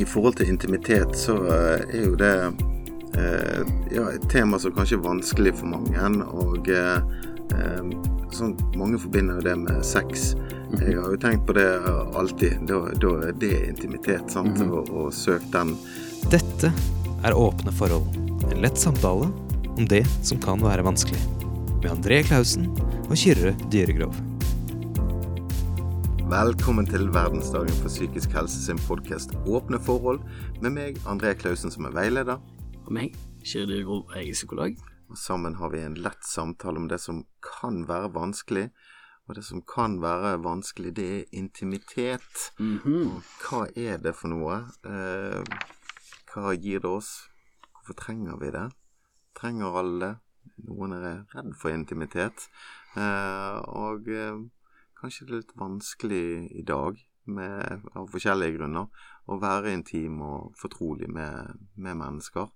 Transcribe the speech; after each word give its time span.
i 0.00 0.06
forhold 0.08 0.36
til 0.36 0.48
intimitet, 0.48 1.16
så 1.18 1.36
eh, 1.46 1.96
er 1.96 2.04
jo 2.04 2.14
det 2.18 2.34
eh, 3.18 3.72
ja, 3.94 4.06
et 4.14 4.24
tema 4.32 4.58
som 4.60 4.74
kanskje 4.76 4.98
er 4.98 5.04
vanskelig 5.04 5.54
for 5.60 5.72
mange. 5.72 6.24
Og 6.30 6.70
eh, 6.72 7.18
sånn, 8.34 8.54
mange 8.78 9.00
forbinder 9.02 9.40
jo 9.40 9.46
det 9.48 9.56
med 9.64 9.84
sex. 9.86 10.32
Jeg 10.78 10.96
har 10.96 11.10
jo 11.10 11.18
tenkt 11.20 11.46
på 11.48 11.56
det 11.58 11.66
alltid. 12.18 12.62
Da, 12.70 12.80
da 13.02 13.12
er 13.28 13.36
det 13.42 13.54
intimitet, 13.68 14.30
sant. 14.32 14.56
Mhm. 14.56 14.72
Og, 14.78 14.94
og 14.94 15.12
søk 15.14 15.44
den 15.54 15.74
Dette 16.30 16.72
er 17.26 17.36
Åpne 17.36 17.74
forhold. 17.74 18.08
En 18.50 18.64
lett 18.64 18.80
samtale 18.80 19.28
om 19.76 19.86
det 19.88 20.04
som 20.26 20.40
kan 20.42 20.62
være 20.64 20.86
vanskelig. 20.86 21.20
Med 21.80 21.92
André 21.92 22.22
Klausen 22.28 22.68
og 23.08 23.16
Kyrre 23.16 23.56
Dyregrov. 23.72 24.29
Velkommen 26.30 26.86
til 26.86 27.08
verdensdagen 27.10 27.72
for 27.80 27.90
psykisk 27.90 28.30
helse 28.36 28.60
sin 28.62 28.78
podkast 28.84 29.32
Åpne 29.50 29.80
forhold, 29.82 30.20
med 30.62 30.70
meg, 30.76 30.98
André 31.10 31.32
Klausen, 31.34 31.72
som 31.74 31.88
er 31.88 31.94
veileder. 31.96 32.38
Og 32.84 32.92
meg, 32.94 33.16
Kyrre 33.42 33.80
Grov, 33.82 34.12
jeg 34.14 34.28
er 34.30 34.36
psykolog. 34.38 34.76
Og 35.10 35.18
sammen 35.18 35.56
har 35.58 35.72
vi 35.72 35.80
en 35.82 35.96
lett 35.98 36.22
samtale 36.22 36.78
om 36.78 36.86
det 36.86 37.00
som 37.02 37.24
kan 37.42 37.80
være 37.88 38.12
vanskelig. 38.14 38.68
Og 39.26 39.40
det 39.40 39.42
som 39.48 39.64
kan 39.74 39.98
være 40.04 40.36
vanskelig, 40.44 40.94
det 41.00 41.08
er 41.16 41.26
intimitet. 41.42 42.46
Mhm. 42.60 43.10
Og 43.10 43.34
hva 43.42 43.64
er 43.74 43.98
det 43.98 44.14
for 44.14 44.30
noe? 44.30 44.60
Eh, 44.86 45.42
hva 46.30 46.54
gir 46.54 46.78
det 46.78 46.94
oss? 46.94 47.26
Hvorfor 47.74 47.98
trenger 48.04 48.38
vi 48.38 48.54
det? 48.54 48.68
Trenger 49.34 49.82
alle 49.82 49.98
det? 50.06 50.14
Noen 50.70 50.94
er 50.94 51.26
redd 51.34 51.52
for 51.58 51.74
intimitet. 51.74 52.46
Eh, 52.94 53.58
og 53.66 54.06
eh, 54.06 54.38
kanskje 55.00 55.26
det 55.26 55.32
er 55.32 55.42
litt 55.42 55.56
vanskelig 55.60 56.26
i 56.60 56.66
dag, 56.66 56.98
med, 57.30 57.86
av 57.94 58.08
forskjellige 58.10 58.56
grunner, 58.58 58.88
å 59.30 59.38
være 59.40 59.72
intim 59.76 60.20
og 60.24 60.54
fortrolig 60.58 61.10
med, 61.12 61.58
med 61.76 61.98
mennesker. 62.00 62.48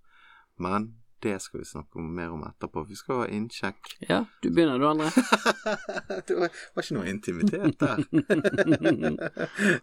Men 0.62 0.94
det 1.24 1.38
skal 1.40 1.60
vi 1.60 1.66
snakke 1.66 1.98
mer 1.98 2.32
om 2.34 2.42
etterpå. 2.44 2.84
Vi 2.88 2.96
skal 2.98 3.22
ha 3.22 3.28
innsjekk. 3.32 3.94
Ja, 4.08 4.24
du 4.42 4.50
begynner 4.50 4.78
du, 4.78 4.86
André. 4.88 5.08
det 6.28 6.36
var, 6.36 6.50
var 6.74 6.84
ikke 6.84 6.96
noe 6.98 7.08
intimitet 7.08 7.80
der. 7.80 7.96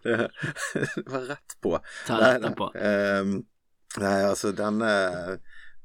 det 0.04 1.06
var 1.10 1.26
rett 1.32 1.56
på. 1.64 1.74
Ta 2.06 2.20
rett 2.20 2.28
det 2.28 2.36
etterpå. 2.38 2.70
Nei, 2.76 2.92
Um, 3.22 3.34
nei, 4.00 4.18
altså 4.24 4.52
denne, 4.56 4.92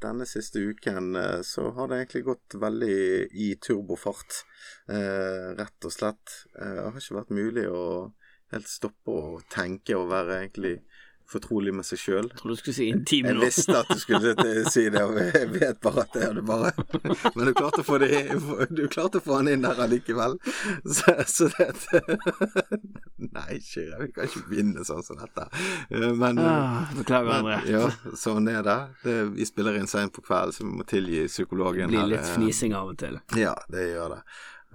denne 0.04 0.26
siste 0.30 0.60
uken 0.60 1.16
eh, 1.16 1.42
så 1.46 1.72
har 1.76 1.90
det 1.90 2.02
egentlig 2.02 2.24
gått 2.28 2.58
veldig 2.62 2.98
i 3.34 3.50
turbofart. 3.62 4.42
Eh, 4.90 5.54
rett 5.58 5.88
og 5.88 5.94
slett. 5.94 6.40
Eh, 6.60 6.74
det 6.78 6.86
har 6.86 7.02
ikke 7.02 7.20
vært 7.20 7.36
mulig 7.38 7.68
å 7.72 7.84
helt 8.54 8.70
stoppe 8.72 9.12
å 9.12 9.40
tenke 9.52 9.98
og 9.98 10.12
være 10.12 10.42
egentlig 10.42 10.78
fortrolig 11.32 11.74
med 11.76 11.84
seg 11.88 12.00
sjøl. 12.00 12.28
Tror 12.40 12.54
du 12.54 12.60
skulle 12.60 12.76
si 12.78 12.88
intim 12.92 13.26
nå. 13.28 13.34
Jeg 13.42 13.50
visste 13.52 13.76
at 13.82 13.90
du 13.92 14.00
skulle 14.00 14.34
si 14.72 14.86
det, 14.94 15.02
og 15.04 15.18
jeg 15.20 15.50
vet 15.54 15.80
bare 15.84 16.06
at 16.06 16.14
det 16.16 16.24
er 16.30 16.38
det 16.38 16.44
bare 16.48 16.72
Men 17.36 17.50
du 17.50 17.54
klarte 17.58 17.84
å 17.84 17.88
få 17.88 17.98
det 18.04 18.10
Du 18.72 18.84
klarte 18.88 19.20
å 19.20 19.26
få 19.26 19.40
han 19.42 19.50
inn 19.52 19.66
der 19.66 19.82
allikevel. 19.84 20.38
Så, 20.88 21.16
så 21.28 21.50
det 21.58 21.68
Nei, 23.18 23.58
Kyrre, 23.64 24.00
vi 24.06 24.12
kan 24.16 24.28
ikke 24.30 24.44
begynne 24.50 24.84
sånn 24.88 25.04
som 25.06 25.18
dette. 25.20 25.48
Eh, 25.90 26.12
Men, 26.18 26.38
Ah, 26.48 26.86
beklager, 26.96 27.32
André. 27.42 27.58
ja, 27.72 27.88
sånn 28.18 28.48
er 28.52 28.62
det. 28.66 28.78
det. 29.04 29.18
Vi 29.38 29.46
spiller 29.50 29.78
inn 29.80 29.88
seint 29.90 30.14
på 30.16 30.22
kvelden, 30.26 30.54
så 30.54 30.64
vi 30.64 30.74
må 30.80 30.86
tilgi 30.88 31.26
psykologen. 31.28 31.90
Det 31.92 31.98
blir 31.98 32.12
litt 32.16 32.24
her. 32.26 32.36
fnising 32.38 32.76
av 32.78 32.94
og 32.94 32.98
til. 33.02 33.20
ja, 33.36 33.56
det 33.74 33.88
gjør 33.92 34.16
det. 34.18 34.22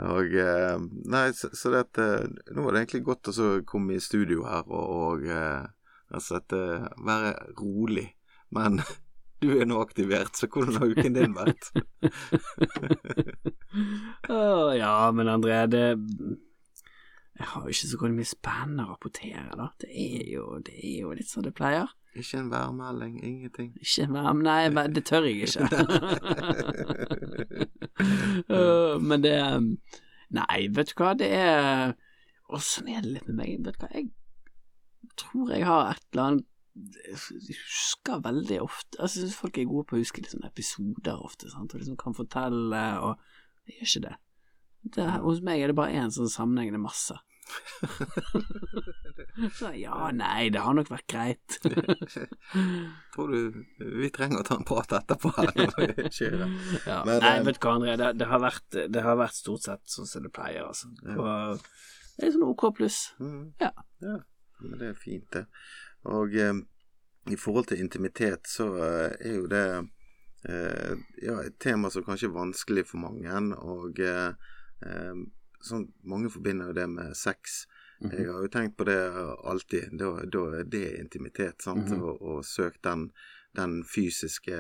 Og 0.03 0.35
eh, 0.41 0.79
Nei, 1.13 1.27
så, 1.37 1.51
så 1.53 1.71
det 1.71 1.83
at 1.85 1.99
eh, 2.01 2.23
Nå 2.57 2.63
var 2.65 2.73
det 2.73 2.81
egentlig 2.81 3.03
godt 3.05 3.29
å 3.29 3.49
komme 3.69 3.99
i 3.99 4.01
studio 4.03 4.47
her 4.49 4.65
og, 4.73 4.95
og 5.13 5.27
eh, 5.29 5.67
altså 6.15 6.39
at 6.41 6.55
uh, 6.57 6.89
være 7.07 7.33
rolig. 7.61 8.09
Men 8.53 8.81
du 9.43 9.51
er 9.59 9.67
nå 9.67 9.81
aktivert, 9.83 10.37
så 10.37 10.47
hvordan 10.47 10.79
har 10.79 10.93
uken 10.93 11.17
din 11.17 11.35
vært? 11.37 11.73
oh, 14.31 14.71
ja, 14.77 15.11
men 15.11 15.29
André, 15.33 15.67
det 15.67 15.87
Jeg 17.39 17.49
har 17.49 17.63
jo 17.65 17.73
ikke 17.73 17.89
så 17.91 18.13
mye 18.13 18.29
spennende 18.29 18.85
å 18.87 18.93
rapportere, 18.93 19.49
da. 19.59 19.73
Det 19.81 19.91
er 19.91 20.31
jo, 20.31 20.61
det 20.63 20.77
er 20.79 21.01
jo 21.03 21.17
litt 21.17 21.31
som 21.31 21.43
det 21.43 21.55
pleier. 21.59 21.91
Ikke 22.15 22.39
en 22.39 22.51
værmelding, 22.53 23.25
ingenting. 23.25 23.73
Ikke 23.81 24.07
være 24.13 24.35
Nei, 24.35 24.69
men 24.69 24.95
det 24.95 25.05
tør 25.09 25.25
jeg 25.25 25.49
ikke. 25.49 25.67
Men 29.09 29.23
det 29.25 29.37
Nei, 30.33 30.59
vet 30.77 30.93
du 30.93 30.95
hva, 31.01 31.13
det 31.17 31.29
er 31.37 31.93
Og 32.53 32.61
sånn 32.65 32.89
er 32.93 33.01
det 33.05 33.15
litt 33.15 33.29
med 33.31 33.39
meg. 33.41 33.65
Vet 33.65 33.79
du 33.79 33.85
hva, 33.85 33.91
jeg 33.97 34.11
tror 35.21 35.53
jeg 35.53 35.67
har 35.67 35.93
et 35.93 36.05
eller 36.13 36.29
annet 36.29 36.49
Jeg 37.05 37.57
husker 37.59 38.23
veldig 38.25 38.59
ofte 38.65 38.99
Altså, 38.99 39.21
jeg 39.21 39.27
synes 39.27 39.41
folk 39.43 39.59
er 39.59 39.69
gode 39.69 39.85
på 39.89 39.99
å 39.99 40.01
huske 40.01 40.25
liksom 40.25 40.47
episoder 40.49 41.21
ofte, 41.21 41.51
sant, 41.53 41.75
og 41.75 41.83
liksom 41.83 41.99
kan 42.01 42.17
fortelle, 42.17 42.85
og 43.05 43.69
jeg 43.69 43.77
gjør 43.77 43.91
ikke 43.91 44.07
det. 44.07 44.15
det 44.97 45.11
hos 45.27 45.43
meg 45.45 45.61
er 45.61 45.71
det 45.71 45.79
bare 45.79 46.01
én 46.01 46.15
sånn 46.15 46.33
sammenhengende 46.33 46.81
masse. 46.83 47.19
Så 49.59 49.71
ja, 49.75 50.11
nei, 50.15 50.51
det 50.53 50.61
har 50.63 50.75
nok 50.77 50.91
vært 50.93 51.07
greit. 51.11 51.57
Tror 53.15 53.33
du 53.33 53.65
vi 53.79 54.11
trenger 54.15 54.43
å 54.43 54.47
ta 54.47 54.55
en 54.59 54.69
prat 54.69 54.93
etterpå 55.01 55.29
her? 55.39 55.51
Ja. 56.89 56.99
Men, 57.07 57.17
Nei, 57.23 57.37
eh, 57.37 57.45
vet 57.47 57.59
du 57.59 57.67
hva, 57.67 57.73
André, 57.77 57.93
det, 58.01 58.09
det, 58.21 58.27
har 58.31 58.41
vært, 58.43 58.69
det 58.95 59.03
har 59.05 59.17
vært 59.21 59.37
stort 59.39 59.63
sett 59.67 59.85
sånn 59.91 60.09
som 60.09 60.25
det 60.25 60.33
pleier, 60.35 60.65
altså. 60.67 60.87
Og 61.15 61.61
det 62.19 62.25
er 62.27 62.33
sånn 62.35 62.47
OK 62.47 62.63
pluss. 62.77 62.99
Mm. 63.23 63.45
Ja. 63.63 63.71
ja. 64.05 64.17
Men 64.71 64.79
det 64.81 64.93
er 64.93 64.99
fint, 64.99 65.29
det. 65.33 65.47
Og 66.11 66.35
eh, 66.35 66.55
i 67.31 67.39
forhold 67.39 67.67
til 67.71 67.83
intimitet, 67.83 68.49
så 68.51 68.69
eh, 68.77 69.11
er 69.21 69.37
jo 69.37 69.47
det 69.51 69.67
eh, 70.49 70.97
ja, 71.23 71.39
et 71.43 71.59
tema 71.63 71.91
som 71.91 72.05
kanskje 72.07 72.31
er 72.31 72.37
vanskelig 72.37 72.87
for 72.91 73.03
mange. 73.03 73.57
Og 73.63 74.01
eh, 74.03 74.33
eh, 74.87 75.23
sånn, 75.63 75.87
mange 76.09 76.33
forbinder 76.33 76.73
jo 76.73 76.79
det 76.81 76.89
med 76.91 77.17
sex. 77.19 77.65
Mhm. 78.03 78.17
Jeg 78.19 78.33
har 78.33 78.43
jo 78.43 78.51
tenkt 78.51 78.77
på 78.79 78.89
det 78.89 78.99
alltid. 79.45 79.95
Da, 79.99 80.15
da 80.27 80.47
er 80.59 80.67
det 80.67 80.87
intimitet, 80.99 81.63
sant. 81.63 81.89
Mhm. 81.91 82.03
og, 82.03 82.23
og 82.23 82.45
søk 82.47 82.81
den, 82.83 83.11
den 83.55 83.83
fysiske 83.85 84.57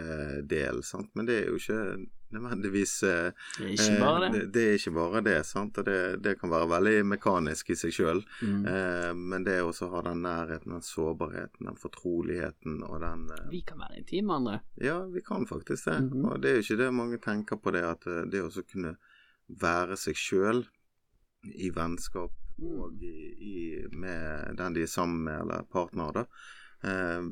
delen, 0.49 0.83
sant. 0.85 1.11
Men 1.17 1.27
det 1.29 1.39
er 1.43 1.47
jo 1.49 1.57
ikke 1.61 2.07
nødvendigvis 2.33 3.03
eh, 3.05 3.31
Det 3.59 3.65
er 3.67 3.73
ikke 3.77 3.99
bare 4.01 4.27
Eh, 4.27 4.33
det. 4.33 4.41
det, 4.41 4.53
det 4.55 4.63
er 4.69 4.75
ikke 4.79 4.93
bare 4.97 5.21
det, 5.25 5.37
sant. 5.47 5.79
Og 5.79 5.85
det, 5.89 5.97
det 6.25 6.35
kan 6.41 6.51
være 6.53 6.69
veldig 6.71 6.95
mekanisk 7.13 7.71
i 7.73 7.77
seg 7.77 7.93
sjøl. 7.97 8.21
Mm. 8.43 8.67
Eh, 8.73 9.13
men 9.17 9.45
det 9.45 9.59
også 9.65 9.89
ha 9.93 10.03
den 10.07 10.23
nærheten, 10.25 10.73
den 10.77 10.85
sårbarheten, 10.87 11.67
den 11.69 11.77
fortroligheten 11.81 12.83
og 12.89 13.01
den 13.05 13.27
eh, 13.37 13.49
Vi 13.53 13.63
kan 13.69 13.81
være 13.85 13.99
intime, 14.03 14.37
André. 14.39 14.59
Ja, 14.81 14.99
vi 15.13 15.21
kan 15.25 15.47
faktisk 15.49 15.89
det. 15.89 15.99
Mhm. 16.11 16.25
Og 16.25 16.41
det 16.43 16.51
er 16.51 16.61
jo 16.61 16.67
ikke 16.67 16.81
det 16.85 16.93
mange 16.95 17.19
tenker 17.25 17.57
på, 17.61 17.71
det 17.77 17.85
at 17.85 18.07
eh, 18.07 18.23
det 18.33 18.45
å 18.45 18.53
kunne 18.65 18.97
være 19.49 19.97
seg 20.01 20.17
sjøl 20.17 20.65
i 21.57 21.73
vennskap 21.75 22.33
Mm. 22.63 22.73
og 22.85 23.01
i, 23.03 23.31
i, 23.41 23.87
med 23.97 24.59
den 24.59 24.75
de 24.77 24.83
er 24.85 24.91
sammen 24.93 25.23
med, 25.25 25.39
eller 25.41 25.63
partner, 25.73 26.13
da. 26.13 26.25
Eh, 26.85 27.23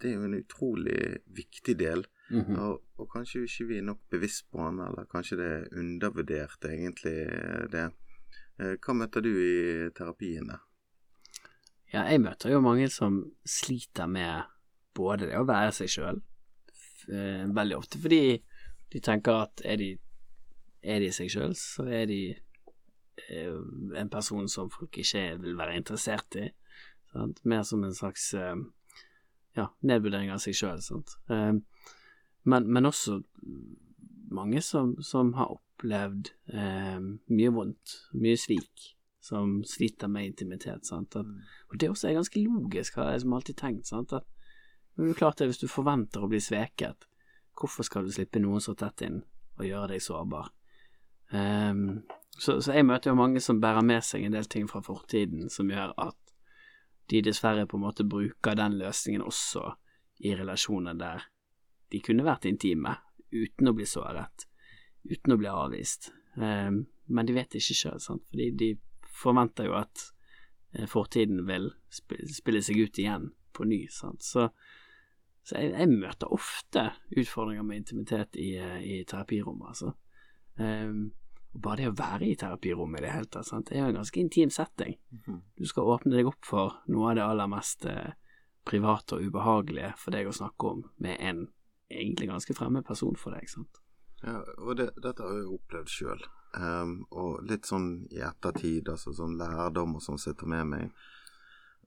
det 0.00 0.10
er 0.10 0.14
jo 0.16 0.28
en 0.28 0.38
utrolig 0.38 1.00
viktig 1.36 1.76
del. 1.78 2.06
Mhm. 2.30 2.56
Og, 2.58 2.82
og 2.98 3.08
kanskje 3.12 3.44
ikke 3.46 3.68
vi 3.68 3.78
er 3.78 3.86
nok 3.86 4.00
bevisst 4.10 4.48
på 4.50 4.58
den, 4.64 4.80
eller 4.82 5.06
kanskje 5.10 5.38
det 5.40 5.50
er 5.54 5.78
undervurdert, 5.78 6.64
egentlig, 6.64 7.18
det. 7.72 7.90
Eh, 8.58 8.76
Hva 8.82 8.96
møter 8.96 9.22
du 9.22 9.30
i 9.30 9.90
terapien 9.94 10.48
der? 10.50 10.62
Ja, 11.92 12.02
jeg 12.10 12.20
møter 12.20 12.50
jo 12.50 12.60
mange 12.60 12.88
som 12.90 13.20
sliter 13.46 14.08
med 14.10 14.48
både 14.96 15.28
det 15.30 15.38
å 15.38 15.46
være 15.46 15.72
seg 15.76 15.92
sjøl, 15.92 16.18
veldig 17.06 17.76
ofte 17.76 18.00
fordi 18.02 18.40
de 18.92 19.00
tenker 19.04 19.44
at 19.44 19.62
er 19.64 19.78
de, 19.78 19.90
er 20.82 21.02
de 21.02 21.12
seg 21.14 21.30
sjøl, 21.30 21.54
så 21.58 21.86
er 21.86 22.06
de 22.10 22.20
eh, 23.28 23.58
en 24.00 24.10
person 24.12 24.48
som 24.50 24.70
folk 24.72 24.98
ikke 25.02 25.28
vil 25.42 25.58
være 25.58 25.76
interessert 25.78 26.38
i. 26.40 26.48
Sant? 27.12 27.42
Mer 27.44 27.62
som 27.66 27.84
en 27.86 27.94
slags 27.94 28.32
eh, 28.34 28.56
ja, 29.56 29.70
nedvurdering 29.86 30.32
av 30.32 30.42
seg 30.44 30.56
sjøl. 30.56 30.82
Eh, 31.32 31.54
men, 32.46 32.68
men 32.72 32.88
også 32.88 33.20
mange 34.30 34.62
som, 34.62 34.96
som 35.02 35.32
har 35.38 35.54
opplevd 35.56 36.30
eh, 36.52 37.00
mye 37.00 37.54
vondt, 37.54 37.96
mye 38.18 38.38
svik, 38.40 38.92
som 39.26 39.60
sliter 39.66 40.10
med 40.12 40.30
intimitet. 40.32 40.86
Sant? 40.86 41.16
At, 41.18 41.26
og 41.70 41.78
det 41.80 41.90
også 41.90 42.10
er 42.10 42.18
ganske 42.20 42.42
logisk, 42.42 43.00
har 43.00 43.14
jeg 43.14 43.24
som 43.24 43.36
alltid 43.38 43.58
tenkt. 43.58 43.90
Sant? 43.90 44.14
At, 44.14 44.28
men 44.94 45.08
det 45.08 45.16
er 45.16 45.22
klart 45.24 45.40
det, 45.40 45.50
Hvis 45.50 45.64
du 45.64 45.68
forventer 45.68 46.22
å 46.22 46.30
bli 46.30 46.40
sveket, 46.40 47.08
hvorfor 47.56 47.86
skal 47.88 48.06
du 48.06 48.12
slippe 48.14 48.40
noen 48.42 48.62
så 48.62 48.76
tett 48.78 49.02
inn 49.06 49.18
og 49.56 49.66
gjøre 49.66 49.94
deg 49.94 50.04
sårbar? 50.04 50.52
Ehm, 51.34 52.04
så, 52.38 52.60
så 52.60 52.76
jeg 52.76 52.86
møter 52.86 53.10
jo 53.10 53.18
mange 53.18 53.40
som 53.42 53.60
bærer 53.60 53.84
med 53.84 54.04
seg 54.04 54.26
en 54.26 54.36
del 54.36 54.46
ting 54.50 54.68
fra 54.70 54.82
fortiden 54.84 55.50
som 55.52 55.70
gjør 55.72 55.94
at 56.06 56.25
de 57.10 57.22
dessverre 57.22 57.66
på 57.66 57.78
en 57.78 57.86
måte 57.86 58.06
bruker 58.08 58.56
den 58.58 58.78
løsningen 58.80 59.24
også 59.24 59.70
i 60.26 60.34
relasjoner 60.36 60.96
der 60.98 61.26
de 61.92 62.00
kunne 62.02 62.26
vært 62.26 62.48
intime 62.50 62.96
uten 63.30 63.70
å 63.70 63.74
bli 63.76 63.86
såret, 63.86 64.46
uten 65.06 65.34
å 65.34 65.38
bli 65.38 65.50
avvist. 65.50 66.10
Ehm, 66.40 66.84
men 67.06 67.28
de 67.28 67.36
vet 67.36 67.58
ikke 67.58 67.76
sjøl, 67.78 68.00
fordi 68.00 68.48
de 68.58 68.70
forventer 69.16 69.68
jo 69.68 69.76
at 69.78 70.08
eh, 70.74 70.86
fortiden 70.90 71.44
vil 71.46 71.70
spille 71.90 72.62
seg 72.64 72.80
ut 72.82 72.98
igjen 73.02 73.30
på 73.56 73.68
ny, 73.68 73.84
sant. 73.92 74.24
Så, 74.26 74.48
så 75.46 75.60
jeg, 75.60 75.76
jeg 75.76 75.92
møter 75.94 76.32
ofte 76.34 76.88
utfordringer 77.14 77.66
med 77.66 77.84
intimitet 77.84 78.38
i, 78.40 78.56
eh, 78.58 78.80
i 78.82 78.98
terapirommet, 79.08 79.70
altså. 79.74 79.94
Og 81.56 81.62
bare 81.64 81.80
det 81.80 81.88
å 81.90 81.96
være 81.96 82.28
i 82.28 82.36
terapirommet 82.36 83.00
i 83.00 83.06
det 83.06 83.14
hele 83.14 83.30
tatt, 83.32 83.48
sant, 83.48 83.70
det 83.70 83.78
er 83.78 83.86
jo 83.86 83.94
en 83.94 84.00
ganske 84.02 84.20
intim 84.20 84.52
setting. 84.52 84.96
Mhm. 85.16 85.40
Du 85.56 85.64
skal 85.66 85.88
åpne 85.88 86.16
deg 86.16 86.28
opp 86.28 86.44
for 86.44 86.80
noe 86.92 87.10
av 87.10 87.16
det 87.16 87.24
aller 87.24 87.50
mest 87.50 87.86
eh, 87.88 88.12
private 88.66 89.16
og 89.16 89.28
ubehagelige 89.30 89.94
for 89.96 90.12
deg 90.12 90.28
å 90.28 90.36
snakke 90.36 90.72
om 90.72 90.84
med 90.98 91.16
en 91.20 91.46
egentlig 91.90 92.28
ganske 92.28 92.54
fremmed 92.54 92.84
person 92.84 93.16
for 93.16 93.36
deg, 93.36 93.48
sant. 93.48 93.80
Ja, 94.24 94.40
og 94.58 94.76
det, 94.76 94.90
dette 95.02 95.22
har 95.22 95.36
jeg 95.38 95.52
opplevd 95.54 95.92
sjøl. 95.92 96.24
og 97.10 97.42
litt 97.44 97.66
sånn 97.68 98.06
i 98.10 98.22
ettertid, 98.24 98.88
altså 98.88 99.12
sånn 99.12 99.36
lærdom 99.36 99.96
og 99.98 100.02
sånn 100.02 100.18
sitter 100.18 100.48
med 100.48 100.66
meg. 100.66 100.90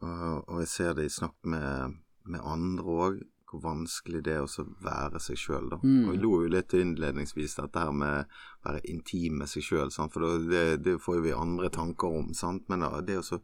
Og, 0.01 0.45
og 0.47 0.59
jeg 0.61 0.69
ser 0.69 0.93
det 0.93 1.07
i 1.09 1.13
snakk 1.13 1.35
med, 1.43 1.97
med 2.23 2.45
andre 2.45 2.83
òg, 2.85 3.23
hvor 3.49 3.61
vanskelig 3.63 4.23
det 4.23 4.33
er 4.37 4.43
å 4.45 4.65
være 4.83 5.19
seg 5.19 5.37
sjøl, 5.37 5.69
da. 5.71 5.79
Mm. 5.83 6.03
Og 6.07 6.13
jeg 6.13 6.21
lo 6.21 6.33
jo 6.43 6.51
litt 6.53 6.73
innledningsvis 6.77 7.55
dette 7.57 7.79
her 7.79 7.91
med 7.91 8.25
å 8.25 8.69
være 8.69 8.81
intim 8.91 9.39
med 9.41 9.49
seg 9.49 9.63
sjøl, 9.65 9.91
for 9.91 10.37
det, 10.49 10.83
det 10.85 10.99
får 11.01 11.15
jo 11.19 11.25
vi 11.25 11.33
andre 11.33 11.69
tanker 11.69 12.19
om, 12.19 12.33
sant. 12.33 12.67
Men 12.69 12.85
da, 12.85 13.01
det 13.01 13.17
å 13.23 13.39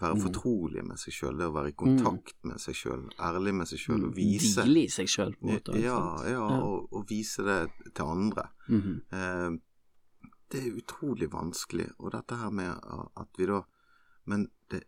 være 0.00 0.14
Mm. 0.16 0.22
fortrolig 0.22 0.84
med 0.84 0.98
seg 0.98 1.12
sjøl, 1.12 1.36
det 1.36 1.46
å 1.50 1.52
være 1.52 1.68
i 1.68 1.76
kontakt 1.76 2.36
med 2.48 2.60
seg 2.60 2.74
sjøl, 2.74 3.02
ærlig 3.20 3.52
med 3.54 3.68
seg 3.68 3.78
sjøl, 3.78 4.04
og 4.08 4.14
vise 4.16 4.62
Hvile 4.64 4.84
i 4.86 4.88
seg 4.88 5.08
sjøl, 5.08 5.34
på 5.36 5.46
en 5.48 5.52
måte. 5.52 5.76
ja, 5.82 5.98
ja, 6.24 6.46
og, 6.62 6.88
og 6.92 7.04
vise 7.10 7.42
det 7.44 7.70
til 7.94 8.04
andre. 8.04 8.48
-hmm. 8.68 9.00
Eh, 9.12 9.58
det 10.52 10.66
er 10.66 10.76
utrolig 10.76 11.28
vanskelig, 11.32 11.90
og 11.98 12.12
dette 12.12 12.36
her 12.36 12.50
med 12.50 12.70
at 13.16 13.28
vi 13.38 13.46
da 13.46 13.62
Men 14.24 14.48
det, 14.70 14.82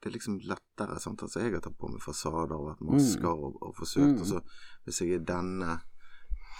det 0.00 0.06
er 0.10 0.14
liksom 0.18 0.38
lettere, 0.46 0.98
sant. 1.00 1.22
Altså, 1.22 1.40
jeg 1.40 1.52
har 1.52 1.60
tatt 1.60 1.78
på 1.78 1.88
meg 1.90 2.00
fasader 2.00 2.52
og 2.56 2.68
vært 2.70 2.80
masker 2.86 3.28
og, 3.32 3.56
og 3.62 3.74
forsøkt, 3.74 4.14
Mm. 4.14 4.20
og 4.20 4.26
så 4.26 4.40
hvis 4.84 5.00
jeg 5.00 5.12
er 5.20 5.24
denne 5.24 5.80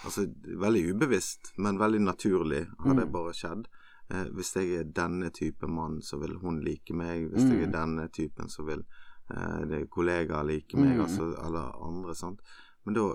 Altså 0.05 0.27
veldig 0.45 0.95
ubevisst, 0.95 1.59
men 1.59 1.77
veldig 1.79 1.99
naturlig 2.01 2.69
har 2.85 2.95
det 2.95 3.07
Mm. 3.09 3.13
bare 3.13 3.33
skjedd. 3.35 3.65
Eh, 4.11 4.29
hvis 4.31 4.55
jeg 4.55 4.71
er 4.79 4.85
denne 4.85 5.31
type 5.35 5.67
mann, 5.67 6.01
så 6.03 6.21
vil 6.21 6.37
hun 6.39 6.61
like 6.63 6.95
meg. 6.95 7.29
Hvis 7.33 7.43
jeg 7.51 7.63
er 7.63 7.67
Mm. 7.67 7.73
denne 7.73 8.09
typen, 8.09 8.47
så 8.49 8.63
vil 8.65 8.85
eh, 9.31 9.85
kollegaer 9.91 10.47
like 10.47 10.77
meg, 10.77 10.97
Mm. 10.97 11.01
altså, 11.01 11.35
eller 11.45 11.75
andre. 11.85 12.15
sant? 12.15 12.39
Men 12.87 12.95
da, 12.95 13.15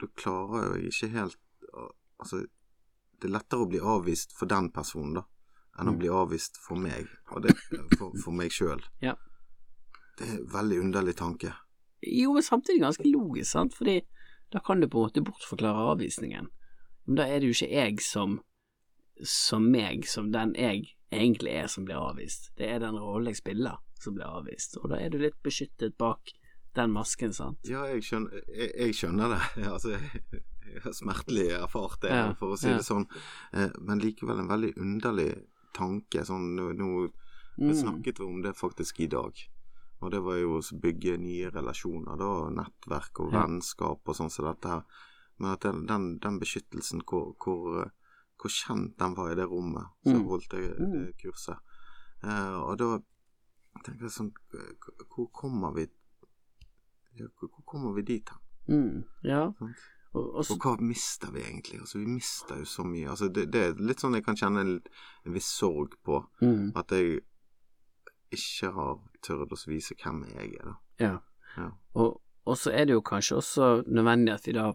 da 0.00 0.06
klarer 0.16 0.74
jeg 0.76 0.90
ikke 0.92 1.08
helt 1.12 1.36
Altså, 2.20 2.46
det 3.20 3.24
er 3.30 3.38
lettere 3.38 3.60
å 3.64 3.68
bli 3.68 3.78
avvist 3.78 4.32
for 4.36 4.46
den 4.46 4.70
personen, 4.70 5.14
da, 5.14 5.22
enn 5.78 5.88
å 5.88 5.92
Mm. 5.94 5.98
bli 5.98 6.08
avvist 6.08 6.56
for 6.56 6.74
meg, 6.76 7.06
og 7.30 7.42
det, 7.42 7.54
for, 7.98 8.10
for 8.24 8.32
meg 8.32 8.50
sjøl. 8.50 8.82
Ja. 9.00 9.14
Det 10.16 10.26
er 10.28 10.34
en 10.38 10.46
veldig 10.52 10.78
underlig 10.80 11.16
tanke. 11.18 11.52
Jo, 12.06 12.32
men 12.36 12.42
samtidig 12.42 12.80
ganske 12.84 13.08
logisk, 13.10 13.50
sant, 13.50 13.74
fordi 13.74 14.00
da 14.52 14.60
kan 14.64 14.80
du 14.80 14.86
på 14.88 15.00
en 15.00 15.08
måte 15.08 15.22
bortforklare 15.26 15.88
avvisningen. 15.92 16.48
Men 17.06 17.16
da 17.18 17.26
er 17.26 17.40
det 17.40 17.50
jo 17.50 17.56
ikke 17.56 17.72
jeg 17.74 18.00
som 18.04 18.40
som 19.24 19.64
meg, 19.72 20.04
som 20.04 20.30
den 20.32 20.50
jeg 20.58 20.90
egentlig 21.12 21.52
er 21.56 21.66
som 21.72 21.86
blir 21.88 21.96
avvist. 21.96 22.50
Det 22.58 22.66
er 22.68 22.82
den 22.82 22.98
rollen 23.00 23.30
jeg 23.32 23.38
spiller 23.40 23.78
som 24.02 24.14
blir 24.14 24.26
avvist, 24.28 24.76
og 24.82 24.90
da 24.92 24.98
er 25.00 25.08
du 25.10 25.16
litt 25.22 25.38
beskyttet 25.42 25.96
bak 25.96 26.32
den 26.76 26.92
masken, 26.92 27.32
sant. 27.32 27.56
Ja, 27.64 27.86
jeg 27.88 28.02
skjønner, 28.04 28.42
jeg, 28.52 28.72
jeg 28.76 28.94
skjønner 28.98 29.32
det. 29.32 29.40
Altså, 29.72 29.94
jeg 29.96 30.82
har 30.84 30.92
smertelig 30.92 31.46
erfart 31.56 32.02
det, 32.02 32.10
Ja, 32.12 32.26
for 32.36 32.52
å 32.52 32.58
si 32.60 32.68
ja. 32.68 32.76
det 32.76 32.84
sånn. 32.84 33.06
Eh, 33.56 33.70
Men 33.80 34.02
likevel 34.02 34.42
en 34.42 34.50
veldig 34.50 34.74
underlig 34.76 35.30
tanke. 35.76 36.24
Sånn, 36.28 36.52
nå, 36.58 36.72
nå 36.76 37.08
Mm. 37.56 37.70
snakket 37.72 38.18
vi 38.20 38.24
om 38.28 38.42
det 38.44 38.50
faktisk 38.52 38.98
i 39.00 39.06
dag. 39.08 39.32
Og 40.00 40.10
det 40.12 40.20
var 40.22 40.36
jo 40.36 40.58
å 40.58 40.80
bygge 40.80 41.16
nye 41.18 41.50
relasjoner, 41.50 42.16
da. 42.20 42.30
Nettverk 42.50 43.20
og 43.20 43.30
vennskap 43.32 44.00
og 44.08 44.14
sånn 44.18 44.30
som 44.30 44.44
dette 44.44 44.68
her. 44.68 44.82
Men 45.38 45.52
at 45.52 45.60
den, 45.60 45.86
den, 45.86 46.18
den 46.18 46.38
beskyttelsen, 46.40 47.00
hvor, 47.08 47.34
hvor, 47.42 47.82
eh, 47.82 47.90
hvor 48.40 48.50
kjent 48.52 48.96
den 48.98 49.14
var 49.16 49.32
i 49.32 49.34
det 49.36 49.46
rommet, 49.48 49.86
som 50.04 50.20
Mm. 50.22 50.28
holdt 50.28 50.50
det 50.50 50.78
Mm. 50.78 51.12
kurset. 51.22 51.58
Eh, 52.22 52.56
og 52.60 52.78
da 52.78 52.98
tenker 53.84 54.02
jeg 54.08 54.10
sånn 54.10 54.32
eh, 54.54 55.04
Hvor 55.14 55.28
kommer 55.32 55.72
vi 55.74 55.86
hvor 57.40 57.62
kommer 57.64 57.92
vi 57.96 58.02
dit 58.02 58.28
hen? 58.28 58.40
Mm, 58.68 59.04
ja. 59.24 59.42
Og, 60.12 60.34
og 60.34 60.50
Og 60.50 60.58
hva 60.60 60.76
mister 60.80 61.30
vi 61.32 61.40
egentlig? 61.40 61.80
Altså, 61.80 61.98
vi 61.98 62.06
mister 62.06 62.58
jo 62.58 62.64
så 62.64 62.84
mye. 62.84 63.08
Altså, 63.08 63.28
det, 63.32 63.46
det 63.52 63.62
er 63.62 63.74
litt 63.80 64.00
sånn 64.00 64.14
jeg 64.14 64.24
kan 64.24 64.36
kjenne 64.36 64.60
en, 64.60 64.80
en 65.26 65.32
viss 65.32 65.48
sorg 65.58 65.96
på. 66.04 66.22
mm, 66.42 66.72
At 66.76 66.92
jeg 66.92 67.22
ikke 68.34 68.70
har 68.74 68.96
turt 69.22 69.52
å 69.52 69.58
vise 69.70 69.94
hvem 70.02 70.24
jeg 70.34 70.56
er, 70.60 70.64
da. 70.72 70.76
ja. 71.00 71.14
Ja. 71.56 71.70
Og, 71.96 72.18
og 72.44 72.56
så 72.60 72.70
er 72.76 72.84
det 72.84 72.92
jo 72.92 73.00
kanskje 73.00 73.38
også 73.38 73.66
nødvendig 73.88 74.34
at 74.34 74.46
vi 74.46 74.52
da 74.52 74.66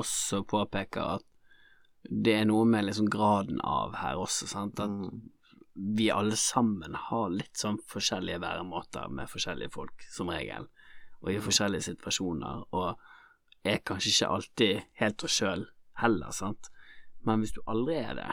også 0.00 0.42
påpeker 0.48 1.18
at 1.18 1.26
det 2.08 2.32
er 2.38 2.46
noe 2.48 2.64
med 2.64 2.86
liksom 2.86 3.10
graden 3.12 3.60
av 3.60 3.98
her 4.00 4.16
også, 4.16 4.48
sant. 4.48 4.80
At 4.80 4.88
Mm. 4.90 5.20
vi 5.96 6.10
alle 6.10 6.36
sammen 6.36 6.94
har 6.94 7.28
litt 7.30 7.56
sånn 7.56 7.78
forskjellige 7.88 8.40
væremåter 8.42 9.08
med 9.12 9.28
forskjellige 9.30 9.70
folk, 9.72 10.02
som 10.10 10.28
regel, 10.32 10.66
og 11.20 11.30
i 11.30 11.38
forskjellige 11.40 11.86
situasjoner, 11.90 12.64
og 12.72 12.96
er 13.64 13.78
kanskje 13.84 14.10
ikke 14.10 14.32
alltid 14.34 14.82
helt 15.00 15.24
oss 15.24 15.36
sjøl 15.36 15.66
heller, 16.00 16.32
sant. 16.32 16.70
Men 17.24 17.40
hvis 17.40 17.52
du 17.52 17.60
aldri 17.66 18.00
er 18.00 18.14
det, 18.18 18.30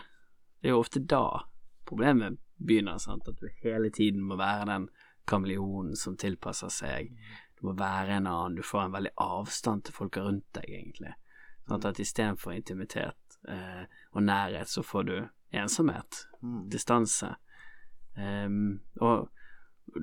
det 0.61 0.69
er 0.71 0.75
jo 0.75 0.79
ofte 0.81 1.03
da 1.03 1.43
problemet 1.85 2.39
begynner, 2.57 2.97
sant, 2.97 3.27
at 3.27 3.39
du 3.39 3.47
hele 3.63 3.89
tiden 3.93 4.21
må 4.25 4.37
være 4.39 4.65
den 4.69 4.89
kameleonen 5.27 5.95
som 5.95 6.17
tilpasser 6.17 6.71
seg, 6.73 7.13
du 7.59 7.67
må 7.67 7.73
være 7.77 8.17
en 8.19 8.27
annen, 8.27 8.55
du 8.55 8.63
får 8.63 8.85
en 8.85 8.93
veldig 8.93 9.13
avstand 9.17 9.83
til 9.87 9.93
folka 9.93 10.23
rundt 10.23 10.45
deg, 10.53 10.69
egentlig. 10.69 11.13
Sånn 11.67 11.83
at 11.89 11.99
istedenfor 11.99 12.53
intimitet 12.53 13.39
eh, 13.49 13.83
og 14.13 14.23
nærhet, 14.23 14.69
så 14.69 14.83
får 14.85 15.03
du 15.09 15.17
ensomhet 15.51 16.27
Mm. 16.43 16.69
distanse. 16.69 17.35
Um, 18.17 18.79
og, 19.01 19.29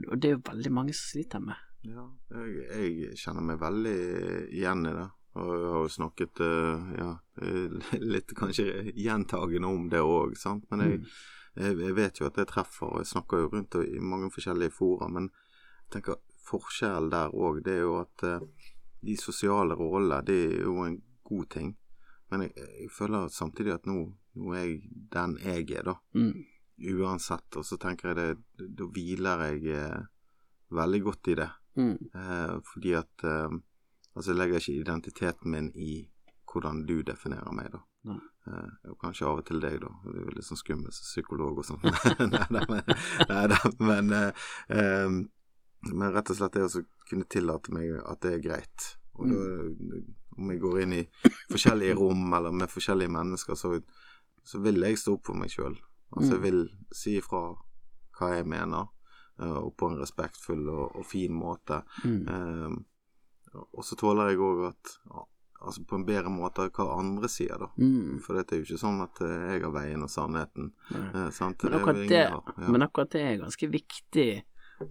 og 0.08 0.16
det 0.18 0.28
er 0.28 0.34
jo 0.34 0.42
veldig 0.48 0.72
mange 0.72 0.94
som 0.94 1.12
sliter 1.12 1.42
med. 1.42 1.60
Ja, 1.84 2.06
jeg, 2.32 2.88
jeg 3.04 3.18
kjenner 3.20 3.44
meg 3.44 3.60
veldig 3.60 3.94
igjen 4.50 4.86
i 4.88 4.94
det. 4.96 5.06
Og 5.34 5.48
jeg 5.50 5.70
har 5.70 5.80
jo 5.82 5.90
snakket 5.90 6.40
eh, 6.46 6.90
ja, 6.98 7.08
litt 8.14 8.34
kanskje 8.38 8.92
gjentagende 8.94 9.70
om 9.70 9.88
det 9.90 10.02
òg. 10.02 10.36
Men 10.70 10.84
jeg, 10.84 11.00
jeg, 11.56 11.78
jeg 11.78 11.96
vet 11.96 12.20
jo 12.20 12.28
at 12.28 12.38
det 12.38 12.48
treffer, 12.50 12.90
og 12.90 13.02
jeg 13.02 13.10
snakker 13.12 13.42
jo 13.42 13.50
rundt 13.52 13.78
i 13.82 14.02
mange 14.02 14.30
forskjellige 14.34 14.74
fora. 14.74 15.08
Men 15.08 15.30
jeg 15.30 15.99
tenker 15.99 16.20
forskjellen 16.44 17.12
der 17.12 17.34
òg, 17.34 17.62
det 17.64 17.78
er 17.78 17.84
jo 17.87 17.99
at 18.00 18.26
uh, 18.28 18.66
de 19.04 19.16
sosiale 19.20 19.76
rollene, 19.78 20.23
det 20.26 20.38
er 20.49 20.64
jo 20.64 20.76
en 20.84 20.99
god 21.25 21.46
ting. 21.54 21.75
Men 22.32 22.46
jeg, 22.46 22.54
jeg 22.80 22.90
føler 22.92 23.28
samtidig 23.32 23.75
at 23.76 23.87
nå, 23.88 23.99
nå 24.40 24.56
er 24.56 24.64
jeg 24.64 24.80
den 25.12 25.37
jeg 25.44 25.68
er, 25.78 25.90
da. 25.92 25.96
Mm. 26.16 26.44
Uansett. 26.99 27.61
Og 27.61 27.66
så 27.66 27.78
tenker 27.78 28.11
jeg 28.11 28.16
det 28.18 28.66
Da 28.78 28.87
hviler 28.90 29.44
jeg 29.46 29.76
eh, 29.76 30.06
veldig 30.75 31.00
godt 31.04 31.30
i 31.30 31.37
det. 31.38 31.50
Mm. 31.78 31.94
Eh, 32.11 32.56
fordi 32.73 32.96
at 32.99 33.25
eh, 33.28 33.61
Altså, 34.14 34.30
jeg 34.30 34.38
legger 34.38 34.61
ikke 34.61 34.80
identiteten 34.80 35.50
min 35.50 35.68
i 35.75 36.04
hvordan 36.46 36.84
du 36.87 37.00
definerer 37.02 37.50
meg, 37.50 37.73
da. 37.73 37.80
Nei. 38.06 38.20
Eh, 38.46 38.90
og 38.90 38.98
kanskje 39.00 39.28
av 39.28 39.40
og 39.40 39.46
til 39.48 39.62
deg, 39.62 39.78
da. 39.84 39.92
Du 40.04 40.18
er 40.20 40.34
litt 40.36 40.46
sånn 40.46 40.60
skummel 40.60 40.92
som 40.92 41.06
psykolog 41.08 41.62
og 41.62 41.68
sånn. 41.68 41.80
Neida, 43.30 43.60
men, 43.78 43.88
men, 43.88 44.12
eh, 44.18 44.44
eh, 44.76 45.16
men 45.92 46.12
rett 46.12 46.32
og 46.32 46.38
slett 46.38 46.56
det 46.56 46.66
å 46.68 46.84
kunne 47.08 47.28
tillate 47.30 47.72
meg 47.74 47.96
at 48.04 48.20
det 48.24 48.36
er 48.36 48.44
greit. 48.44 48.90
Og 49.14 49.30
da, 49.30 49.42
om 50.38 50.50
jeg 50.50 50.60
går 50.62 50.80
inn 50.82 50.96
i 50.96 51.02
forskjellige 51.52 51.96
rom 51.98 52.32
eller 52.34 52.54
med 52.56 52.72
forskjellige 52.72 53.12
mennesker, 53.14 53.58
så, 53.58 53.76
så 54.42 54.60
vil 54.64 54.82
jeg 54.82 54.98
stå 55.00 55.18
opp 55.18 55.28
for 55.28 55.38
meg 55.38 55.52
sjøl. 55.52 55.76
Altså, 56.14 56.36
jeg 56.36 56.42
vil 56.44 56.60
si 56.94 57.16
ifra 57.18 57.46
hva 58.18 58.30
jeg 58.36 58.48
mener, 58.50 58.90
eh, 59.40 59.58
og 59.60 59.72
på 59.78 59.90
en 59.90 60.00
respektfull 60.00 60.66
og, 60.68 60.98
og 61.00 61.06
fin 61.08 61.34
måte. 61.34 61.80
Mm. 62.04 62.20
Eh, 62.28 63.62
og 63.64 63.86
så 63.86 63.96
tåler 63.98 64.32
jeg 64.32 64.42
òg 64.42 64.64
at 64.72 64.96
Altså 65.64 65.85
på 65.88 65.97
en 65.99 66.04
bedre 66.06 66.30
måte 66.33 66.68
hva 66.71 66.87
andre 66.99 67.28
sier, 67.33 67.59
da. 67.59 67.68
Mm. 67.80 68.21
For 68.25 68.37
det 68.37 68.44
er 68.52 68.61
jo 68.62 68.66
ikke 68.68 68.80
sånn 68.85 69.00
at 69.04 69.21
eh, 69.25 69.54
jeg 69.54 69.64
har 69.64 69.75
veien 69.75 70.02
og 70.06 70.11
sannheten. 70.12 70.73
Eh, 70.92 71.28
sant? 71.35 71.62
Men 71.64 71.73
Det 71.73 71.80
akkurat, 71.80 72.00
det, 72.09 72.23
har. 72.30 72.54
Ja. 72.59 72.71
men 72.71 72.83
akkurat 72.88 73.11
det 73.16 73.23
er 73.25 73.42
ganske 73.42 73.68
viktig 73.73 74.28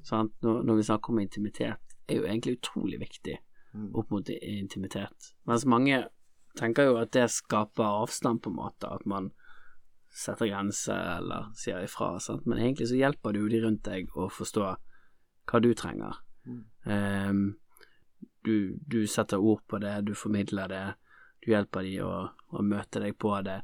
sant? 0.03 0.33
Når, 0.41 0.63
når 0.63 0.75
vi 0.81 0.85
snakker 0.89 1.13
om 1.13 1.19
intimitet, 1.23 1.97
er 2.07 2.19
jo 2.19 2.27
egentlig 2.27 2.59
utrolig 2.59 2.99
viktig 3.05 3.39
Mm. 3.73 3.95
opp 3.97 4.11
mot 4.13 4.27
intimitet. 4.29 5.31
Mens 5.49 5.63
mange 5.65 6.03
tenker 6.59 6.85
jo 6.85 6.97
at 7.01 7.09
det 7.15 7.23
skaper 7.33 8.03
avstand, 8.03 8.43
på 8.43 8.51
en 8.51 8.55
måte, 8.59 8.85
at 8.85 9.01
man 9.09 9.31
setter 10.13 10.45
grenser 10.45 11.17
eller 11.17 11.47
sier 11.57 11.81
ifra, 11.81 12.19
sant? 12.21 12.45
men 12.45 12.59
egentlig 12.59 12.91
så 12.91 12.99
hjelper 12.99 13.33
det 13.33 13.41
jo 13.41 13.49
de 13.49 13.61
rundt 13.63 13.81
deg 13.87 14.13
å 14.13 14.27
forstå 14.29 14.67
hva 15.49 15.61
du 15.65 15.71
trenger. 15.73 16.19
Mm. 16.45 16.59
Ehm, 16.85 17.41
du, 18.43 18.77
du 18.87 19.03
setter 19.07 19.41
ord 19.41 19.63
på 19.67 19.79
det, 19.83 19.95
du 20.07 20.13
formidler 20.17 20.71
det, 20.71 20.83
du 21.43 21.51
hjelper 21.51 21.83
de 21.87 21.97
å, 22.03 22.13
å 22.53 22.63
møte 22.63 23.01
deg 23.03 23.17
på 23.19 23.33
det, 23.45 23.59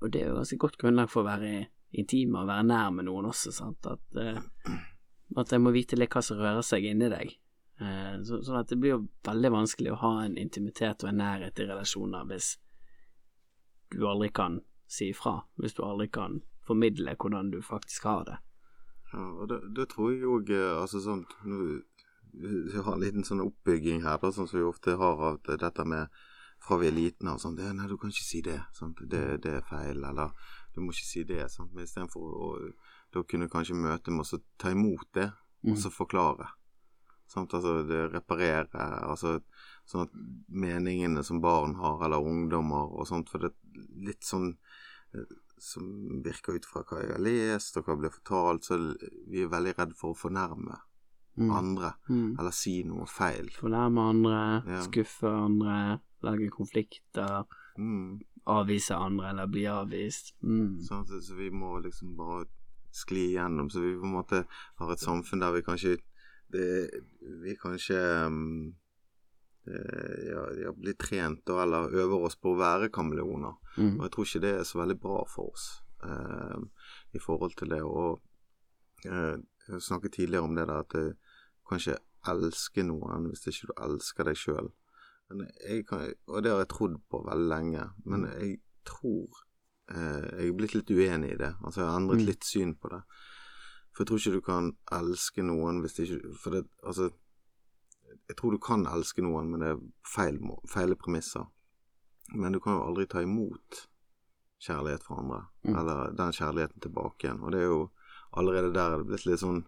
og 0.00 0.08
det 0.12 0.22
er 0.22 0.30
jo 0.30 0.38
ganske 0.40 0.58
godt 0.60 0.78
grunnlag 0.80 1.10
for 1.12 1.22
å 1.22 1.28
være 1.28 1.52
intim 2.00 2.36
og 2.38 2.48
være 2.48 2.64
nær 2.68 2.90
med 2.94 3.08
noen 3.08 3.28
også, 3.30 3.52
sant, 3.52 3.86
at, 3.90 4.18
eh, 4.20 4.40
at 5.36 5.52
jeg 5.52 5.62
må 5.62 5.72
vite 5.74 5.98
litt 5.98 6.12
hva 6.14 6.22
som 6.24 6.40
rører 6.40 6.64
seg 6.64 6.86
inni 6.88 7.10
deg. 7.12 7.34
Eh, 7.80 8.16
så, 8.26 8.40
sånn 8.44 8.60
at 8.60 8.70
det 8.70 8.78
blir 8.80 8.94
jo 8.94 9.00
veldig 9.26 9.50
vanskelig 9.56 9.92
å 9.94 10.00
ha 10.04 10.12
en 10.24 10.36
intimitet 10.40 11.04
og 11.04 11.10
en 11.10 11.20
nærhet 11.22 11.60
i 11.60 11.66
relasjoner 11.68 12.28
hvis 12.30 12.54
du 13.90 14.04
aldri 14.06 14.30
kan 14.36 14.60
si 14.90 15.10
ifra. 15.10 15.40
Hvis 15.60 15.74
du 15.76 15.82
aldri 15.86 16.08
kan 16.12 16.40
formidle 16.66 17.16
hvordan 17.18 17.50
du 17.50 17.60
faktisk 17.64 18.06
har 18.06 18.24
det. 18.28 18.38
Ja, 19.12 19.24
og 19.42 19.48
det, 19.50 19.60
det 19.74 19.88
tror 19.90 20.12
jeg 20.12 20.28
òg 20.30 20.50
Altså 20.54 21.00
sånn 21.02 21.24
nå- 21.42 21.80
Vi 22.32 22.76
har 22.76 22.92
en 22.94 23.02
liten 23.02 23.26
sånn 23.26 23.42
oppbygging 23.44 24.04
her, 24.04 24.18
da, 24.22 24.30
sånn 24.32 24.48
som 24.48 24.60
vi 24.60 24.66
ofte 24.66 24.96
har 25.00 25.24
av 25.30 25.40
dette 25.46 25.84
med 25.84 26.20
fra 26.60 26.76
vi 26.76 26.90
er 26.90 26.96
liten 26.96 27.28
og 27.32 27.40
sånn 27.40 27.56
'Nei, 27.56 27.88
du 27.88 27.96
kan 27.96 28.12
ikke 28.12 28.26
si 28.26 28.42
det. 28.44 28.60
Sant? 28.76 29.00
Det, 29.00 29.40
det 29.42 29.52
er 29.58 29.68
feil.' 29.68 30.04
Eller 30.04 30.32
'Du 30.74 30.80
må 30.80 30.92
ikke 30.92 31.08
si 31.08 31.24
det.' 31.24 31.50
Sant? 31.50 31.72
Men 31.72 31.84
istedenfor 31.84 32.20
å 32.20 32.48
da 33.12 33.22
kunne 33.22 33.48
kanskje 33.48 33.74
møte 33.74 34.10
med 34.10 34.26
å 34.26 34.38
ta 34.58 34.70
imot 34.70 35.08
det, 35.14 35.32
og 35.66 35.78
så 35.78 35.90
forklare. 35.90 36.46
Sant? 37.26 37.54
Altså 37.54 37.82
det 37.86 38.12
reparere 38.12 38.86
altså, 39.06 39.40
Sånn 39.90 40.06
at 40.06 40.12
meningene 40.46 41.22
som 41.26 41.40
barn 41.42 41.74
har, 41.74 42.04
eller 42.04 42.22
ungdommer 42.22 42.92
og 42.94 43.06
sånt 43.08 43.30
For 43.30 43.42
det 43.42 43.50
er 43.50 44.04
litt 44.06 44.22
sånn 44.22 44.52
eh, 45.14 45.32
som 45.58 46.22
virker 46.22 46.56
ut 46.56 46.68
fra 46.68 46.84
hva 46.86 47.00
jeg 47.02 47.10
har 47.10 47.20
lest, 47.20 47.76
og 47.76 47.84
hva 47.84 47.96
blir 47.98 48.14
fortalt, 48.14 48.64
så 48.64 48.78
vi 49.28 49.42
er 49.42 49.50
veldig 49.52 49.74
redd 49.76 49.96
for 49.98 50.14
å 50.14 50.20
fornærme 50.20 50.78
Mm. 51.40 51.50
andre, 51.56 51.92
Mm. 52.08 52.36
eller 52.38 52.50
si 52.50 52.82
noe 52.84 53.06
feil. 53.06 53.48
Fornærme 53.50 54.00
andre, 54.10 54.62
Ja. 54.66 54.80
skuffe 54.82 55.28
andre, 55.28 56.00
lage 56.22 56.50
konflikter, 56.50 57.44
Mm. 57.78 58.20
avvise 58.46 58.94
andre 58.94 59.28
eller 59.30 59.46
bli 59.46 59.64
avvist. 59.66 60.34
Mm. 60.42 60.80
Sant? 60.80 61.08
Så, 61.08 61.20
så 61.22 61.34
vi 61.36 61.50
må 61.50 61.78
liksom 61.82 62.16
bare 62.16 62.44
skli 62.92 63.32
igjennom, 63.34 63.70
så 63.70 63.80
vi 63.80 63.96
på 63.96 64.04
en 64.04 64.12
måte 64.12 64.44
har 64.78 64.92
et 64.92 64.98
samfunn 64.98 65.40
der 65.40 65.52
vi 65.52 65.62
kanskje 65.62 65.96
det, 66.52 66.90
Vi 67.42 67.54
kanskje 67.56 68.26
um, 68.26 68.74
eh, 69.66 70.30
ja, 70.32 70.42
ja, 70.64 70.72
blir 70.72 70.94
trent 70.98 71.48
eller 71.48 71.90
øver 71.94 72.24
oss 72.26 72.36
på 72.36 72.54
å 72.54 72.58
være 72.58 72.88
kameleoner. 72.90 73.54
Mm. 73.78 73.98
Og 74.00 74.02
jeg 74.06 74.10
tror 74.10 74.24
ikke 74.26 74.40
det 74.40 74.54
er 74.58 74.64
så 74.64 74.80
veldig 74.80 74.98
bra 75.00 75.24
for 75.28 75.52
oss 75.52 75.82
eh, 76.02 76.58
i 77.14 77.18
forhold 77.22 77.54
til 77.56 77.68
det. 77.68 77.82
Og 77.82 78.20
eh, 79.06 79.36
jeg 79.68 79.80
snakket 79.86 80.12
tidligere 80.18 80.42
om 80.48 80.54
det 80.56 80.66
der 80.66 80.80
at 80.80 80.88
du 80.90 81.14
kan 81.70 81.78
ikke 81.80 81.98
elske 82.34 82.82
noen 82.84 83.28
hvis 83.30 83.46
ikke 83.48 83.70
du 83.70 83.74
elsker 83.86 84.28
deg 84.28 84.36
sjøl. 84.40 84.68
Og 85.30 86.42
det 86.42 86.50
har 86.50 86.58
jeg 86.64 86.68
trodd 86.72 86.96
på 87.10 87.20
veldig 87.26 87.48
lenge, 87.52 87.84
men 88.04 88.24
jeg 88.32 88.58
tror 88.88 89.28
eh, 89.90 90.26
Jeg 90.40 90.48
er 90.48 90.56
blitt 90.58 90.74
litt 90.74 90.90
uenig 90.90 91.32
i 91.34 91.38
det. 91.40 91.52
Altså 91.64 91.80
jeg 91.82 91.90
har 91.90 92.00
endret 92.00 92.20
Mm. 92.20 92.26
litt 92.26 92.44
syn 92.44 92.74
på 92.74 92.88
det. 92.90 93.00
For 93.92 94.02
jeg 94.04 94.08
tror 94.08 94.18
ikke 94.20 94.32
du 94.36 94.40
kan 94.46 94.72
elske 94.92 95.42
noen 95.42 95.80
hvis 95.82 95.98
ikke 96.02 96.34
For 96.38 96.50
det, 96.50 96.64
altså 96.84 97.10
Jeg 98.28 98.36
tror 98.36 98.50
du 98.52 98.58
kan 98.58 98.86
elske 98.86 99.22
noen, 99.22 99.50
men 99.50 99.60
det 99.60 99.68
er 99.70 99.80
feil, 100.06 100.38
feile 100.68 100.94
premisser. 100.96 101.46
Men 102.34 102.52
du 102.52 102.60
kan 102.60 102.74
jo 102.78 102.84
aldri 102.86 103.06
ta 103.06 103.22
imot 103.22 103.86
kjærlighet 104.62 105.02
fra 105.02 105.18
andre, 105.18 105.46
Mm. 105.64 105.76
eller 105.78 106.10
den 106.12 106.32
kjærligheten 106.32 106.80
tilbake 106.80 107.24
igjen. 107.24 107.40
Og 107.42 107.52
det 107.52 107.60
er 107.60 107.66
jo 107.66 107.90
allerede 108.36 108.72
der 108.74 108.92
er 108.94 108.98
det 108.98 109.06
blitt 109.06 109.26
litt 109.26 109.40
sånn 109.40 109.64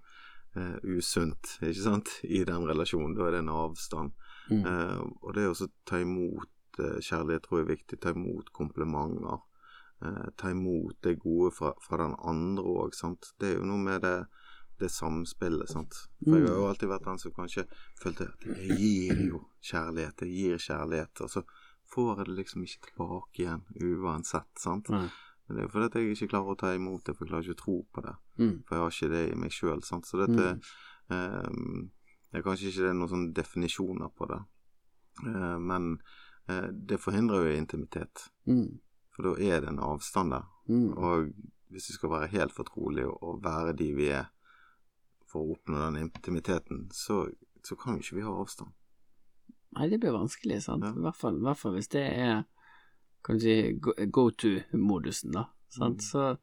eh, 0.56 0.76
usunt, 0.82 1.56
ikke 1.60 1.84
sant, 1.84 2.16
i 2.22 2.42
den 2.48 2.66
relasjonen. 2.68 3.16
Da 3.16 3.28
er 3.28 3.36
det 3.36 3.44
en 3.44 3.54
avstand. 3.54 4.12
Mm. 4.50 4.66
Eh, 4.66 5.00
og 5.22 5.34
det 5.36 5.48
å 5.48 5.70
ta 5.88 6.00
imot 6.02 6.82
eh, 6.82 6.98
kjærlighet 7.00 7.46
tror 7.46 7.60
jeg 7.60 7.66
er 7.66 7.72
viktig. 7.72 8.00
Ta 8.02 8.14
imot 8.16 8.52
komplimenter. 8.56 9.42
Eh, 10.02 10.28
ta 10.36 10.50
imot 10.50 10.98
det 11.06 11.18
gode 11.22 11.52
fra, 11.56 11.74
fra 11.84 12.02
den 12.04 12.16
andre 12.18 12.64
òg. 12.64 12.96
Det 13.38 13.52
er 13.52 13.58
jo 13.60 13.66
noe 13.68 13.82
med 13.82 14.02
det, 14.06 14.16
det 14.82 14.90
samspillet, 14.90 15.70
sant. 15.70 15.98
For 16.24 16.38
jeg 16.38 16.48
har 16.48 16.58
jo 16.58 16.70
alltid 16.70 16.90
vært 16.90 17.10
den 17.10 17.20
som 17.22 17.34
kanskje 17.36 17.66
følte 18.02 18.30
at 18.32 18.48
jeg 18.48 18.78
gir 18.80 19.26
jo 19.28 19.44
kjærlighet, 19.62 20.24
jeg 20.26 20.32
gir 20.38 20.64
kjærlighet, 20.64 21.22
og 21.22 21.30
så 21.30 21.44
får 21.92 22.08
jeg 22.16 22.28
det 22.28 22.38
liksom 22.40 22.64
ikke 22.66 22.88
tilbake 22.88 23.44
igjen 23.44 23.62
uansett, 24.02 24.50
sant. 24.58 24.90
Nei. 24.90 25.06
Men 25.46 25.56
det 25.56 25.62
er 25.62 25.66
jo 25.66 25.72
fordi 25.72 25.88
at 25.88 25.98
jeg 25.98 26.16
ikke 26.16 26.30
klarer 26.32 26.54
å 26.54 26.60
ta 26.60 26.70
imot 26.76 27.04
det, 27.06 27.16
for 27.16 27.24
jeg 27.24 27.32
klarer 27.32 27.48
ikke 27.48 27.58
å 27.58 27.62
tro 27.64 27.76
på 27.92 28.04
det. 28.06 28.14
Mm. 28.38 28.54
For 28.66 28.76
jeg 28.76 28.82
har 28.82 28.96
ikke 28.96 29.12
det 29.12 29.22
i 29.26 29.38
meg 29.42 29.54
sjøl. 29.56 29.82
Så 29.84 30.20
dette 30.22 30.48
ehm, 31.12 31.90
Det 32.32 32.40
er 32.40 32.44
kanskje 32.46 32.70
ikke 32.70 32.92
noen 32.96 33.10
sånne 33.10 33.34
definisjoner 33.36 34.12
på 34.16 34.28
det, 34.30 34.38
Eh, 35.26 35.58
men 35.58 35.98
eh, 36.48 36.68
det 36.72 36.98
forhindrer 36.98 37.46
jo 37.46 37.56
intimitet. 37.56 38.28
Mm. 38.46 38.80
For 39.12 39.28
da 39.28 39.32
er 39.38 39.60
det 39.60 39.72
en 39.72 39.82
avstand 39.82 40.32
der. 40.32 40.46
Mm. 40.68 40.92
Og 40.96 41.32
hvis 41.72 41.90
vi 41.90 41.96
skal 41.96 42.12
være 42.12 42.32
helt 42.32 42.52
fortrolige 42.52 43.10
og 43.10 43.42
være 43.44 43.76
de 43.76 43.90
vi 43.96 44.08
er 44.12 44.30
for 45.28 45.44
å 45.44 45.56
oppnå 45.56 45.80
den 45.80 46.06
intimiteten, 46.06 46.86
så, 46.92 47.26
så 47.64 47.76
kan 47.76 47.96
jo 47.96 48.04
ikke 48.04 48.18
vi 48.20 48.26
ha 48.26 48.32
avstand. 48.36 48.72
Nei, 49.72 49.88
det 49.88 50.02
blir 50.02 50.12
vanskelig, 50.12 50.60
sant. 50.64 50.84
Ja. 50.84 50.92
I, 50.92 51.04
hvert 51.06 51.16
fall, 51.16 51.38
I 51.40 51.46
hvert 51.46 51.60
fall 51.60 51.78
hvis 51.78 51.92
det 51.94 52.04
er 52.04 52.42
kan 53.22 53.38
du 53.38 53.44
si, 53.44 53.72
go- 53.80 54.30
to-modusen, 54.30 55.32
da. 55.32 55.46
Sant? 55.72 56.02
Mm. 56.02 56.06
Så, 56.06 56.36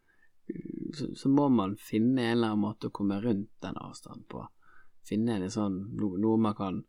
så, 0.98 1.10
så 1.16 1.30
må 1.30 1.50
man 1.54 1.76
finne 1.78 2.24
en 2.24 2.38
eller 2.38 2.54
annen 2.54 2.64
måte 2.64 2.90
å 2.90 2.96
komme 2.96 3.20
rundt 3.22 3.52
den 3.62 3.78
avstanden 3.78 4.26
på. 4.32 4.46
Finne 5.06 5.38
en 5.38 5.52
sånn, 5.52 5.78
no, 5.98 6.16
noe 6.22 6.40
man 6.42 6.56
kan 6.58 6.82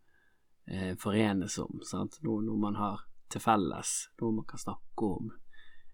eh, 0.66 0.94
forenes 1.00 1.58
om, 1.62 1.80
sant. 1.86 2.20
Noe, 2.26 2.42
noe 2.44 2.60
man 2.60 2.78
har 2.80 3.04
til 3.30 3.42
felles, 3.44 3.94
noe 4.20 4.40
man 4.40 4.48
kan 4.48 4.62
snakke 4.62 5.10
om. 5.18 5.30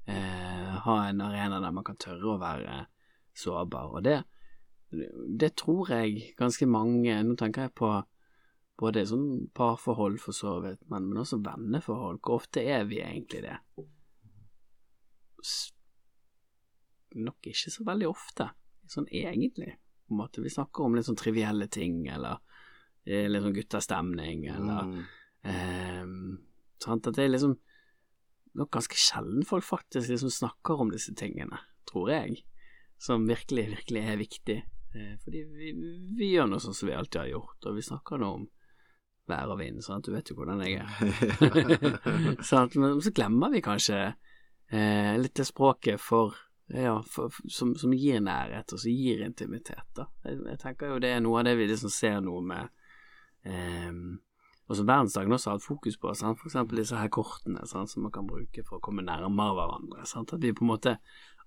Eh, 0.07 0.73
ha 0.87 0.97
en 1.09 1.21
arena 1.21 1.61
der 1.61 1.75
man 1.75 1.85
kan 1.87 1.99
tørre 2.01 2.37
å 2.37 2.41
være 2.41 2.85
sårbar. 3.37 3.97
Og 3.97 4.05
det, 4.07 4.21
det 5.41 5.55
tror 5.59 5.91
jeg 5.91 6.35
ganske 6.39 6.69
mange 6.71 7.17
Nå 7.27 7.35
tenker 7.37 7.67
jeg 7.67 7.75
på 7.77 7.91
både 8.79 9.07
sånn 9.09 9.47
parforhold 9.57 10.19
for 10.21 10.37
så 10.37 10.59
vidt, 10.65 10.83
men, 10.93 11.07
men 11.09 11.23
også 11.23 11.39
venneforhold. 11.45 12.21
Hvor 12.21 12.43
ofte 12.43 12.61
er 12.61 12.85
vi 12.89 13.01
egentlig 13.01 13.43
det? 13.47 13.57
S 15.45 15.73
nok 17.17 17.47
ikke 17.49 17.71
så 17.73 17.85
veldig 17.87 18.09
ofte, 18.11 18.51
sånn 18.93 19.07
egentlig. 19.09 19.71
På 20.07 20.13
en 20.15 20.19
måte. 20.21 20.43
Vi 20.45 20.51
snakker 20.53 20.85
om 20.85 20.97
litt 20.99 21.07
sånn 21.09 21.17
trivielle 21.19 21.69
ting, 21.73 22.03
eller 22.13 22.43
eh, 23.07 23.25
litt 23.31 23.43
sånn 23.45 23.57
guttastemning, 23.57 24.45
eller 24.53 24.83
Mm. 24.91 25.07
eh, 25.49 26.05
sant, 26.83 27.07
at 27.09 27.15
det 27.17 27.25
er 27.25 27.33
liksom 27.33 27.57
nok 28.57 28.71
ganske 28.73 28.97
sjelden 28.97 29.45
folk 29.45 29.65
faktisk 29.65 30.09
liksom 30.11 30.31
snakker 30.33 30.81
om 30.81 30.91
disse 30.93 31.15
tingene, 31.15 31.59
tror 31.89 32.11
jeg, 32.11 32.43
som 32.99 33.27
virkelig, 33.29 33.67
virkelig 33.77 34.03
er 34.05 34.17
viktig. 34.21 34.59
Eh, 34.97 35.17
fordi 35.25 35.43
vi, 35.57 35.73
vi 36.17 36.31
gjør 36.35 36.49
noe 36.53 36.61
sånn 36.61 36.75
som 36.77 36.89
vi 36.89 36.95
alltid 36.97 37.21
har 37.23 37.33
gjort, 37.33 37.67
og 37.67 37.77
vi 37.77 37.83
snakker 37.89 38.21
nå 38.21 38.31
om 38.43 38.47
vær 39.31 39.53
og 39.53 39.61
vind, 39.61 39.83
at 39.83 40.07
du 40.07 40.13
vet 40.15 40.31
jo 40.31 40.37
hvordan 40.39 40.63
jeg 40.65 40.83
er. 40.83 40.89
sant, 42.51 42.77
men 42.81 43.01
så 43.03 43.13
glemmer 43.15 43.53
vi 43.55 43.65
kanskje 43.65 44.01
eh, 44.07 45.15
litt 45.21 45.37
det 45.37 45.49
språket 45.49 46.03
for 46.03 46.37
ja, 46.67 46.97
for, 47.07 47.31
som, 47.47 47.77
som 47.79 47.93
gir 47.95 48.19
nærhet, 48.19 48.73
og 48.75 48.81
som 48.83 48.91
gir 48.91 49.21
intimitet, 49.23 49.87
da. 49.95 50.09
Jeg, 50.27 50.41
jeg 50.51 50.59
tenker 50.65 50.91
jo 50.91 51.03
det 51.03 51.13
er 51.15 51.21
noe 51.23 51.39
av 51.39 51.47
det 51.47 51.55
vi 51.61 51.69
liksom 51.71 51.93
ser 51.95 52.19
noe 52.27 52.43
med 52.43 52.73
eh, 53.47 53.93
og 54.67 54.75
som 54.75 54.89
verdensdagen 54.89 55.33
også 55.33 55.51
har 55.51 55.59
hatt 55.61 55.67
fokus 55.67 55.97
på, 56.03 56.13
sant? 56.19 56.41
for 56.41 56.51
eksempel 56.51 56.81
disse 56.81 56.99
her 56.99 57.11
kortene 57.15 57.63
sant? 57.71 57.91
som 57.93 58.03
man 58.03 58.15
kan 58.15 58.27
bruke 58.27 58.65
for 58.67 58.79
å 58.79 58.83
komme 58.83 59.05
nærmere 59.07 59.55
hverandre. 59.55 60.07
Sant? 60.11 60.35
At 60.35 60.43
vi 60.43 60.55
på 60.57 60.65
en 60.67 60.73
måte 60.73 60.97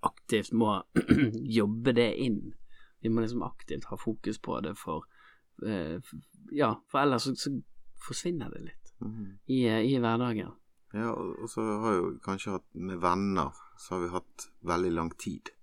aktivt 0.08 0.54
må 0.56 0.78
jobbe 1.60 1.94
det 1.98 2.14
inn. 2.24 2.40
Vi 3.04 3.12
må 3.12 3.24
liksom 3.26 3.44
aktivt 3.44 3.90
ha 3.92 4.00
fokus 4.00 4.40
på 4.40 4.62
det 4.64 4.78
for 4.80 5.04
Ja, 6.51 6.74
for 6.89 7.01
ellers 7.01 7.28
så, 7.28 7.36
så 7.36 7.51
forsvinner 8.08 8.50
det 8.54 8.62
litt 8.70 8.92
mm. 9.04 9.25
i, 9.46 9.60
eh, 9.68 9.84
i 9.86 10.00
hverdagen. 10.00 10.51
Ja, 10.94 11.12
og 11.13 11.50
så 11.51 11.62
har 11.84 11.98
jo 11.98 12.12
kanskje 12.25 12.56
hatt 12.56 12.66
med 12.74 13.01
venner, 13.04 13.51
så 13.78 13.96
har 13.96 14.01
vi 14.01 14.13
hatt 14.16 14.48
veldig 14.66 14.92
lang 14.96 15.12
tid. 15.18 15.54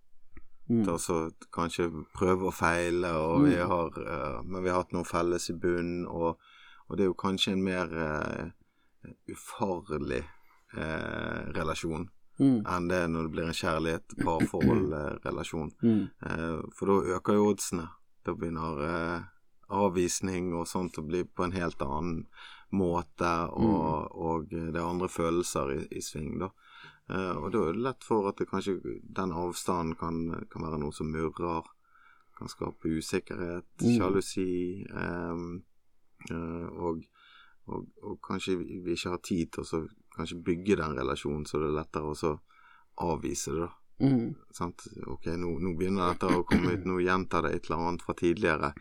Mm. 0.68 0.80
til 0.82 0.96
å 0.98 1.16
kanskje 1.54 1.84
prøve 2.10 2.48
og 2.48 2.54
feile, 2.54 3.12
og 3.14 3.44
vi 3.44 3.52
Mm. 3.54 3.68
har, 3.70 3.98
uh, 4.02 4.42
men 4.42 4.64
vi 4.64 4.68
har 4.68 4.80
hatt 4.82 4.92
noe 4.96 5.04
felles 5.06 5.46
i 5.50 5.54
bunnen, 5.54 6.08
og, 6.10 6.40
og 6.88 6.96
det 6.96 7.04
er 7.04 7.10
jo 7.12 7.14
kanskje 7.14 7.52
en 7.52 7.62
mer 7.62 7.86
uh, 7.94 8.50
ufarlig 9.30 10.24
uh, 10.74 11.52
relasjon 11.54 12.08
Mm. 12.38 12.66
enn 12.68 12.88
det 12.88 12.98
når 13.08 13.22
det 13.22 13.30
blir 13.32 13.46
en 13.46 13.54
kjærlighet, 13.56 14.16
parforhold-relasjon. 14.20 15.70
Mm. 15.82 16.02
Eh, 16.26 16.58
for 16.76 16.90
da 16.90 17.16
øker 17.16 17.32
jo 17.38 17.46
oddsene. 17.48 17.86
Da 18.26 18.34
begynner 18.34 18.82
eh, 18.84 19.22
avvisning 19.68 20.52
og 20.54 20.68
sånt 20.70 20.98
å 20.98 21.04
bli 21.06 21.24
på 21.24 21.46
en 21.46 21.56
helt 21.56 21.82
annen 21.82 22.26
måte, 22.76 23.30
og, 23.54 24.10
og 24.14 24.50
det 24.50 24.74
er 24.74 24.84
andre 24.84 25.08
følelser 25.08 25.72
i, 25.74 25.80
i 25.98 26.02
sving, 26.02 26.38
da. 26.42 26.50
Uh, 27.06 27.38
og 27.38 27.52
da 27.54 27.60
er 27.62 27.76
det 27.76 27.84
lett 27.84 28.02
for 28.02 28.26
at 28.26 28.40
det 28.40 28.48
kanskje 28.50 28.80
den 29.14 29.30
avstanden 29.30 29.94
kan, 29.98 30.16
kan 30.50 30.66
være 30.66 30.80
noe 30.82 30.94
som 30.94 31.10
murrer, 31.14 31.68
kan 32.36 32.50
skape 32.50 32.90
usikkerhet, 32.98 33.68
Mm. 33.80 33.92
sjalusi, 33.96 34.84
eh, 34.84 35.38
eh, 36.30 36.66
og, 36.76 37.04
og, 37.66 37.86
og 38.02 38.18
kanskje 38.20 38.58
vi 38.58 38.80
vi 38.84 38.92
ikke 38.92 39.14
har 39.14 39.22
tid 39.24 39.52
til 39.52 39.64
å 39.64 39.88
kanskje 40.16 40.42
bygge 40.44 40.76
den 40.76 40.98
relasjonen, 40.98 41.46
så 41.46 41.62
det 41.62 41.70
er 41.70 41.78
lettere 41.78 42.12
å 42.12 42.34
avvise 43.06 43.54
det, 43.54 43.60
da. 43.68 43.70
Mm. 44.00 44.34
Sant? 44.52 44.84
Ok, 45.06 45.26
nå, 45.40 45.54
nå 45.64 45.72
begynner 45.78 46.12
dette 46.12 46.28
å 46.28 46.44
komme 46.44 46.74
ut, 46.76 46.84
nå 46.84 46.98
gjentar 47.00 47.46
det 47.46 47.54
et 47.54 47.70
eller 47.70 47.88
annet 47.88 48.04
fra 48.04 48.14
tidligere. 48.14 48.74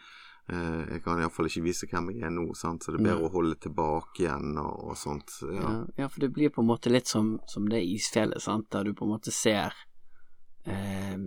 Eh, 0.52 0.82
Jeg 0.94 1.04
kan 1.06 1.22
iallfall 1.22 1.50
ikke 1.50 1.66
vise 1.66 1.90
hvem 1.92 2.12
jeg 2.14 2.28
er 2.28 2.34
nå, 2.36 2.48
sant? 2.58 2.84
så 2.84 2.94
det 2.94 3.02
er 3.02 3.08
bedre 3.10 3.26
ja. 3.26 3.30
å 3.30 3.34
holde 3.34 3.58
tilbake 3.66 4.26
igjen 4.26 4.56
og, 4.62 4.92
og 4.92 5.00
sånt. 5.00 5.38
Ja. 5.46 5.58
Ja, 5.64 5.74
ja, 6.04 6.10
for 6.12 6.26
det 6.26 6.32
blir 6.36 6.54
på 6.54 6.64
en 6.64 6.72
måte 6.72 6.94
litt 6.94 7.12
som, 7.12 7.36
som 7.52 7.70
det 7.72 7.84
isfjellet, 7.86 8.44
sant, 8.44 8.70
der 8.74 8.88
du 8.88 8.96
på 8.98 9.08
en 9.08 9.16
måte 9.16 9.34
ser 9.36 9.76
eh, 10.66 11.18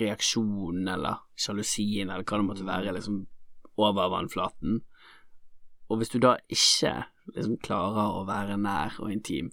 reaksjonen 0.00 0.88
eller 0.94 1.24
sjalusien 1.38 2.10
eller 2.10 2.24
hva 2.24 2.40
det 2.40 2.48
måtte 2.48 2.68
være, 2.68 2.96
liksom 2.96 3.24
over 3.80 4.12
vannflaten. 4.12 4.82
Og 5.90 5.98
hvis 5.98 6.12
du 6.12 6.20
da 6.22 6.36
ikke 6.52 6.92
liksom 7.34 7.56
klarer 7.64 8.20
å 8.20 8.26
være 8.28 8.58
nær 8.60 8.98
og 9.02 9.10
intim, 9.12 9.50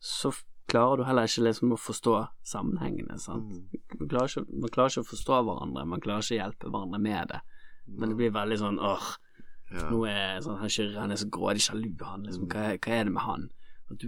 så 0.00 0.32
klarer 0.70 1.00
du 1.00 1.06
heller 1.08 1.28
ikke 1.28 1.46
liksom 1.48 1.74
å 1.74 1.80
forstå 1.80 2.16
sammenhengene, 2.46 3.18
sant. 3.18 3.50
Mm. 3.50 3.80
Man 3.98 4.10
klarer, 4.12 4.30
ikke, 4.30 4.60
man 4.62 4.74
klarer 4.74 4.94
ikke 4.94 5.04
å 5.04 5.10
forstå 5.10 5.40
hverandre, 5.48 5.86
man 5.88 6.04
klarer 6.04 6.24
ikke 6.24 6.36
å 6.36 6.40
hjelpe 6.40 6.70
hverandre 6.70 7.00
med 7.02 7.32
det. 7.32 7.40
Men 7.98 8.12
det 8.12 8.16
blir 8.20 8.30
veldig 8.34 8.58
sånn 8.60 8.78
åh, 8.78 9.08
Ja. 9.70 9.84
nå 9.90 10.00
er 10.10 10.40
sånn, 10.42 10.58
han 10.58 10.68
kjører, 10.68 10.96
han 10.98 11.12
er 11.14 11.18
så 11.20 11.28
grådig 11.30 11.62
sjalu, 11.62 11.92
han 12.02 12.24
liksom, 12.26 12.48
hva, 12.50 12.72
hva 12.74 12.94
er 12.96 13.04
det 13.06 13.12
med 13.14 13.22
han? 13.22 13.50
Du, 13.90 14.06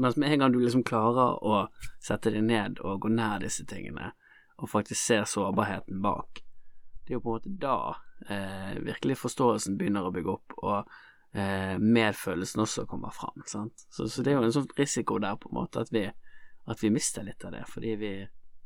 mens 0.00 0.16
med 0.16 0.32
en 0.32 0.38
gang 0.38 0.52
du 0.52 0.58
liksom 0.60 0.84
klarer 0.84 1.38
å 1.44 1.66
sette 2.00 2.30
deg 2.32 2.44
ned 2.44 2.80
og 2.80 3.00
gå 3.04 3.08
nær 3.12 3.40
disse 3.40 3.64
tingene, 3.68 4.12
og 4.56 4.70
faktisk 4.72 5.00
se 5.00 5.18
sårbarheten 5.28 6.00
bak, 6.04 6.40
det 7.04 7.12
er 7.12 7.18
jo 7.18 7.20
på 7.24 7.34
en 7.34 7.36
måte 7.36 7.52
da 7.60 7.76
eh, 8.28 8.78
virkelig 8.84 9.18
forståelsen 9.20 9.76
begynner 9.80 10.08
å 10.08 10.12
bygge 10.14 10.32
opp, 10.38 10.56
og 10.62 10.92
eh, 11.36 11.76
medfølelsen 11.80 12.64
også 12.64 12.86
kommer 12.88 13.12
fram, 13.12 13.44
sant. 13.48 13.84
Så, 13.90 14.08
så 14.08 14.22
det 14.24 14.32
er 14.32 14.38
jo 14.38 14.46
en 14.46 14.56
sånn 14.56 14.70
risiko 14.78 15.18
der, 15.20 15.36
på 15.36 15.52
en 15.52 15.58
måte, 15.60 15.84
at 15.84 15.92
vi, 15.92 16.06
at 16.64 16.80
vi 16.84 16.92
mister 16.92 17.24
litt 17.28 17.44
av 17.44 17.52
det, 17.56 17.64
fordi 17.68 17.92
vi, 18.00 18.14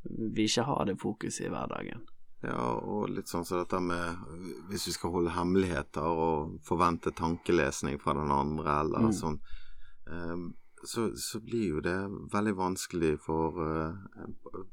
vi 0.07 0.47
ikke 0.47 0.67
har 0.71 0.87
det 0.87 0.99
fokuset 1.03 1.47
i 1.49 1.51
hverdagen. 1.51 2.07
Ja, 2.43 2.79
og 2.79 3.09
litt 3.11 3.27
sånn 3.27 3.45
som 3.45 3.59
dette 3.59 3.81
med 3.83 4.21
Hvis 4.71 4.85
vi 4.87 4.93
skal 4.95 5.11
holde 5.11 5.33
hemmeligheter 5.35 6.07
og 6.07 6.61
forvente 6.63 7.11
tankelesning 7.11 7.99
fra 8.01 8.15
den 8.15 8.31
andre, 8.31 8.81
eller 8.85 9.09
Mm. 9.09 9.13
sånn, 9.13 9.41
ehm, 10.07 10.55
så, 10.85 11.09
så 11.19 11.41
blir 11.43 11.69
jo 11.75 11.81
det 11.81 11.97
veldig 12.31 12.55
vanskelig 12.55 13.19
for 13.19 13.59
eh, 13.59 13.93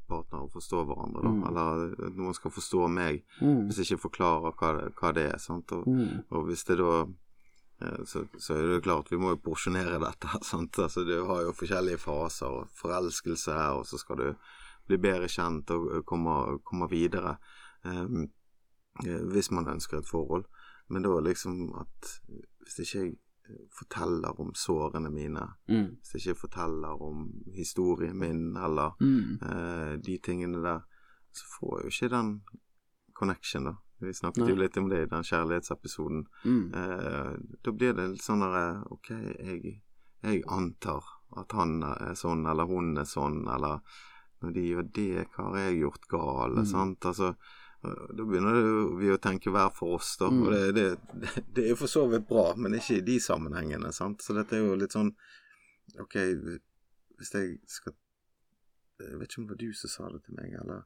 partner 0.08 0.44
å 0.46 0.50
forstå 0.52 0.84
hverandre, 0.86 1.22
da. 1.22 1.32
Mm. 1.34 1.46
Eller 1.48 2.10
noen 2.14 2.34
skal 2.34 2.50
forstå 2.54 2.88
meg, 2.88 3.24
Mm. 3.42 3.66
hvis 3.66 3.76
jeg 3.82 3.86
ikke 3.98 4.08
forklarer 4.10 4.54
hva 4.54 4.70
det, 4.80 4.94
hva 4.94 5.12
det 5.12 5.32
er. 5.34 5.38
Sant? 5.38 5.72
Og, 5.72 5.84
Mm. 5.86 6.22
og 6.30 6.46
hvis 6.46 6.64
det 6.64 6.78
da 6.78 7.06
eh, 7.82 8.04
så, 8.06 8.22
så 8.38 8.54
er 8.54 8.62
det 8.76 8.82
klart, 8.84 9.10
vi 9.10 9.18
må 9.18 9.34
jo 9.34 9.42
porsjonere 9.50 9.98
dette. 10.00 10.28
Sant? 10.44 10.72
Altså, 10.78 11.04
du 11.04 11.26
har 11.26 11.42
jo 11.42 11.52
forskjellige 11.52 11.98
faser. 11.98 12.68
Forelskelse, 12.80 13.52
og 13.76 13.84
så 13.84 13.98
skal 13.98 14.16
du 14.16 14.36
bli 14.86 14.96
bedre 14.96 15.26
kjent 15.28 15.68
og 15.74 15.90
eh, 15.96 16.02
komme, 16.06 16.60
komme 16.64 16.88
videre. 16.88 17.36
Eh, 17.86 19.22
hvis 19.32 19.50
man 19.50 19.68
ønsker 19.68 19.98
et 19.98 20.08
forhold. 20.10 20.44
Men 20.88 21.02
da 21.02 21.20
liksom 21.20 21.72
at 21.80 22.10
hvis 22.64 22.78
ikke 22.84 23.00
jeg 23.04 23.12
eh, 23.48 23.64
forteller 23.78 24.40
om 24.40 24.52
sårene 24.54 25.10
mine, 25.10 25.46
Mm. 25.68 25.96
hvis 26.02 26.12
jeg 26.26 26.34
ikke 26.34 26.40
forteller 26.48 27.02
om 27.02 27.32
historien 27.54 28.16
min, 28.18 28.56
eller 28.56 28.96
Mm. 29.00 29.38
eh, 29.42 29.96
de 29.96 30.18
tingene 30.18 30.62
der, 30.62 30.80
så 31.32 31.44
får 31.58 31.76
jeg 31.78 31.84
jo 31.84 32.06
ikke 32.06 32.16
den 32.16 32.42
connection, 33.14 33.64
da. 33.64 33.72
Vi 34.00 34.12
snakket 34.12 34.42
Nei. 34.44 34.48
jo 34.50 34.56
litt 34.56 34.76
om 34.76 34.88
det 34.90 35.02
i 35.02 35.06
den 35.14 35.22
kjærlighetsepisoden. 35.24 36.26
Mm. 36.44 36.74
Eh, 36.74 37.36
da 37.64 37.70
blir 37.72 37.94
det 37.96 38.10
litt 38.10 38.22
sånn 38.22 38.40
derre 38.40 38.84
Ok, 38.90 39.08
jeg, 39.10 39.80
jeg 40.22 40.42
antar 40.48 41.02
at 41.36 41.52
han 41.52 41.82
er 41.82 42.14
sånn, 42.14 42.46
eller 42.50 42.66
hun 42.66 42.96
er 42.98 43.04
sånn, 43.04 43.46
eller 43.48 43.80
når 44.42 44.52
de 44.52 44.60
gjør 44.68 44.92
det, 44.92 45.26
hva 45.34 45.44
har 45.50 45.56
jeg 45.70 45.80
gjort 45.80 46.08
galt? 46.10 46.58
Mm. 46.58 46.66
Sant? 46.66 47.04
Altså, 47.06 47.36
da 48.16 48.24
begynner 48.24 48.56
vi 49.00 49.10
å 49.12 49.18
tenke 49.22 49.52
hver 49.54 49.70
for 49.74 49.96
oss, 49.98 50.14
da. 50.20 50.28
Mm. 50.32 50.42
Og 50.42 50.52
det, 50.52 50.66
det, 50.76 51.30
det 51.54 51.64
er 51.64 51.72
jo 51.72 51.78
for 51.82 51.92
så 51.92 52.06
vidt 52.10 52.26
bra, 52.28 52.48
men 52.56 52.76
ikke 52.78 52.98
i 53.00 53.04
de 53.06 53.18
sammenhengene, 53.22 53.92
sant. 53.94 54.24
Så 54.24 54.36
dette 54.36 54.58
er 54.58 54.64
jo 54.64 54.78
litt 54.78 54.96
sånn 54.96 55.12
Ok, 56.02 56.16
hvis 56.18 57.30
jeg 57.30 57.52
skal 57.70 57.94
Jeg 58.98 59.20
vet 59.20 59.30
ikke 59.30 59.40
om 59.40 59.46
det 59.46 59.54
var 59.54 59.60
du 59.62 59.76
som 59.78 59.92
sa 59.92 60.08
det 60.10 60.24
til 60.26 60.34
meg, 60.38 60.56
eller 60.60 60.84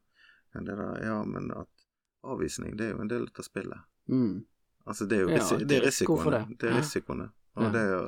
men 0.55 0.67
det 0.67 0.77
der, 0.77 1.03
Ja, 1.07 1.19
men 1.25 1.51
at 1.55 1.87
avvisning, 2.27 2.77
det 2.77 2.89
er 2.89 2.97
jo 2.97 3.05
en 3.05 3.09
del 3.09 3.29
av 3.31 3.45
spillet. 3.47 3.87
Mm. 4.11 4.43
Altså, 4.85 5.07
det 5.09 5.17
er 5.17 5.23
jo 5.23 5.31
Ja, 5.31 5.59
det 5.63 5.77
er 5.79 5.85
risikoene. 5.87 6.31
det. 6.35 6.59
Det 6.61 6.69
er 6.69 6.81
risikoene. 6.83 7.29
Og 7.57 7.69
Ja. 7.69 7.71
det 7.77 7.85
å, 7.95 8.01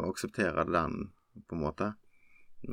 å 0.00 0.06
akseptere 0.08 0.64
den, 0.66 1.10
på 1.46 1.54
en 1.58 1.62
måte 1.62 1.92
Eh, 2.68 2.72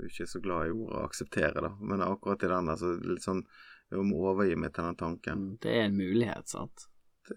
er 0.00 0.06
ikke 0.08 0.26
så 0.26 0.40
glad 0.40 0.68
i 0.68 0.72
ordet 0.72 1.02
akseptere, 1.04 1.60
da, 1.60 1.68
men 1.84 2.00
akkurat 2.04 2.42
i 2.46 2.48
den, 2.48 2.70
altså 2.72 2.94
litt 3.04 3.24
sånn 3.26 3.42
Jeg 3.90 4.04
må 4.04 4.18
overgi 4.28 4.56
meg 4.60 4.72
til 4.76 4.84
den 4.84 4.96
tanken. 5.00 5.38
Mm. 5.44 5.58
Det 5.64 5.74
er 5.74 5.84
en 5.88 5.96
mulighet, 5.96 6.48
sant. 6.50 6.88
Det, 7.28 7.36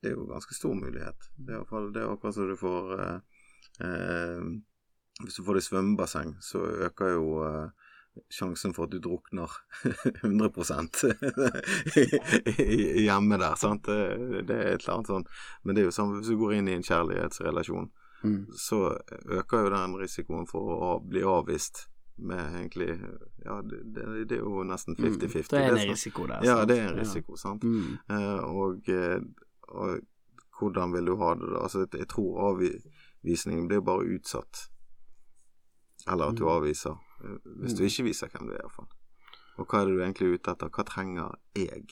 det 0.00 0.10
er 0.10 0.14
jo 0.14 0.24
en 0.26 0.34
ganske 0.34 0.54
stor 0.56 0.74
mulighet. 0.76 1.30
Det 1.36 1.54
er, 1.56 1.62
i 1.64 1.68
fall, 1.68 1.90
det 1.94 2.02
er 2.02 2.12
akkurat 2.12 2.36
som 2.36 2.48
du 2.48 2.56
får 2.60 2.92
eh, 3.00 3.18
eh, 3.86 4.44
Hvis 5.24 5.36
du 5.38 5.42
får 5.46 5.54
det 5.58 5.62
i 5.64 5.68
svømmebasseng, 5.68 6.34
så 6.44 6.62
øker 6.88 7.14
jo 7.14 7.26
eh, 7.46 7.68
sjansen 8.30 8.74
for 8.76 8.86
at 8.86 8.92
du 8.94 9.00
drukner 9.02 9.50
100% 10.24 11.02
hjemme 13.04 13.38
der, 13.40 13.54
sant. 13.58 13.84
Det, 13.88 14.44
det 14.48 14.56
er 14.56 14.72
et 14.74 14.84
eller 14.84 14.94
annet 14.98 15.10
sånn. 15.12 15.26
Men 15.64 15.74
det 15.76 15.82
er 15.84 15.88
jo 15.90 15.94
sånn 15.96 16.16
hvis 16.18 16.30
du 16.32 16.36
går 16.40 16.56
inn 16.58 16.70
i 16.72 16.78
en 16.78 16.86
kjærlighetsrelasjon, 16.86 17.90
Mm. 18.24 18.46
så 18.56 18.78
øker 19.36 19.66
jo 19.66 19.70
den 19.74 19.94
risikoen 20.00 20.46
for 20.48 20.64
å 20.72 20.86
bli 21.04 21.20
avvist 21.28 21.82
med 22.16 22.54
egentlig 22.54 22.88
Ja, 23.44 23.60
det, 23.62 23.80
det, 23.94 24.28
det 24.28 24.36
er 24.38 24.42
jo 24.44 24.62
nesten 24.64 24.96
50-50. 24.96 25.02
Mm. 25.24 25.48
Det 25.50 25.60
er 25.60 25.72
en 25.72 25.90
risiko 25.90 26.26
der. 26.26 26.44
Ja, 26.44 26.64
det 26.64 26.78
er 26.78 26.88
en 26.92 26.98
risiko, 27.00 27.36
sant. 27.36 27.64
Mm. 27.64 27.98
Eh, 28.10 28.44
og, 28.44 28.88
eh, 28.88 29.20
og 29.68 29.98
hvordan 30.60 30.92
vil 30.94 31.06
du 31.06 31.16
ha 31.16 31.34
det 31.34 31.48
da? 31.50 31.62
Altså, 31.66 31.86
jeg 31.92 32.08
tror 32.08 32.40
avvisningen 32.52 33.68
blir 33.68 33.80
bare 33.80 34.06
utsatt. 34.14 34.68
Eller 36.06 36.24
at 36.30 36.36
du 36.38 36.44
Mm. 36.44 36.50
avviser. 36.50 36.96
eh, 37.24 37.38
Hvis 37.60 37.74
du 37.74 37.82
ikke 37.84 38.02
viser 38.04 38.28
hvem 38.28 38.46
du 38.48 38.52
er, 38.52 38.58
iallfall. 38.62 38.86
Og 39.58 39.66
hva 39.66 39.80
er 39.80 39.84
det 39.86 39.94
du 39.96 40.00
egentlig 40.02 40.26
er 40.28 40.34
ute 40.34 40.50
etter? 40.50 40.68
Hva 40.68 40.84
trenger 40.84 41.34
jeg 41.56 41.84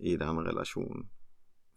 i 0.00 0.16
denne 0.16 0.42
relasjonen 0.44 1.08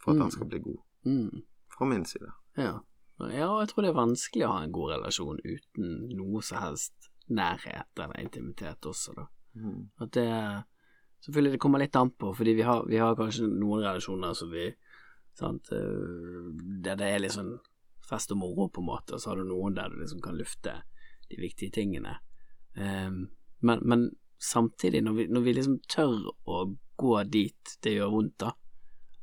for 0.04 0.12
at 0.12 0.18
Mm. 0.18 0.22
den 0.22 0.32
skal 0.32 0.48
bli 0.48 0.60
god? 0.60 0.80
Mm. 1.06 1.42
Fra 1.78 1.86
min 1.86 2.06
side. 2.06 2.32
Ja. 2.58 2.80
ja, 3.20 3.60
jeg 3.60 3.68
tror 3.70 3.82
det 3.82 3.90
er 3.90 3.94
vanskelig 4.06 4.46
å 4.48 4.52
ha 4.58 4.64
en 4.64 4.72
god 4.72 4.92
relasjon 4.98 5.40
uten 5.46 6.10
noe 6.18 6.42
som 6.42 6.58
helst 6.58 6.94
nærhet 7.30 8.00
eller 8.00 8.22
intimitet 8.22 8.86
også, 8.86 9.14
da. 9.18 9.28
Mm. 9.60 9.90
At 10.02 10.14
det 10.18 10.28
Selvfølgelig, 11.22 11.52
det 11.54 11.62
kommer 11.62 11.78
litt 11.78 11.96
an 11.96 12.10
på, 12.18 12.32
fordi 12.34 12.54
vi 12.58 12.64
har, 12.66 12.80
vi 12.90 12.98
har 12.98 13.14
kanskje 13.14 13.46
noen 13.46 13.84
relasjoner 13.84 14.34
som 14.34 14.50
vi 14.50 14.64
sant, 15.38 15.70
øh, 15.72 16.48
Der 16.82 16.98
det 16.98 17.10
er 17.10 17.22
litt 17.22 17.36
sånn 17.36 17.60
fest 18.10 18.34
og 18.34 18.40
moro, 18.42 18.68
på 18.74 18.82
en 18.82 18.90
måte, 18.90 19.16
og 19.16 19.22
så 19.22 19.32
har 19.32 19.40
du 19.40 19.46
noen 19.48 19.78
der 19.78 19.92
du 19.92 20.00
liksom 20.02 20.22
kan 20.24 20.40
lufte 20.40 20.74
de 21.30 21.38
viktige 21.40 21.72
tingene. 21.72 22.18
Um, 22.76 23.30
men, 23.64 23.84
men 23.88 24.10
samtidig, 24.42 25.04
når 25.06 25.14
vi, 25.14 25.28
når 25.32 25.46
vi 25.46 25.54
liksom 25.56 25.78
tør 25.88 26.32
å 26.50 26.64
gå 27.00 27.14
dit 27.32 27.76
det 27.86 27.96
gjør 27.96 28.12
vondt, 28.16 28.44
da, 28.44 28.52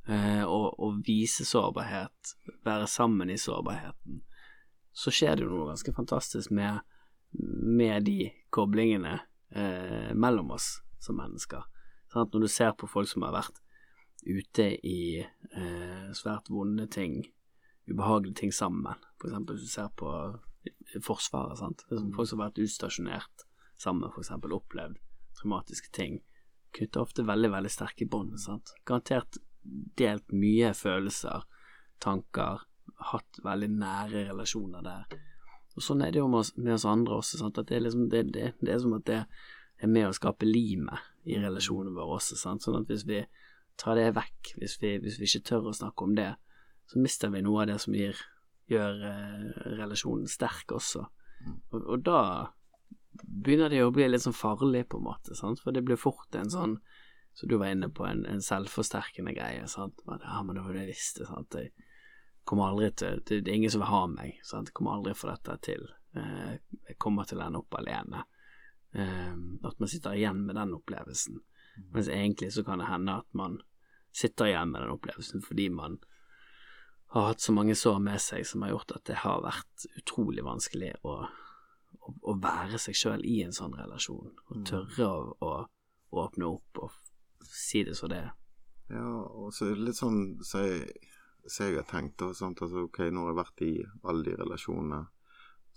uh, 0.09 0.45
og, 0.47 0.79
og 0.79 1.03
vise 1.05 1.45
sårbarhet, 1.45 2.33
være 2.65 2.89
sammen 2.89 3.35
i 3.35 3.37
sårbarheten, 3.41 4.23
så 4.97 5.13
skjer 5.13 5.37
det 5.37 5.45
jo 5.45 5.53
noe 5.53 5.69
ganske 5.73 5.93
fantastisk 5.95 6.55
med, 6.55 6.81
med 7.33 8.05
de 8.05 8.31
koblingene 8.51 9.19
eh, 9.51 10.15
mellom 10.15 10.51
oss 10.57 10.79
som 11.03 11.19
mennesker. 11.21 11.65
Sant? 12.13 12.33
Når 12.33 12.47
du 12.47 12.49
ser 12.49 12.73
på 12.79 12.89
folk 12.91 13.09
som 13.11 13.27
har 13.27 13.37
vært 13.37 13.61
ute 14.27 14.71
i 14.87 15.21
eh, 15.21 16.09
svært 16.17 16.51
vonde 16.51 16.89
ting, 16.91 17.21
ubehagelige 17.89 18.43
ting 18.43 18.55
sammen, 18.55 18.99
eksempel 19.25 19.57
hvis 19.57 19.69
du 19.69 19.75
ser 19.79 19.93
på 19.97 20.13
Forsvaret, 21.01 21.57
sant. 21.57 21.85
Er 21.89 22.01
folk 22.13 22.29
som 22.29 22.41
har 22.43 22.51
vært 22.51 22.61
utstasjonert 22.61 23.45
sammen, 23.81 24.11
eksempel 24.11 24.53
opplevd 24.57 24.99
traumatiske 25.39 25.93
ting, 25.95 26.19
knytter 26.77 27.05
ofte 27.05 27.25
veldig, 27.25 27.51
veldig 27.55 27.71
sterke 27.73 28.09
bånd. 28.11 28.35
Garantert 28.85 29.39
delt 29.99 30.33
mye 30.35 30.73
følelser, 30.77 31.47
tanker, 32.03 32.65
hatt 33.13 33.41
veldig 33.45 33.71
nære 33.79 34.27
relasjoner 34.33 34.85
der. 34.85 35.19
Og 35.79 35.85
sånn 35.85 36.03
er 36.03 36.11
det 36.15 36.19
jo 36.21 36.27
med 36.31 36.43
oss, 36.43 36.51
med 36.59 36.75
oss 36.75 36.87
andre 36.89 37.21
også, 37.21 37.39
sant? 37.41 37.59
at 37.61 37.71
det 37.71 37.79
er, 37.79 37.85
liksom, 37.87 38.09
det, 38.11 38.25
det, 38.35 38.49
det 38.59 38.75
er 38.75 38.81
som 38.83 38.97
at 38.97 39.07
det 39.07 39.21
er 39.79 39.93
med 39.93 40.09
å 40.09 40.17
skape 40.17 40.49
limet 40.49 41.07
i 41.29 41.39
relasjonen 41.39 41.95
vår 41.95 42.17
også, 42.19 42.39
sant? 42.41 42.65
sånn 42.67 42.81
at 42.81 42.91
hvis 42.91 43.07
vi 43.07 43.23
tar 43.79 43.99
det 43.99 44.11
vekk, 44.17 44.57
hvis 44.59 44.75
vi, 44.83 44.97
hvis 45.05 45.21
vi 45.21 45.29
ikke 45.31 45.47
tør 45.53 45.71
å 45.71 45.77
snakke 45.79 46.07
om 46.09 46.17
det, 46.19 46.33
så 46.91 47.03
mister 47.05 47.31
vi 47.31 47.45
noe 47.47 47.63
av 47.63 47.71
det 47.71 47.79
som 47.85 47.95
gir, 47.95 48.19
gjør 48.69 49.03
eh, 49.07 49.45
relasjonen 49.79 50.27
sterk 50.29 50.75
også. 50.75 51.05
Og, 51.71 51.79
og 51.79 52.03
da 52.03 52.21
begynner 53.23 53.71
det 53.71 53.79
jo 53.79 53.93
å 53.93 53.95
bli 53.95 54.09
litt 54.09 54.25
sånn 54.25 54.37
farlig, 54.37 54.89
på 54.91 54.99
en 54.99 55.07
måte, 55.07 55.39
sant? 55.39 55.63
for 55.63 55.77
det 55.77 55.85
blir 55.87 56.01
fort 56.01 56.35
en 56.35 56.51
sånn 56.53 56.81
så 57.39 57.47
du 57.47 57.55
var 57.61 57.71
inne 57.71 57.87
på 57.95 58.03
en, 58.03 58.25
en 58.27 58.41
selvforsterkende 58.43 59.31
greie. 59.37 59.63
Sant? 59.71 60.01
Ja, 60.09 60.41
men 60.43 60.57
det 60.57 60.63
var 60.65 60.75
det 60.75 60.81
jeg 60.89 60.97
visste. 60.97 61.27
Sant? 61.29 61.55
Jeg 61.55 61.71
kommer 62.49 62.71
aldri 62.71 62.91
til 62.97 63.23
det, 63.29 63.43
er 63.45 63.55
ingen 63.55 63.73
som 63.73 63.85
vil 63.85 63.93
ha 63.93 64.03
meg. 64.11 64.41
Sant? 64.47 64.71
Jeg 64.71 64.79
kommer 64.79 64.97
aldri 64.97 65.15
å 65.15 65.21
få 65.21 65.31
dette 65.31 65.57
til. 65.69 65.87
Eh, 66.17 66.59
jeg 66.89 66.99
kommer 67.01 67.29
til 67.29 67.41
å 67.41 67.47
ende 67.47 67.63
opp 67.63 67.79
alene. 67.79 68.25
Eh, 68.97 69.35
at 69.69 69.81
man 69.81 69.91
sitter 69.91 70.17
igjen 70.17 70.45
med 70.47 70.57
den 70.57 70.75
opplevelsen. 70.77 71.41
Mens 71.95 72.09
egentlig 72.11 72.53
så 72.55 72.65
kan 72.67 72.81
det 72.83 72.89
hende 72.89 73.21
at 73.23 73.29
man 73.37 73.61
sitter 74.13 74.49
igjen 74.51 74.73
med 74.73 74.83
den 74.83 74.95
opplevelsen 74.97 75.45
fordi 75.45 75.69
man 75.71 75.99
har 77.15 77.31
hatt 77.31 77.41
så 77.41 77.53
mange 77.55 77.77
sår 77.79 78.01
med 78.05 78.21
seg 78.21 78.47
som 78.47 78.65
har 78.65 78.75
gjort 78.75 78.97
at 78.97 79.05
det 79.09 79.21
har 79.23 79.45
vært 79.45 79.87
utrolig 80.01 80.45
vanskelig 80.45 80.91
å, 81.09 81.15
å, 81.25 82.15
å 82.21 82.35
være 82.43 82.81
seg 82.83 82.99
sjøl 82.99 83.25
i 83.25 83.39
en 83.45 83.55
sånn 83.57 83.77
relasjon, 83.79 84.35
og 84.49 84.67
tørre 84.69 85.09
å, 85.09 85.23
å 85.41 86.21
åpne 86.25 86.51
opp 86.51 86.83
og 86.83 86.99
si 87.49 87.85
det 87.87 87.97
så 87.97 88.11
det 88.13 88.21
er. 88.27 88.35
Ja, 88.93 89.09
og 89.25 89.55
så 89.57 89.71
er 89.71 89.79
det 89.79 89.89
litt 89.89 90.01
sånn 90.01 90.21
så 90.45 90.65
jeg, 90.67 90.93
så 91.51 91.65
jeg 91.69 91.77
har 91.81 91.87
tenkt 91.91 92.23
Og 92.23 92.35
sånt, 92.37 92.61
altså, 92.63 92.85
ok, 92.89 92.99
nå 93.13 93.25
har 93.27 93.33
jeg 93.33 93.39
vært 93.43 93.63
i 93.67 93.73
alle 94.05 94.25
de 94.25 94.35
relasjonene 94.39 95.03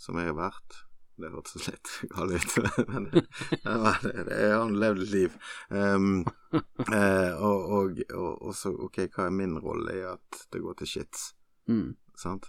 som 0.02 0.18
jeg 0.18 0.28
har 0.32 0.38
vært. 0.40 0.80
Det 1.22 1.30
hørtes 1.30 1.68
litt 1.68 1.90
galt 2.16 2.34
ut, 2.34 2.88
men 2.90 3.10
det, 3.14 3.26
jeg 3.62 4.54
har 4.56 4.72
levd 4.72 5.04
et 5.04 5.12
liv. 5.14 5.36
Um, 5.70 6.24
eh, 6.98 7.34
og, 7.38 7.60
og, 7.78 8.00
og, 8.16 8.32
og 8.50 8.56
så, 8.58 8.72
ok, 8.88 9.04
hva 9.14 9.28
er 9.28 9.36
min 9.36 9.58
rolle 9.62 9.98
i 10.00 10.04
at 10.10 10.46
det 10.52 10.64
går 10.64 10.80
til 10.82 10.88
shits, 10.96 11.30
Mm. 11.70 11.92
sant? 12.18 12.48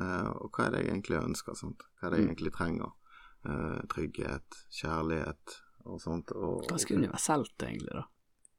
Eh, 0.00 0.28
og 0.40 0.48
hva 0.56 0.64
er 0.64 0.70
det 0.72 0.78
jeg 0.84 0.88
egentlig 0.94 1.18
ønsker, 1.20 1.54
sant? 1.58 1.82
Hva 2.00 2.08
er 2.08 2.14
det 2.14 2.18
jeg 2.22 2.24
Mm. 2.24 2.30
egentlig 2.32 2.52
trenger? 2.56 2.94
Eh, 3.44 3.80
trygghet, 3.92 4.56
kjærlighet 4.72 5.58
og 5.84 6.00
sånt. 6.00 6.32
Ganske 6.70 6.96
universelt, 6.96 7.52
egentlig, 7.60 7.92
da. 7.92 8.06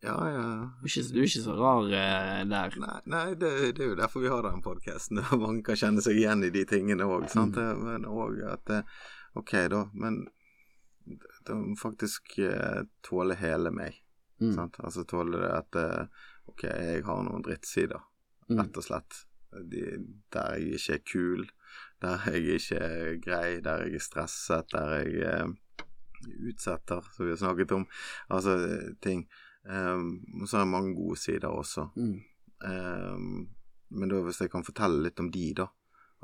Ja, 0.03 0.15
ja. 0.29 0.41
Du 0.81 0.85
er 0.85 0.91
ikke, 0.91 1.03
du 1.13 1.19
er 1.21 1.27
ikke 1.29 1.43
så 1.45 1.55
rar 1.57 1.87
eh, 1.89 2.41
der. 2.51 2.75
Nei, 2.81 2.97
nei 3.09 3.25
det, 3.39 3.51
det 3.77 3.83
er 3.85 3.91
jo 3.93 3.97
derfor 3.99 4.21
vi 4.25 4.29
har 4.29 4.43
den 4.45 4.61
podkasten. 4.65 5.21
Mange 5.45 5.63
kan 5.65 5.79
kjenne 5.79 6.03
seg 6.05 6.19
igjen 6.19 6.43
i 6.45 6.51
de 6.53 6.65
tingene 6.69 7.07
òg. 7.09 7.27
Mm. 7.33 7.55
Men 7.83 8.09
òg 8.09 8.41
at 8.53 8.73
eh, 8.75 8.97
Ok, 9.35 9.51
da, 9.71 9.81
men 9.93 10.21
de 11.47 11.55
faktisk 11.79 12.37
eh, 12.39 12.83
tåle 13.03 13.35
hele 13.39 13.71
meg. 13.75 13.97
Mm. 14.39 14.53
Sant? 14.55 14.77
Altså 14.83 15.03
tåle 15.07 15.41
det 15.41 15.51
at 15.51 15.79
eh, 15.81 16.25
Ok, 16.51 16.63
jeg 16.69 17.03
har 17.07 17.23
noen 17.25 17.43
drittsider, 17.45 18.03
Mm. 18.45 18.59
rett 18.59 18.75
og 18.77 18.83
slett. 18.85 19.15
De, 19.71 19.79
der 20.29 20.51
jeg 20.61 20.75
ikke 20.77 20.93
er 20.93 20.99
kul, 21.09 21.45
der 22.03 22.25
jeg 22.29 22.59
ikke 22.59 22.77
er 22.77 23.15
grei, 23.23 23.47
der 23.65 23.87
jeg 23.87 23.95
er 23.97 24.03
stresset, 24.05 24.67
der 24.69 24.91
jeg 25.01 25.15
eh, 25.25 25.87
utsetter, 26.51 27.01
som 27.15 27.25
vi 27.25 27.31
har 27.33 27.39
snakket 27.41 27.73
om. 27.73 27.87
Altså 28.29 28.53
ting. 29.01 29.25
Um, 29.65 30.45
så 30.45 30.57
er 30.57 30.61
det 30.65 30.71
mange 30.71 30.95
gode 30.95 31.17
sider 31.17 31.47
også. 31.49 31.87
Mm. 31.97 32.19
Um, 32.65 33.47
men 33.89 34.09
da 34.09 34.19
hvis 34.25 34.41
jeg 34.41 34.51
kan 34.51 34.63
fortelle 34.65 35.03
litt 35.03 35.19
om 35.19 35.29
de, 35.31 35.53
da, 35.57 35.65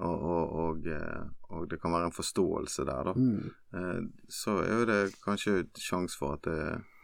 og, 0.01 0.23
og, 0.25 0.54
og, 0.62 0.88
eh, 0.89 1.25
og 1.54 1.67
det 1.69 1.77
kan 1.82 1.91
være 1.93 2.08
en 2.10 2.15
forståelse 2.15 2.86
der, 2.88 3.04
da, 3.04 3.13
Mm. 3.13 3.51
eh, 3.77 3.99
så 4.30 4.56
er 4.63 4.80
jo 4.80 4.86
det 4.89 5.13
kanskje 5.23 5.67
sjanse 5.77 6.17
for 6.17 6.34
at 6.38 6.41
det, 6.47 6.58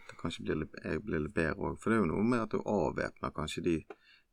det 0.09 0.17
kanskje 0.21 0.43
blir 0.47 0.55
litt, 0.63 0.75
jeg 0.83 1.03
blir 1.05 1.19
litt 1.25 1.33
bedre 1.35 1.55
òg. 1.57 1.77
For 1.79 1.89
det 1.91 1.97
er 1.99 2.01
jo 2.05 2.09
noe 2.15 2.23
med 2.25 2.41
at 2.45 2.55
du 2.55 2.61
avvæpner 2.63 3.33
kanskje 3.35 3.63
de, 3.67 3.75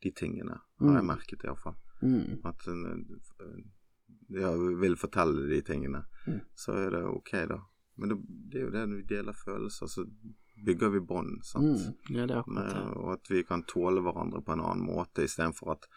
de 0.03 0.11
tingene, 0.17 0.61
har 0.81 0.95
jeg 0.97 1.05
Mm. 1.05 1.11
merket 1.13 1.45
iallfall. 1.45 1.77
Mm. 2.03 2.41
At 2.45 2.67
eh, 2.69 3.61
ja, 4.41 4.55
vi 4.57 4.75
vil 4.81 4.97
fortelle 4.97 5.49
de 5.51 5.61
tingene, 5.63 6.05
Mm. 6.27 6.41
så 6.57 6.73
er 6.87 6.91
det 6.91 7.05
ok, 7.05 7.33
da. 7.49 7.59
Men 7.97 8.09
det, 8.09 8.17
det 8.51 8.61
er 8.61 8.65
jo 8.65 8.71
det 8.71 8.89
når 8.89 8.97
vi 8.97 9.15
deler 9.15 9.33
følelser, 9.45 9.87
så 9.87 10.07
bygger 10.55 10.89
vi 10.95 11.01
bånd, 11.01 11.45
sant. 11.45 11.65
Mm. 12.11 12.29
Ja, 12.29 12.43
Med, 12.47 12.75
og 12.97 13.13
at 13.19 13.31
vi 13.31 13.43
kan 13.45 13.65
tåle 13.69 14.03
hverandre 14.05 14.43
på 14.45 14.55
en 14.55 14.63
annen 14.65 14.87
måte, 14.87 15.27
istedenfor 15.27 15.75
at 15.77 15.89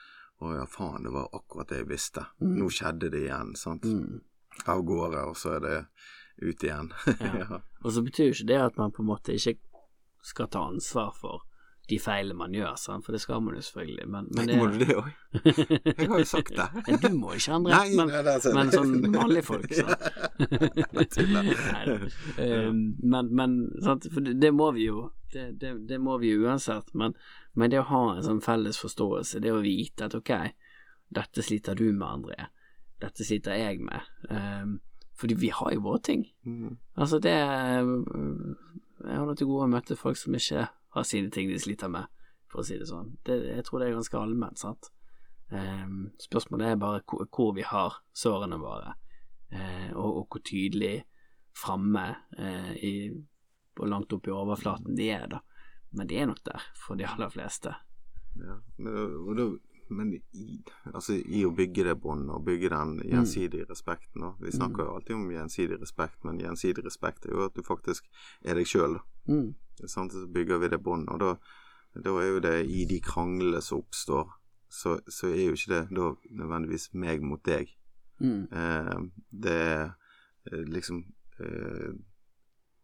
å 0.43 0.53
ja, 0.53 0.65
faen, 0.69 1.05
det 1.05 1.13
var 1.13 1.29
akkurat 1.33 1.69
det 1.71 1.81
jeg 1.81 1.89
visste. 1.89 2.25
Mm. 2.41 2.55
Nå 2.59 2.69
skjedde 2.73 3.09
det 3.13 3.23
igjen, 3.25 3.55
sant. 3.57 3.85
Mm. 3.85 4.21
Av 4.69 4.83
gårde, 4.85 5.23
og 5.29 5.37
så 5.37 5.57
er 5.57 5.65
det 5.65 5.77
ut 6.37 6.63
igjen. 6.63 6.93
Ja. 7.37 7.61
Og 7.83 7.93
så 7.93 8.01
betyr 8.05 8.29
jo 8.29 8.35
ikke 8.35 8.49
det 8.49 8.61
at 8.61 8.77
man 8.77 8.93
på 8.93 9.03
en 9.03 9.11
måte 9.11 9.35
ikke 9.37 9.57
skal 10.25 10.49
ta 10.51 10.65
ansvar 10.67 11.13
for 11.15 11.46
de 11.87 11.97
feilene 12.03 12.35
man 12.35 12.55
gjør, 12.55 12.73
sant? 12.79 13.05
for 13.05 13.15
det 13.15 13.21
skal 13.23 13.41
man 13.43 13.55
jo 13.55 13.61
selvfølgelig, 13.63 14.07
men, 14.11 14.27
men 14.35 14.49
Må 14.59 14.65
du 14.73 14.79
det 14.81 14.95
òg? 14.97 15.07
Jeg 15.99 16.09
har 16.09 16.19
jo 16.19 16.27
sagt 16.27 16.51
det. 16.57 16.67
Men 16.87 16.99
du 17.03 17.07
må 17.15 17.33
ikke, 17.37 17.53
André. 17.55 17.77
Nei, 17.77 17.95
men, 17.95 18.11
nei, 18.11 18.23
det 18.27 18.33
sånn. 18.43 18.57
men 18.57 18.73
sånn 18.73 19.13
vanlige 19.13 19.45
folk, 19.47 19.75
sant. 19.77 21.19
Eh, 22.43 22.71
men, 23.13 23.31
men 23.39 23.57
sant, 23.85 24.09
for 24.11 24.25
det, 24.25 24.35
det 24.43 24.51
må 24.55 24.71
vi 24.75 24.89
jo. 24.89 25.07
Det, 25.31 25.49
det, 25.61 25.73
det 25.87 25.99
må 26.03 26.17
vi 26.19 26.33
jo 26.33 26.47
uansett. 26.47 26.91
Men, 26.97 27.15
men 27.55 27.71
det 27.71 27.79
å 27.81 27.87
ha 27.91 28.03
en 28.17 28.25
sånn 28.25 28.43
felles 28.43 28.79
forståelse, 28.83 29.41
det 29.43 29.55
å 29.55 29.63
vite 29.63 30.07
at 30.09 30.15
ok, 30.17 30.33
dette 31.15 31.45
sliter 31.45 31.77
du 31.79 31.87
med, 31.93 32.07
André. 32.07 32.49
Dette 32.99 33.23
sliter 33.23 33.55
jeg 33.55 33.79
med. 33.85 34.11
Um, 34.27 34.79
fordi 35.17 35.37
vi 35.39 35.49
har 35.53 35.71
jo 35.73 35.85
våre 35.87 36.01
ting. 36.03 36.27
Mm. 36.45 36.77
Altså, 36.97 37.19
det 37.23 37.33
eh, 37.33 37.93
Jeg 39.07 39.17
har 39.17 39.33
til 39.37 39.47
gode 39.47 39.67
å 39.67 39.71
møte 39.71 39.97
folk 39.97 40.17
som 40.17 40.35
ikke 40.35 40.67
har 40.97 41.07
sine 41.07 41.31
ting 41.33 41.49
de 41.51 41.59
sliter 41.61 41.91
med, 41.91 42.07
for 42.51 42.61
å 42.61 42.67
si 42.67 42.77
det 42.79 42.89
sånn. 42.89 43.15
Det, 43.25 43.39
jeg 43.49 43.65
tror 43.67 43.81
det 43.81 43.89
er 43.89 43.99
ganske 43.99 44.19
allment, 44.19 44.61
sant. 44.61 44.91
Um, 45.47 46.09
spørsmålet 46.19 46.73
er 46.73 46.79
bare 46.81 47.03
hvor, 47.07 47.27
hvor 47.31 47.53
vi 47.55 47.63
har 47.63 48.01
sårene 48.17 48.59
våre, 48.59 48.97
eh, 49.53 49.91
og, 49.93 50.09
og 50.09 50.23
hvor 50.27 50.43
tydelig 50.43 51.05
framme 51.57 52.07
eh, 52.37 52.73
i, 52.83 52.93
og 53.79 53.87
langt 53.87 54.13
opp 54.13 54.27
i 54.27 54.33
overflaten 54.35 54.97
de 54.97 55.07
er, 55.13 55.27
da. 55.31 55.41
Men 55.95 56.09
de 56.09 56.19
er 56.19 56.27
nok 56.29 56.43
der 56.45 56.65
for 56.77 56.99
de 56.99 57.07
aller 57.07 57.31
fleste. 57.31 57.73
Ja. 58.37 58.57
Men, 58.77 58.97
og 59.23 59.31
da, 59.39 59.47
men 59.89 60.13
i, 60.17 60.57
altså, 60.93 61.17
i 61.17 61.43
å 61.47 61.53
bygge 61.55 61.85
det 61.87 61.95
båndet 62.01 62.33
og 62.35 62.45
bygge 62.47 62.71
den 62.73 62.97
gjensidige 63.05 63.67
respekten 63.69 64.25
da. 64.25 64.33
Vi 64.41 64.53
snakker 64.55 64.83
jo 64.83 64.95
alltid 64.97 65.15
om 65.15 65.29
gjensidig 65.31 65.79
respekt, 65.81 66.19
men 66.27 66.41
gjensidig 66.41 66.85
respekt 66.85 67.25
er 67.25 67.35
jo 67.35 67.45
at 67.45 67.55
du 67.55 67.63
faktisk 67.65 68.09
er 68.43 68.59
deg 68.59 68.69
sjøl. 68.69 68.99
Mm. 69.29 69.55
Sånn, 69.85 70.09
Så 70.11 70.25
bygger 70.33 70.61
vi 70.63 70.71
det 70.73 70.81
båndet, 70.83 71.13
og 71.13 71.19
da, 71.21 72.01
da 72.07 72.17
er 72.21 72.29
jo 72.31 72.43
det 72.43 72.57
i 72.65 72.85
de 72.89 72.99
kranglene 73.03 73.61
som 73.61 73.83
oppstår, 73.83 74.31
så, 74.69 74.97
så 75.07 75.29
er 75.31 75.47
jo 75.47 75.55
ikke 75.55 75.73
det 75.73 75.83
da 75.95 76.11
nødvendigvis 76.41 76.91
meg 76.93 77.23
mot 77.23 77.43
deg. 77.45 77.71
Mm. 78.19 78.47
Eh, 78.51 78.99
det 79.31 79.55
er 79.55 79.83
eh, 80.51 80.63
liksom 80.67 81.03
eh, 81.39 81.93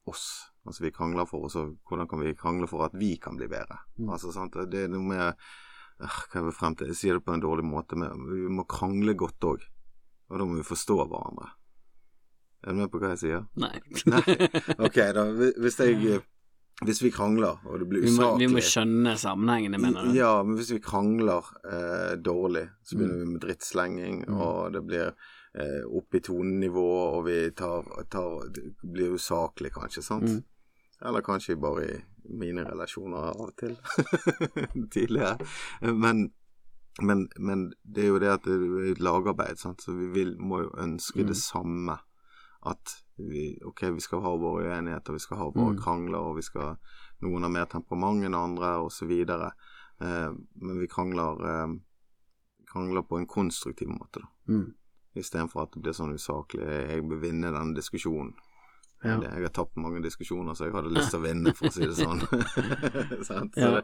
oss. 0.06 0.50
Altså 0.66 0.84
vi 0.86 0.94
krangler 0.96 1.26
for 1.28 1.48
oss, 1.48 1.58
og 1.60 1.76
hvordan 1.88 2.08
kan 2.08 2.22
vi 2.24 2.36
krangle 2.38 2.68
for 2.68 2.86
at 2.86 2.96
vi 2.96 3.16
kan 3.22 3.38
bli 3.38 3.48
bedre? 3.52 3.82
Mm. 3.98 4.10
Altså 4.10 4.32
sant, 4.32 4.56
Det 4.72 4.86
er 4.86 4.92
noe 4.92 5.04
med 5.04 5.34
Hva 6.00 6.40
er 6.42 6.46
vi 6.48 6.52
frem 6.58 6.76
til? 6.76 6.88
Jeg 6.92 6.96
sier 7.00 7.14
det 7.20 7.26
på 7.26 7.34
en 7.36 7.42
dårlig 7.44 7.64
måte, 7.66 7.96
men 8.00 8.26
vi 8.30 8.48
må 8.52 8.66
krangle 8.68 9.14
godt 9.16 9.40
òg. 9.48 9.62
Og 10.32 10.40
da 10.40 10.46
må 10.50 10.56
vi 10.58 10.64
forstå 10.68 10.98
hverandre. 11.06 11.50
Er 12.64 12.72
du 12.72 12.80
med 12.80 12.92
på 12.94 13.00
hva 13.02 13.10
jeg 13.14 13.20
sier? 13.26 13.42
Nei. 13.60 13.74
Nei. 14.08 14.24
Ok, 14.80 14.96
da. 15.16 15.26
Hvis 15.60 15.80
jeg 15.84 16.22
Hvis 16.84 17.02
vi 17.04 17.12
krangler, 17.14 17.60
og 17.70 17.80
det 17.80 17.86
blir 17.88 18.02
vi, 18.02 18.12
må, 18.18 18.32
vi 18.42 18.48
må 18.50 18.60
skjønne 18.66 19.14
sammenhengene, 19.22 19.78
mener 19.80 20.08
du? 20.10 20.16
ja, 20.18 20.32
men 20.44 20.58
hvis 20.58 20.72
vi 20.74 20.80
krangler 20.84 21.46
eh, 21.70 22.16
dårlig, 22.18 22.64
så 22.84 22.98
begynner 22.98 23.14
Mm. 23.14 23.22
vi 23.22 23.32
med 23.36 23.42
drittslenging, 23.46 24.18
Mm. 24.28 24.40
og 24.42 24.74
det 24.74 24.82
blir 24.88 25.14
eh, 25.54 25.84
opp 25.86 26.16
i 26.18 26.20
tonenivå, 26.20 26.88
og 27.20 27.26
vi 27.28 27.38
tar, 27.52 27.86
tar 28.10 28.50
blir 28.84 29.14
usaklig, 29.14 29.72
kanskje, 29.72 30.02
sant? 30.04 30.24
Mm. 30.26 30.42
Eller 31.04 31.22
kanskje 31.22 31.58
bare 31.60 31.84
i 31.86 31.98
mine 32.40 32.64
relasjoner 32.64 33.30
av 33.34 33.42
og 33.44 33.56
til. 33.60 33.76
Tidligere. 34.94 35.38
Men, 35.82 36.30
men, 37.02 37.26
men 37.40 37.66
det 37.84 38.06
er 38.06 38.08
jo 38.14 38.20
det 38.24 38.30
at 38.32 38.46
det 38.48 38.56
er 38.56 38.92
et 38.94 39.02
lagarbeid, 39.04 39.60
sant? 39.60 39.84
så 39.84 39.92
vi 39.98 40.08
vil, 40.16 40.36
må 40.40 40.62
jo 40.64 40.72
ønske 40.80 41.22
Mm. 41.24 41.28
det 41.28 41.38
samme. 41.38 41.98
At 42.66 42.94
vi, 43.20 43.58
ok, 43.66 43.82
vi 43.98 44.00
skal 44.00 44.22
ha 44.24 44.32
våre 44.40 44.70
uenigheter, 44.72 45.14
vi 45.14 45.20
skal 45.20 45.38
ha 45.38 45.50
våre 45.52 45.74
Mm. 45.76 45.82
krangler, 45.84 46.18
og 46.20 46.36
vi 46.38 46.42
skal 46.42 46.78
Noen 47.24 47.44
har 47.44 47.50
mer 47.50 47.66
temperament 47.72 48.26
enn 48.26 48.34
andre, 48.36 48.70
videre. 49.08 49.52
Eh, 50.02 50.32
men 50.56 50.80
vi 50.80 50.88
krangler, 50.88 51.40
eh, 51.48 51.76
krangler 52.68 53.02
på 53.08 53.18
en 53.18 53.28
konstruktiv 53.28 53.88
måte, 53.88 54.20
da. 54.20 54.28
Mm. 54.48 54.74
Istedenfor 55.16 55.62
at 55.64 55.72
det 55.72 55.82
blir 55.84 55.94
sånn 55.94 56.14
usaklig. 56.16 56.66
Jeg 56.68 57.04
vil 57.08 57.20
vinne 57.22 57.52
denne 57.54 57.76
diskusjonen. 57.76 58.34
Ja. 59.04 59.18
Jeg 59.22 59.44
har 59.44 59.50
tapt 59.52 59.76
mange 59.76 60.02
diskusjoner, 60.02 60.54
så 60.56 60.66
jeg 60.66 60.74
hadde 60.74 60.94
lyst 60.96 61.10
til 61.12 61.20
å 61.20 61.24
vinne, 61.26 61.54
for 61.58 61.68
å 61.68 61.72
si 61.76 61.82
det 61.82 61.98
sånn. 61.98 62.22
Så 63.28 63.40
Ja. 63.60 63.82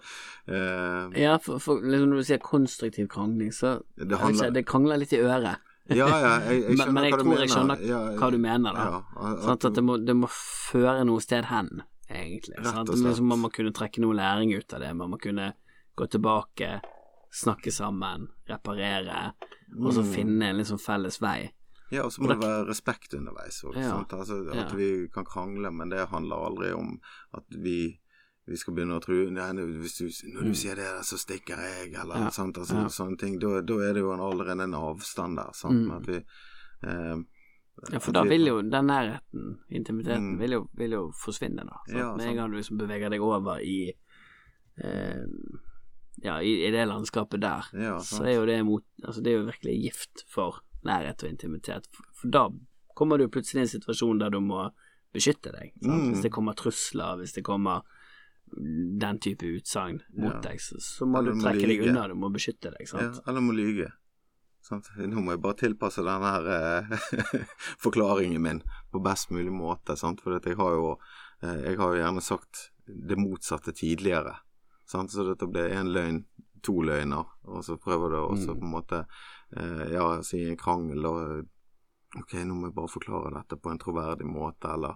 eh, 0.48 1.22
Ja, 1.22 1.38
for, 1.44 1.60
for 1.60 1.82
liksom 1.82 2.10
når 2.14 2.22
du 2.22 2.28
sier 2.30 2.40
konstruktiv 2.40 3.08
krangling, 3.12 3.52
så 3.52 3.82
det 3.98 4.18
handler 4.18 4.50
ikke, 4.50 4.54
Det 4.54 4.66
krangler 4.66 4.98
litt 5.02 5.14
i 5.14 5.20
øret. 5.24 5.58
Ja, 5.90 6.06
ja, 6.08 6.40
jeg, 6.46 6.62
jeg 6.70 6.78
Men- 6.78 6.94
men 6.94 7.04
jeg 7.10 7.14
tror 7.20 7.40
jeg 7.40 7.50
skjønner 7.50 7.82
ja, 7.88 8.00
hva 8.20 8.32
du 8.32 8.38
mener, 8.38 8.74
da. 8.74 9.04
At, 9.18 9.40
sånn, 9.42 9.52
At 9.70 9.74
det 9.74 9.84
må, 9.84 9.98
det 10.06 10.16
må 10.16 10.28
føre 10.30 11.04
noe 11.06 11.20
sted 11.20 11.46
hen, 11.50 11.82
egentlig. 12.10 12.56
Rett 12.62 12.76
og 12.78 12.94
slett. 12.96 13.06
Liksom, 13.08 13.26
man 13.28 13.40
må 13.42 13.50
kunne 13.52 13.74
trekke 13.74 14.00
noe 14.00 14.14
læring 14.16 14.54
ut 14.56 14.74
av 14.74 14.80
det. 14.82 14.96
Man 14.96 15.10
må 15.12 15.18
kunne 15.20 15.54
gå 15.98 16.08
tilbake, 16.08 16.82
snakke 17.34 17.72
sammen, 17.74 18.28
reparere, 18.48 19.34
og 19.82 19.92
så 19.94 20.02
Mm. 20.04 20.14
finne 20.14 20.44
en 20.50 20.58
liksom 20.58 20.80
felles 20.80 21.20
vei. 21.22 21.52
Ja, 21.92 22.04
og 22.06 22.12
så 22.14 22.22
må 22.22 22.28
det 22.30 22.40
være 22.44 22.68
respekt 22.68 23.14
underveis 23.18 23.64
òg. 23.66 23.76
Ja. 23.76 23.96
Altså, 24.12 24.44
at 24.54 24.74
vi 24.78 25.08
kan 25.14 25.26
krangle, 25.26 25.72
men 25.72 25.90
det 25.90 26.08
handler 26.10 26.46
aldri 26.50 26.72
om 26.74 27.00
at 27.34 27.44
vi 27.50 28.00
vi 28.50 28.58
skal 28.58 28.74
begynne 28.74 28.96
å 28.98 29.02
tro 29.04 29.14
Nei, 29.30 29.52
hvis 29.78 29.98
du, 30.00 30.06
når 30.34 30.42
du 30.42 30.50
Mm. 30.50 30.56
sier 30.58 30.76
det, 30.76 31.06
så 31.06 31.18
stikker 31.22 31.60
jeg, 31.62 31.94
eller 31.94 32.16
Ja. 32.16 32.30
sant, 32.34 32.58
altså, 32.58 32.74
Ja. 32.82 32.88
sånne 32.90 33.18
ting. 33.20 33.38
Da, 33.40 33.62
da 33.62 33.74
er 33.78 33.94
det 33.94 34.02
jo 34.02 34.12
en, 34.12 34.20
allerede 34.20 34.64
en 34.64 34.74
avstand 34.74 35.38
der, 35.38 35.52
sant. 35.54 35.86
Mm. 35.86 35.92
At 35.98 36.08
vi 36.08 36.16
eh, 36.84 37.16
Ja, 37.94 38.00
for 38.00 38.12
da 38.12 38.24
vi- 38.24 38.30
vil 38.30 38.48
jo 38.48 38.62
den 38.62 38.88
nærheten, 38.88 39.60
intimiteten, 39.70 40.34
Mm. 40.34 40.40
vil, 40.40 40.52
jo, 40.52 40.70
vil 40.74 40.92
jo 40.92 41.12
forsvinne, 41.12 41.58
da. 41.64 41.78
Sant? 41.88 41.98
Ja, 42.00 42.16
Med 42.16 42.26
en 42.28 42.36
gang 42.36 42.50
du 42.52 42.58
liksom 42.58 42.78
beveger 42.80 43.10
deg 43.12 43.22
over 43.22 43.60
i 43.60 43.94
eh, 44.84 45.26
ja, 46.24 46.40
i, 46.42 46.66
i 46.68 46.72
det 46.72 46.88
landskapet 46.88 47.40
der, 47.42 47.62
så 48.02 48.24
er 48.26 48.36
jo 48.36 48.46
det 48.46 48.66
mot 48.66 48.84
Altså, 49.04 49.22
det 49.24 49.28
er 49.34 49.38
jo 49.40 49.46
virkelig 49.52 49.82
gift 49.84 50.24
for 50.28 50.60
nærhet 50.86 51.24
og 51.24 51.30
intimitet. 51.30 51.88
For, 51.92 52.06
for 52.22 52.28
da 52.34 52.48
kommer 52.96 53.18
du 53.18 53.28
plutselig 53.32 53.62
i 53.62 53.66
en 53.68 53.74
situasjon 53.80 54.20
der 54.20 54.30
du 54.34 54.40
må 54.44 54.70
beskytte 55.14 55.52
deg. 55.56 55.72
Sant? 55.82 56.04
Mm. 56.04 56.10
Hvis 56.14 56.22
det 56.28 56.32
kommer 56.36 56.54
trusler, 56.60 57.18
hvis 57.22 57.34
det 57.34 57.44
kommer 57.48 57.82
den 59.00 59.20
type 59.22 59.46
utsagn 59.46 60.00
mot 60.18 60.34
Ja. 60.34 60.42
deg, 60.50 60.60
så, 60.62 60.80
så 60.82 61.06
må 61.06 61.20
Eller 61.20 61.32
du 61.32 61.38
må 61.38 61.44
trekke 61.44 61.68
deg 61.70 61.84
unna, 61.88 62.08
du 62.08 62.16
må 62.18 62.30
beskytte 62.34 62.72
deg, 62.74 62.88
sant. 62.90 63.20
Ja, 63.20 63.30
eller 63.30 63.42
må 63.46 63.54
lyge. 63.54 63.92
Sant? 64.62 64.90
Nå 64.98 65.22
må 65.24 65.32
jeg 65.36 65.42
bare 65.42 65.58
tilpasse 65.62 66.04
denne 66.04 66.32
her 66.34 66.50
eh, 66.56 66.98
forklaringen 67.84 68.42
min 68.42 68.62
på 68.92 69.02
best 69.06 69.30
mulig 69.32 69.54
måte. 69.54 69.96
Sant? 69.98 70.22
For 70.22 70.36
jeg 70.40 70.58
har 70.60 70.76
jo 70.76 70.90
eh, 71.42 71.62
Jeg 71.70 71.78
har 71.80 71.94
jo 71.94 72.02
gjerne 72.02 72.22
sagt 72.26 72.70
det 72.90 73.18
motsatte 73.18 73.72
tidligere. 73.78 74.36
Sant? 74.90 75.12
Så 75.14 75.24
dette 75.30 75.48
blir 75.48 75.70
én 75.78 75.90
løgn, 75.94 76.24
to 76.66 76.82
løgner, 76.84 77.26
og 77.48 77.64
så 77.64 77.78
prøver 77.80 78.10
du 78.12 78.18
også 78.20 78.54
Mm. 78.56 78.60
på 78.60 78.66
en 78.66 78.72
måte 78.74 79.06
Ja, 79.56 80.22
si 80.24 80.44
en 80.50 80.58
krangel, 80.58 81.06
og 81.06 81.48
Ok, 82.18 82.34
nå 82.42 82.56
må 82.58 82.66
jeg 82.66 82.74
bare 82.74 82.90
forklare 82.90 83.30
dette 83.36 83.58
på 83.62 83.70
en 83.70 83.78
troverdig 83.78 84.26
måte, 84.26 84.66
eller 84.74 84.96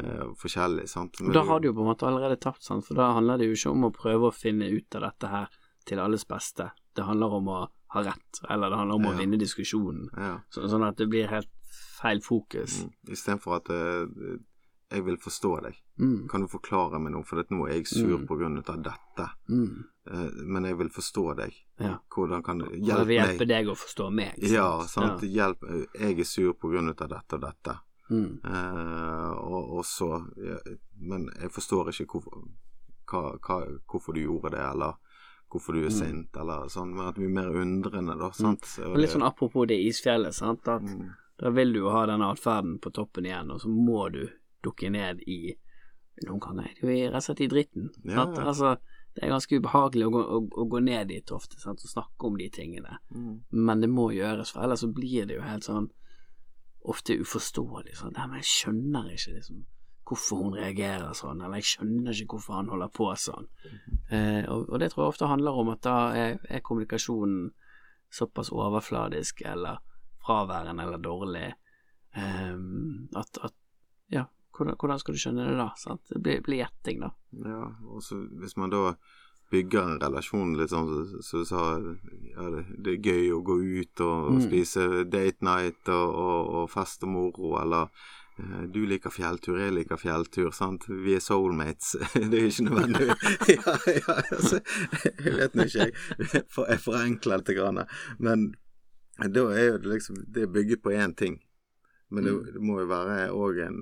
eh, 0.00 0.30
forskjellig, 0.40 0.86
sant. 0.88 1.18
Men. 1.20 1.34
Da 1.36 1.42
har 1.44 1.60
du 1.60 1.66
jo 1.68 1.74
på 1.76 1.82
en 1.84 1.90
måte 1.90 2.06
allerede 2.08 2.38
tapt, 2.40 2.62
sant? 2.64 2.86
for 2.86 2.96
da 2.96 3.10
handler 3.18 3.36
det 3.42 3.50
jo 3.50 3.58
ikke 3.58 3.72
om 3.74 3.84
å 3.84 3.90
prøve 3.92 4.30
å 4.30 4.32
finne 4.32 4.70
ut 4.72 4.96
av 4.96 5.04
dette 5.04 5.28
her 5.28 5.58
til 5.84 6.00
alles 6.00 6.24
beste. 6.24 6.70
Det 6.96 7.04
handler 7.04 7.36
om 7.36 7.50
å 7.52 7.58
ha 7.68 8.02
rett, 8.08 8.40
eller 8.48 8.72
det 8.72 8.80
handler 8.80 8.96
om 8.96 9.10
å 9.10 9.14
vinne 9.18 9.36
diskusjonen. 9.36 10.08
ja. 10.16 10.38
Så, 10.48 10.64
sånn 10.72 10.88
at 10.88 10.96
det 10.96 11.10
blir 11.12 11.28
helt 11.28 11.52
feil 12.00 12.24
fokus. 12.24 12.80
Mm. 12.80 12.92
Istedenfor 13.12 13.58
at 13.60 13.68
eh, 13.76 14.40
jeg 14.94 15.04
vil 15.04 15.20
forstå 15.20 15.52
deg. 15.68 15.76
Mm. 16.00 16.28
Kan 16.32 16.46
du 16.46 16.48
forklare 16.48 16.96
meg 16.96 17.12
noe, 17.12 17.28
for 17.28 17.44
nå 17.44 17.66
er 17.68 17.76
jeg 17.76 17.92
sur 17.92 18.16
Mm. 18.16 18.26
på 18.26 18.38
grunn 18.40 18.56
av 18.64 18.80
dette. 18.88 19.28
Mm. 19.52 19.84
Eh, 20.10 20.30
men 20.44 20.64
jeg 20.68 20.76
vil 20.78 20.88
forstå 20.92 21.36
deg. 21.36 21.54
Ja. 21.80 21.94
Hvordan 22.12 22.42
kan 22.44 22.58
du 22.58 22.66
Hjelp 22.76 23.06
meg. 23.08 23.16
hjelpe 23.16 23.46
deg 23.48 23.68
å 23.72 23.74
forstå 23.74 24.10
meg. 24.12 24.34
Ja, 24.42 24.84
sant. 24.86 25.22
Ja. 25.22 25.48
Hjelp. 25.48 25.64
Jeg 26.00 26.18
er 26.20 26.24
sur 26.28 26.52
på 26.52 26.68
grunn 26.72 26.90
av 26.92 26.96
dette 27.08 27.34
og 27.38 27.40
dette. 27.40 27.78
Mm. 28.10 28.40
Eh, 28.44 29.30
og, 29.48 29.78
og 29.78 29.84
så 29.88 30.10
ja, 30.36 30.58
Men 31.00 31.30
jeg 31.40 31.48
forstår 31.50 31.88
ikke 31.88 32.06
hvorfor, 32.18 32.42
hva, 33.08 33.22
hva, 33.40 33.56
hvorfor 33.88 34.12
du 34.14 34.20
gjorde 34.26 34.50
det, 34.52 34.60
eller 34.60 34.94
hvorfor 35.50 35.72
du 35.72 35.80
er 35.86 35.90
Mm. 35.90 35.98
sint, 35.98 36.36
eller 36.36 36.68
sånn. 36.68 36.92
Men 36.94 37.08
at 37.08 37.16
vi 37.18 37.24
er 37.24 37.34
mer 37.40 37.48
undrende, 37.62 38.18
da. 38.18 38.30
Sant. 38.30 38.66
Og 38.84 38.96
litt 38.98 39.10
sånn 39.10 39.24
apropos 39.24 39.66
det 39.68 39.78
isfjellet, 39.88 40.34
sant. 40.34 40.66
At 40.68 40.82
Mm. 40.82 41.14
da 41.38 41.50
vil 41.50 41.72
du 41.72 41.78
jo 41.80 41.90
ha 41.90 42.04
den 42.06 42.20
atferden 42.22 42.78
på 42.80 42.92
toppen 42.92 43.24
igjen, 43.24 43.50
og 43.50 43.60
så 43.60 43.68
må 43.72 44.10
du 44.12 44.28
dukke 44.62 44.90
ned 44.90 45.20
i 45.26 45.54
Noen 46.28 46.38
ganger 46.38 46.62
er 46.68 46.74
det 46.80 46.80
jo 46.80 47.10
rett 47.10 47.14
og 47.16 47.22
slett 47.26 47.40
i 47.40 47.46
dritten. 47.48 47.88
Ja, 48.04 48.14
sant? 48.22 48.36
Altså, 48.38 48.76
det 49.14 49.22
er 49.22 49.30
ganske 49.30 49.58
ubehagelig 49.60 50.08
å 50.08 50.10
gå, 50.10 50.22
å, 50.36 50.38
å 50.62 50.64
gå 50.70 50.80
ned 50.82 51.12
dit 51.12 51.32
ofte 51.34 51.60
sant? 51.62 51.82
og 51.84 51.90
snakke 51.90 52.26
om 52.26 52.38
de 52.38 52.48
tingene. 52.50 52.98
Mm. 53.14 53.44
Men 53.54 53.84
det 53.84 53.90
må 53.92 54.08
gjøres, 54.14 54.50
for 54.54 54.66
ellers 54.66 54.82
så 54.82 54.90
blir 54.90 55.28
det 55.30 55.38
jo 55.38 55.44
helt 55.46 55.66
sånn 55.66 55.86
ofte 56.90 57.16
uforståelig. 57.22 57.94
Sånn, 58.00 58.16
Nei, 58.16 58.26
men 58.30 58.42
jeg 58.42 58.50
skjønner 58.50 59.12
ikke 59.14 59.36
liksom 59.36 59.62
hvorfor 60.04 60.42
hun 60.42 60.56
reagerer 60.58 61.14
sånn, 61.16 61.40
eller 61.40 61.62
jeg 61.62 61.70
skjønner 61.70 62.18
ikke 62.20 62.36
hvorfor 62.36 62.58
han 62.58 62.70
holder 62.72 62.90
på 62.92 63.06
sånn. 63.16 63.46
Eh, 64.12 64.42
og, 64.52 64.66
og 64.68 64.82
det 64.82 64.90
tror 64.92 65.04
jeg 65.04 65.14
ofte 65.14 65.30
handler 65.30 65.60
om 65.62 65.70
at 65.72 65.82
da 65.86 65.96
er, 66.18 66.36
er 66.44 66.64
kommunikasjonen 66.66 67.46
såpass 68.14 68.52
overfladisk 68.54 69.40
eller 69.48 69.80
fraværende 70.24 70.84
eller 70.84 71.00
dårlig 71.02 71.46
eh, 71.48 72.58
at, 73.22 73.40
at 73.48 73.56
ja, 74.12 74.26
hvordan, 74.56 74.76
hvordan 74.80 74.98
skal 75.02 75.14
du 75.14 75.20
skjønne 75.20 75.48
det 75.50 75.58
da? 75.58 75.68
Sant? 75.80 76.02
Det 76.10 76.22
blir, 76.22 76.40
blir 76.46 76.62
gjetting, 76.64 77.00
da. 77.04 77.12
Ja, 77.44 77.66
og 77.90 78.02
så 78.06 78.20
hvis 78.40 78.56
man 78.60 78.70
da 78.74 78.94
bygger 79.52 79.86
en 79.92 80.00
relasjon 80.02 80.54
litt 80.58 80.72
sånn 80.72 80.88
som 80.88 81.22
så, 81.22 81.38
du 81.42 81.46
sa, 81.46 81.62
ja, 82.32 82.46
det, 82.54 82.62
det 82.82 82.94
er 82.96 83.08
gøy 83.12 83.32
å 83.36 83.42
gå 83.46 83.58
ut 83.62 84.00
og, 84.02 84.32
Mm. 84.34 84.40
spise 84.48 84.86
date 85.12 85.44
night 85.46 85.88
og, 85.92 86.14
og, 86.24 86.48
og 86.62 86.70
fest 86.72 87.04
og 87.06 87.12
moro, 87.12 87.52
eller 87.60 87.90
eh, 88.40 88.64
du 88.72 88.80
liker 88.88 89.12
fjelltur, 89.14 89.60
jeg 89.60 89.74
liker 89.76 90.00
fjelltur, 90.00 90.50
sant, 90.56 90.88
vi 90.88 91.14
er 91.14 91.22
soulmates, 91.22 91.92
det 92.14 92.40
er 92.40 92.48
jo 92.48 92.50
ikke 92.50 92.66
nødvendig 92.70 93.06
Ja, 93.54 93.76
ja, 94.00 94.16
altså, 94.32 94.60
jeg 95.20 95.36
vet 95.38 95.54
nå 95.60 95.68
ikke, 95.68 95.86
jeg, 95.92 96.44
for, 96.50 96.66
jeg 96.72 96.82
forenkler 96.82 97.42
lite 97.44 97.54
grann, 97.60 97.84
men 98.18 98.48
da 99.30 99.44
er 99.54 99.68
jo 99.68 99.78
det 99.84 99.92
liksom, 99.92 100.16
det 100.34 100.48
er 100.48 100.54
bygget 100.56 100.82
på 100.82 100.96
én 100.96 101.14
ting, 101.14 101.38
men 102.10 102.24
det, 102.26 102.34
det 102.56 102.62
må 102.64 102.80
jo 102.80 102.88
være 102.90 103.28
òg 103.30 103.60
en 103.68 103.80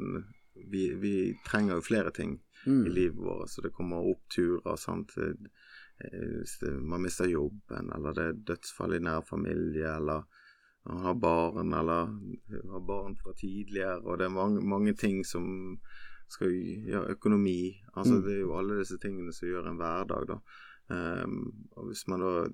vi, 0.71 0.95
vi 0.95 1.35
trenger 1.47 1.75
jo 1.75 1.81
flere 1.81 2.11
ting 2.11 2.41
Mm. 2.67 2.87
i 2.87 2.91
livet 2.95 3.17
vårt, 3.19 3.49
så 3.51 3.63
det 3.63 3.73
kommer 3.75 3.97
oppturer, 4.07 4.77
sant. 4.79 5.11
Eh, 5.19 6.71
man 6.81 7.03
mister 7.03 7.27
jobben, 7.27 7.91
eller 7.95 8.13
det 8.15 8.23
er 8.29 8.33
dødsfall 8.47 8.95
i 8.95 9.01
nær 9.03 9.21
familie, 9.27 9.97
eller 9.97 10.23
man 10.87 10.99
har 11.03 11.15
barn, 11.15 11.73
eller 11.75 12.07
har 12.71 12.81
barn 12.87 13.17
fra 13.17 13.33
tidligere, 13.39 14.01
og 14.07 14.19
det 14.19 14.25
er 14.27 14.35
mange, 14.35 14.61
mange 14.63 14.95
ting 14.95 15.25
som 15.27 15.79
skal 16.29 16.49
gjøre 16.87 17.11
økonomi. 17.17 17.75
Altså, 17.97 18.15
Mm. 18.15 18.23
det 18.23 18.33
er 18.37 18.41
jo 18.41 18.57
alle 18.59 18.79
disse 18.79 18.99
tingene 18.99 19.33
som 19.33 19.49
gjør 19.49 19.67
en 19.69 19.77
hverdag, 19.77 20.27
da. 20.29 20.39
Um, 20.91 21.67
og 21.77 21.87
hvis 21.87 22.07
man 22.09 22.21
da 22.21 22.47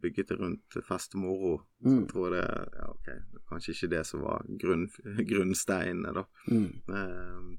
bygget 0.00 0.28
det 0.28 0.36
rundt 0.40 0.76
festemoro. 0.88 1.60
Mm. 1.84 1.92
Mm. 1.98 2.06
tror 2.08 2.28
jeg 2.28 2.32
det 2.38 2.78
ja, 2.78 2.86
ok, 2.90 3.10
kanskje 3.48 3.72
ikke 3.74 3.90
det 3.90 4.02
som 4.06 4.22
var 4.22 4.44
grunn, 4.62 4.88
grunnsteinene, 5.30 6.12
da. 6.14 6.24
Mm. 6.48 6.70
Ehm, 6.96 7.52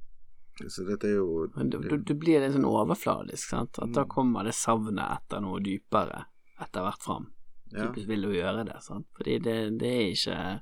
så 0.69 0.83
dette 0.87 1.07
er 1.09 1.15
jo 1.17 1.47
Men 1.55 1.69
du, 1.69 1.79
du, 1.97 2.13
blir 2.13 2.39
litt 2.43 2.53
sånn 2.53 2.65
overfladisk, 2.69 3.49
sant. 3.49 3.79
At 3.81 3.91
da 3.95 4.03
Mm. 4.05 4.09
kommer 4.09 4.43
det 4.45 4.53
savnet 4.53 5.17
etter 5.19 5.41
noe 5.41 5.59
dypere 5.59 6.25
etter 6.61 6.81
hvert 6.85 7.01
fram. 7.03 7.31
ja. 7.73 7.87
Typisk 7.87 8.07
vil 8.07 8.21
du 8.21 8.31
gjøre 8.35 8.65
det, 8.65 8.77
sant. 8.85 9.07
Fordi 9.17 9.39
det, 9.39 9.77
det 9.81 9.89
er 9.89 10.11
ikke 10.13 10.61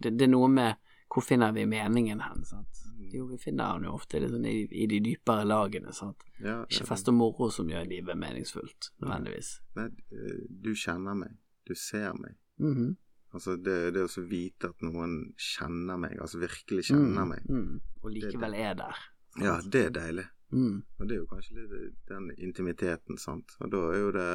det, 0.00 0.12
det 0.16 0.22
er 0.28 0.30
noe 0.30 0.48
med 0.48 0.76
hvor 1.14 1.22
finner 1.22 1.52
vi 1.54 1.64
meningen 1.70 2.20
hen, 2.20 2.42
sant. 2.44 2.80
Mm. 2.98 3.10
Jo, 3.14 3.26
vi 3.30 3.36
finner 3.38 3.76
den 3.78 3.84
jo 3.86 3.92
ofte 3.94 4.18
sånn 4.28 4.44
i, 4.50 4.56
i 4.70 4.86
de 4.90 4.98
dypere 5.04 5.44
lagene, 5.46 5.92
sant. 5.94 6.24
Ja, 6.42 6.64
Ikke 6.66 6.86
fest 6.88 7.08
og 7.12 7.14
moro 7.14 7.48
som 7.54 7.68
gjør 7.70 7.86
livet 7.86 8.18
meningsfullt, 8.18 8.90
nødvendigvis. 9.02 9.52
Nei, 9.78 9.86
eh, 10.10 10.40
du 10.48 10.72
kjenner 10.74 11.14
meg. 11.14 11.36
Du 11.66 11.74
ser 11.78 12.12
meg. 12.18 12.34
Mhm. 12.58 12.96
Altså, 13.34 13.56
det, 13.58 13.92
det 13.94 14.02
å 14.06 14.22
vite 14.30 14.68
at 14.70 14.82
noen 14.86 15.14
kjenner 15.36 15.96
meg, 15.98 16.12
altså 16.22 16.38
virkelig 16.38 16.84
kjenner 16.90 17.24
Mm, 17.24 17.28
meg, 17.32 17.46
mm. 17.50 17.80
Og 18.04 18.10
likevel 18.14 18.54
er 18.54 18.74
der. 18.78 19.00
ja, 19.42 19.56
det 19.66 19.80
er 19.86 19.90
deilig. 19.90 20.26
Mm. 20.52 20.76
Og 21.00 21.08
det 21.08 21.16
er 21.16 21.18
jo 21.18 21.26
kanskje 21.26 21.56
litt 21.56 21.96
den 22.06 22.28
intimiteten, 22.38 23.18
sant. 23.18 23.56
Og 23.60 23.70
da 23.72 23.80
er 23.90 23.98
jo 24.04 24.10
det 24.14 24.28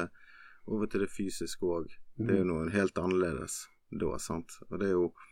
over 0.68 0.86
til 0.86 1.00
det 1.00 1.08
fysiske 1.14 1.64
òg. 1.64 1.86
Det 2.18 2.28
er 2.28 2.38
jo 2.42 2.44
Mm. 2.44 2.50
noe 2.52 2.70
helt 2.70 2.98
annerledes 3.00 3.66
da, 3.90 4.18
sant. 4.18 4.52
Og 4.70 4.78
det 4.80 4.88
er 4.88 4.92
jo 4.98 5.06
eh, 5.06 5.29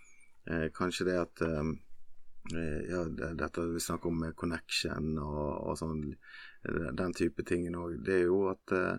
kanskje 0.75 1.09
det 1.09 1.19
at 1.21 1.43
eh, 1.45 1.73
eh, 2.55 2.81
Ja, 2.89 3.05
dette 3.37 3.67
vi 3.69 3.81
snakker 3.81 4.09
om 4.09 4.25
connection 4.37 5.19
og, 5.21 5.69
og 5.69 5.79
sånn, 5.81 6.05
eh, 6.65 6.89
den 6.97 7.15
type 7.17 7.45
ting 7.45 7.69
òg, 7.77 7.99
det 8.05 8.23
er 8.23 8.27
jo 8.31 8.47
at 8.53 8.75
eh, 8.77 8.97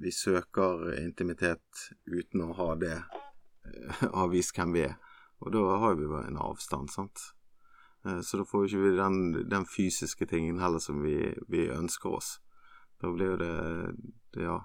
vi 0.00 0.12
søker 0.12 0.94
intimitet 1.02 1.88
uten 2.08 2.46
å 2.46 2.52
ha 2.56 2.70
det 2.80 2.96
eh, 2.96 4.04
avvist 4.22 4.56
hvem 4.56 4.76
vi 4.76 4.86
er. 4.88 4.96
Og 5.44 5.52
da 5.52 5.64
har 5.82 5.98
vi 5.98 6.08
en 6.08 6.40
avstand, 6.40 6.90
sant. 6.90 7.20
Eh, 8.06 8.20
Så 8.20 8.40
da 8.40 8.44
får 8.44 8.64
vi 8.64 8.72
ikke 8.72 8.96
den, 9.02 9.48
den 9.50 9.66
fysiske 9.66 10.26
tingen 10.26 10.60
heller 10.62 10.78
som 10.80 11.02
vi, 11.02 11.34
vi 11.48 11.68
ønsker 11.68 12.16
oss. 12.16 12.38
Da 13.02 13.10
blir 13.12 13.34
jo 13.34 13.36
det, 13.36 13.52
det 14.32 14.48
Ja, 14.48 14.60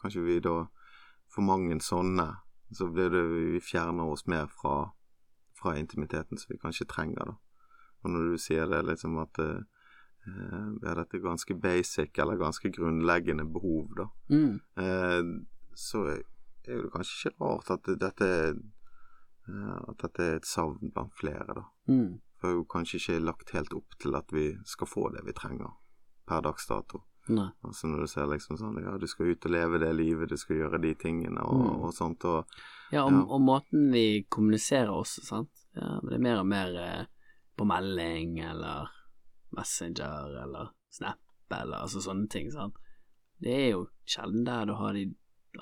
kanskje 0.00 0.24
vi 0.24 0.40
da 0.40 0.66
For 1.30 1.44
mange 1.44 1.76
sånne, 1.82 2.24
så 2.72 2.86
blir 2.90 3.10
det 3.10 3.22
vi 3.28 3.60
fjerner 3.60 4.08
oss 4.08 4.26
mer 4.26 4.46
fra, 4.48 4.92
fra 5.56 5.74
intimiteten 5.78 6.38
som 6.38 6.52
vi 6.52 6.58
kanskje 6.62 6.86
trenger, 6.88 7.24
da. 7.32 7.36
Og 8.04 8.10
når 8.12 8.30
du 8.32 8.38
sier 8.38 8.66
det 8.70 8.84
liksom 8.86 9.18
at 9.22 9.38
eh, 9.42 9.62
ja, 10.26 10.94
dette 10.94 11.16
er 11.16 11.22
ganske 11.24 11.54
basic, 11.62 12.18
eller 12.18 12.36
ganske 12.40 12.70
grunnleggende 12.74 13.44
behov, 13.52 13.88
da, 13.96 14.06
Mm. 14.30 14.60
eh, 14.76 15.22
så 15.74 16.04
er 16.08 16.22
det 16.82 16.90
kanskje 16.92 17.30
ikke 17.30 17.44
rart 17.44 17.70
at 17.70 17.82
dette 17.98 18.28
eh, 19.48 19.78
at 19.88 19.98
dette 20.02 20.22
er 20.26 20.36
et 20.40 20.46
savn 20.48 20.90
blant 20.94 21.12
flere, 21.14 21.46
da. 21.54 21.64
Mm. 21.88 22.20
For 22.38 22.48
det 22.48 22.52
er 22.54 22.58
jo 22.58 22.64
kanskje 22.68 22.98
ikke 23.00 23.20
lagt 23.24 23.52
helt 23.54 23.72
opp 23.74 23.94
til 24.02 24.14
at 24.18 24.32
vi 24.34 24.46
skal 24.66 24.86
få 24.90 25.08
det 25.14 25.22
vi 25.24 25.32
trenger 25.32 25.70
per 26.26 26.42
dags 26.42 26.66
dato. 26.66 27.04
Nei. 27.28 27.48
Altså 27.64 27.88
når 27.90 28.00
du 28.04 28.06
ser 28.06 28.26
liksom 28.30 28.58
sånn 28.58 28.76
Ja, 28.82 28.96
du 28.98 29.06
skal 29.10 29.32
ut 29.32 29.46
og 29.46 29.50
leve 29.50 29.78
det 29.82 29.94
livet, 29.96 30.28
du 30.30 30.36
skal 30.36 30.56
gjøre 30.60 30.80
de 30.82 30.94
tingene 30.94 31.40
og, 31.42 31.62
Mm. 31.64 31.80
og 31.84 31.94
sånt, 31.94 32.24
og 32.24 32.46
Ja, 32.92 33.04
og, 33.04 33.12
Ja. 33.12 33.22
og 33.26 33.40
måten 33.42 33.90
vi 33.92 34.24
kommuniserer 34.30 34.92
også, 34.94 35.24
sant. 35.26 35.50
Ja, 35.76 35.98
men 36.02 36.10
det 36.10 36.18
er 36.18 36.24
mer 36.26 36.38
og 36.40 36.46
mer 36.46 36.76
eh, 36.80 37.06
på 37.58 37.66
melding 37.66 38.38
eller 38.40 38.88
Messenger 39.56 40.42
eller 40.44 40.72
Snap 40.90 41.18
eller 41.50 41.82
altså 41.84 42.00
sånne 42.02 42.28
ting, 42.30 42.50
sant. 42.52 42.74
Det 43.42 43.52
er 43.52 43.68
jo 43.74 43.86
sjelden 44.08 44.44
der 44.46 44.64
du 44.66 44.74
har 44.78 44.92
de 44.96 45.06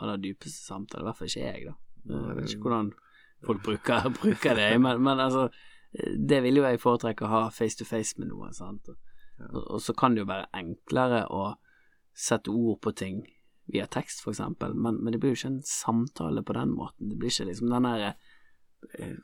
aller 0.00 0.16
dypeste 0.22 0.64
samtaler, 0.66 1.04
i 1.04 1.08
hvert 1.08 1.18
fall 1.18 1.28
ikke 1.30 1.46
jeg, 1.46 1.64
da. 1.66 1.74
Jeg 2.14 2.37
vet 2.37 2.50
ikke 2.54 2.66
hvordan 2.68 2.92
folk 3.46 3.62
bruker, 3.64 4.08
bruker 4.20 4.54
det, 4.58 4.80
men, 4.80 5.02
men 5.02 5.20
altså 5.20 5.48
det 6.18 6.40
vil 6.42 6.56
jo 6.58 6.64
jeg 6.66 6.80
foretrekke 6.82 7.26
å 7.26 7.30
ha 7.30 7.42
face 7.54 7.78
to 7.78 7.84
face 7.87 8.18
med 8.18 8.28
noen, 8.32 8.52
sant. 8.54 8.88
Og, 9.50 9.60
og 9.76 9.80
så 9.82 9.94
kan 9.94 10.14
det 10.14 10.24
jo 10.24 10.30
være 10.30 10.48
enklere 10.54 11.24
å 11.30 11.54
sette 12.14 12.50
ord 12.50 12.80
på 12.82 12.92
ting 12.94 13.22
via 13.72 13.87
tekst, 13.87 14.20
for 14.24 14.35
eksempel, 14.35 14.74
men, 14.77 14.98
men 15.05 15.12
det 15.14 15.20
blir 15.22 15.33
jo 15.33 15.38
ikke 15.40 15.53
en 15.55 15.62
samtale 15.64 16.42
på 16.44 16.53
den 16.57 16.74
måten. 16.77 17.09
Det 17.09 17.16
blir 17.18 17.31
ikke 17.33 17.46
liksom 17.48 17.70
den 17.72 17.87
der 17.88 18.03
eh, 18.98 19.14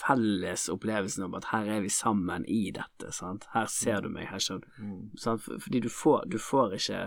felles 0.00 0.68
opplevelsen 0.72 1.24
om 1.26 1.34
at 1.36 1.50
her 1.52 1.68
er 1.76 1.80
vi 1.84 1.90
sammen 1.92 2.46
i 2.48 2.70
dette, 2.74 3.10
sant. 3.12 3.44
Her 3.54 3.66
ser 3.68 4.00
du 4.06 4.08
meg, 4.14 4.28
her 4.32 4.40
skjønner 4.40 4.64
du. 4.64 4.84
Sant? 5.20 5.44
Fordi 5.44 5.80
du 5.84 5.90
får, 5.92 6.24
du 6.32 6.38
får 6.40 6.76
ikke 6.78 7.00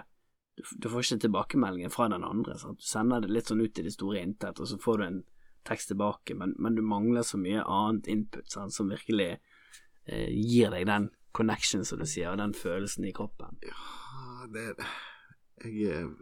du, 0.53 0.61
du 0.83 0.89
får 0.93 1.01
ikke 1.07 1.21
tilbakemeldingen 1.25 1.89
fra 1.93 2.05
den 2.13 2.23
andre. 2.27 2.57
Sant? 2.61 2.77
Du 2.77 2.85
sender 2.85 3.23
det 3.25 3.31
litt 3.33 3.49
sånn 3.49 3.63
ut 3.65 3.79
i 3.81 3.85
det 3.87 3.93
store 3.95 4.21
intet, 4.21 4.59
og 4.61 4.69
så 4.69 4.77
får 4.81 4.97
du 5.01 5.05
en 5.07 5.21
tekst 5.65 5.89
tilbake, 5.89 6.35
men, 6.37 6.53
men 6.61 6.75
du 6.77 6.83
mangler 6.85 7.23
så 7.25 7.39
mye 7.41 7.63
annet 7.63 8.07
input 8.11 8.51
sant? 8.51 8.73
som 8.75 8.91
virkelig 8.91 9.31
eh, 10.05 10.29
gir 10.29 10.69
deg 10.75 10.85
den 10.91 11.09
connection, 11.33 11.81
som 11.87 11.97
du 11.97 12.05
sier, 12.05 12.29
og 12.29 12.37
den 12.37 12.53
følelsen 12.53 13.07
i 13.09 13.13
kroppen. 13.15 13.57
Ja, 13.65 14.45
det 14.53 14.67
jeg, 15.63 15.89
er- 15.89 16.13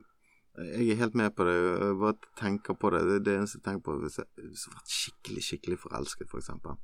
jeg 0.58 0.90
er 0.92 0.96
helt 1.00 1.16
med 1.16 1.32
på 1.36 1.46
det. 1.48 1.56
Jeg 1.56 1.98
bare 2.02 2.18
tenker 2.38 2.74
på 2.76 2.90
det. 2.92 3.02
Det 3.08 3.16
er 3.16 3.20
det 3.28 3.36
eneste 3.38 3.58
jeg 3.60 3.64
tenker 3.64 3.84
på. 3.88 4.00
Hvis 4.02 4.18
jeg 4.20 4.26
har 4.38 4.74
vært 4.76 4.96
skikkelig, 5.00 5.44
skikkelig 5.48 5.78
forelsket, 5.80 6.30
for 6.30 6.38
eksempel. 6.42 6.76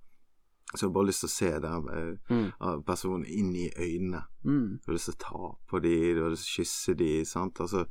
Så 0.75 0.81
har 0.83 0.89
jeg 0.89 0.93
bare 0.93 1.07
lyst 1.07 1.23
til 1.23 1.29
å 1.29 1.35
se 1.35 1.51
den 1.63 1.89
eh, 1.95 2.33
Mm. 2.33 2.83
personen 2.83 3.25
inn 3.25 3.53
i 3.55 3.69
øynene. 3.77 4.21
Mm. 4.43 4.79
Du 4.83 4.87
har 4.91 4.93
lyst 4.97 5.05
til 5.11 5.15
å 5.15 5.23
ta 5.23 5.51
på 5.69 5.79
dem, 5.81 6.15
du 6.15 6.23
har 6.23 6.29
lyst 6.31 6.47
til 6.47 6.53
å 6.53 6.65
kysse 6.65 6.95
dem, 6.97 7.25
sant. 7.25 7.59
Altså 7.59 7.85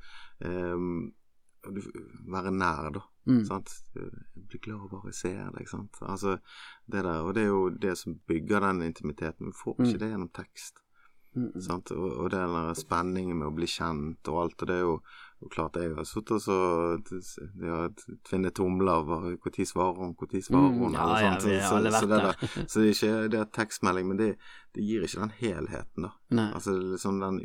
um, 0.44 1.12
Være 2.30 2.52
nær, 2.54 2.90
da. 2.94 3.00
Mm. 3.26 3.40
Sant? 3.48 3.72
Jeg 3.96 4.10
blir 4.48 4.60
glad 4.62 4.84
av 4.84 4.90
bare 4.92 5.10
å 5.10 5.14
se 5.16 5.32
deg, 5.34 5.68
sant. 5.68 5.96
Altså, 6.06 6.36
det 6.86 7.02
der, 7.02 7.22
og 7.26 7.32
det 7.34 7.42
er 7.42 7.48
jo 7.50 7.70
det 7.70 7.96
som 7.98 8.14
bygger 8.28 8.60
den 8.68 8.82
intimiteten. 8.86 9.46
Vi 9.50 9.56
får 9.64 9.74
ikke 9.80 9.94
Mm. 9.96 9.98
det 9.98 10.10
gjennom 10.12 10.32
tekst. 10.32 10.78
Mm. 11.34 11.50
mm. 11.54 11.60
Sant? 11.60 11.90
Og, 11.90 12.12
og 12.22 12.30
den 12.30 12.54
der 12.54 12.74
spenningen 12.74 13.38
med 13.38 13.48
å 13.48 13.54
bli 13.56 13.66
kjent 13.66 14.28
og 14.28 14.42
alt, 14.44 14.62
og 14.62 14.68
det 14.68 14.76
er 14.76 14.84
jo, 14.86 15.00
jo 15.42 15.48
klart 15.52 15.76
jeg 15.76 15.92
har 15.94 16.06
sittet 16.08 16.46
og 16.48 17.10
ja, 17.60 17.88
tvinnet 18.24 18.54
tomler 18.56 19.02
Når 19.44 19.52
svarer 19.68 19.98
hun, 20.00 20.14
når 20.16 20.42
svarer 20.46 20.70
Mm, 20.72 20.78
hun, 20.80 20.92
ja, 20.96 21.06
ja, 21.20 21.32
sånt. 21.38 21.44
vi 21.50 21.58
har 21.60 21.68
Så, 21.68 21.76
alle 21.76 21.92
så, 21.92 21.98
så, 22.00 22.06
det 22.06 22.20
der. 22.22 22.32
der, 22.32 22.64
så 22.66 22.80
det 22.80 22.86
er 22.86 22.94
ikke 22.94 23.28
det 23.34 23.40
er 23.40 23.50
tekstmelding, 23.58 24.08
men 24.08 24.16
det, 24.22 24.30
det 24.74 24.84
gir 24.88 25.04
ikke 25.04 25.20
den 25.20 25.34
helheten, 25.42 26.02
da. 26.08 26.10
Nei. 26.30 26.46
Altså 26.56 26.72
det 26.72 26.82
er 26.86 26.90
liksom 26.96 27.20
den 27.20 27.40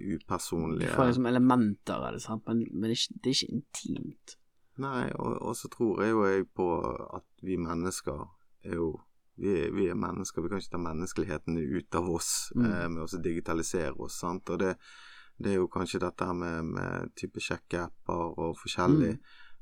Du 0.80 0.86
får 0.96 1.06
liksom 1.12 1.26
elementer 1.34 1.94
av 2.08 2.14
det, 2.16 2.22
sant? 2.24 2.44
men, 2.48 2.64
men 2.72 2.88
det, 2.90 2.96
er 2.96 3.02
ikke, 3.02 3.20
det 3.24 3.30
er 3.34 3.40
ikke 3.42 3.54
intimt. 3.60 4.36
Nei, 4.82 5.06
og, 5.20 5.38
og 5.52 5.56
så 5.60 5.68
tror 5.70 6.02
jeg 6.02 6.12
jo 6.16 6.26
jeg 6.26 6.48
på 6.56 6.70
at 7.18 7.28
vi 7.44 7.58
mennesker 7.60 8.24
er 8.64 8.76
jo 8.80 8.94
vi 9.42 9.52
er, 9.66 9.72
vi 9.74 9.88
er 9.90 9.96
mennesker, 9.98 10.42
vi 10.44 10.50
kan 10.52 10.60
ikke 10.62 10.76
ta 10.76 10.78
menneskeligheten 10.78 11.56
ut 11.58 11.96
av 11.98 12.10
oss 12.14 12.52
Mm. 12.56 12.66
eh, 12.68 12.88
med 12.94 13.04
å 13.04 13.22
digitalisere 13.24 13.94
oss, 14.00 14.20
sant. 14.22 14.50
Og 14.54 14.60
det, 14.60 14.76
det 15.38 15.54
er 15.54 15.60
jo 15.62 15.68
kanskje 15.72 16.00
dette 16.04 16.34
med, 16.34 16.66
med 16.76 17.16
type 17.16 17.40
sjekkeapper 17.42 18.40
og 18.40 18.58
forskjellig 18.60 19.16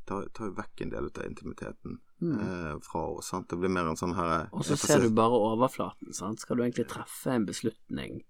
tar, 0.10 0.26
tar 0.34 0.50
jo 0.50 0.56
vekk 0.58 0.82
en 0.86 0.90
del 0.96 1.12
av 1.14 1.26
intimiteten 1.26 2.00
Mm. 2.22 2.40
eh, 2.40 2.80
fra 2.84 3.00
oss, 3.00 3.30
sant. 3.32 3.48
Det 3.48 3.56
blir 3.56 3.72
mer 3.72 3.88
en 3.88 3.96
sånn 3.96 4.12
her 4.12 4.50
Og 4.52 4.66
så 4.68 4.76
ser 4.76 5.00
du 5.00 5.10
bare 5.16 5.38
overflaten, 5.40 6.12
sant. 6.14 6.42
Skal 6.44 6.58
du 6.58 6.64
egentlig 6.66 6.90
treffe 6.92 7.32
en 7.32 7.46
beslutning 7.48 8.26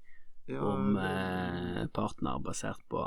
ja, 0.45 0.61
om 0.61 0.95
eh, 1.01 1.87
partner 1.87 2.37
basert 2.39 2.83
på 2.87 3.01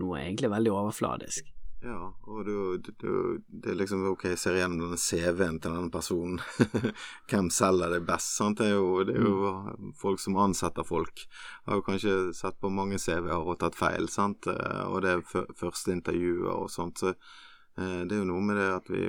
noe 0.00 0.16
egentlig 0.22 0.48
veldig 0.48 0.72
overfladisk? 0.72 1.52
Ja, 1.84 2.08
og 2.24 2.46
du, 2.46 2.78
du, 2.80 2.90
du, 2.98 3.10
det 3.46 3.70
er 3.70 3.76
liksom 3.76 4.06
Ok, 4.08 4.24
jeg 4.30 4.40
ser 4.40 4.56
gjennom 4.56 4.80
denne 4.86 4.96
CV-en 4.98 5.58
til 5.60 5.74
denne 5.76 5.92
personen. 5.92 6.40
Hvem 7.30 7.50
selger 7.52 7.92
det 7.92 8.00
best? 8.08 8.32
Sant? 8.38 8.58
Det 8.62 8.70
er 8.70 8.78
jo, 8.78 9.02
det 9.04 9.16
er 9.18 9.26
jo 9.28 9.90
folk 10.00 10.22
som 10.22 10.38
ansetter 10.40 10.86
folk. 10.88 11.26
Har 11.68 11.78
jo 11.78 11.84
kanskje 11.86 12.14
sett 12.36 12.56
på 12.64 12.72
mange 12.72 12.98
CV-er 13.02 13.36
og 13.44 13.58
tatt 13.60 13.76
feil, 13.78 14.08
sant. 14.10 14.48
Eh, 14.50 14.82
Og 14.88 15.04
det 15.04 15.12
er 15.12 15.52
første 15.60 15.92
intervjuer 15.92 16.48
og 16.54 16.72
sånt. 16.72 17.04
Så 17.04 17.12
eh, 17.12 18.02
det 18.08 18.16
er 18.16 18.22
jo 18.22 18.30
noe 18.32 18.44
med 18.44 18.60
det 18.60 18.70
at 18.80 18.92
vi 18.92 19.08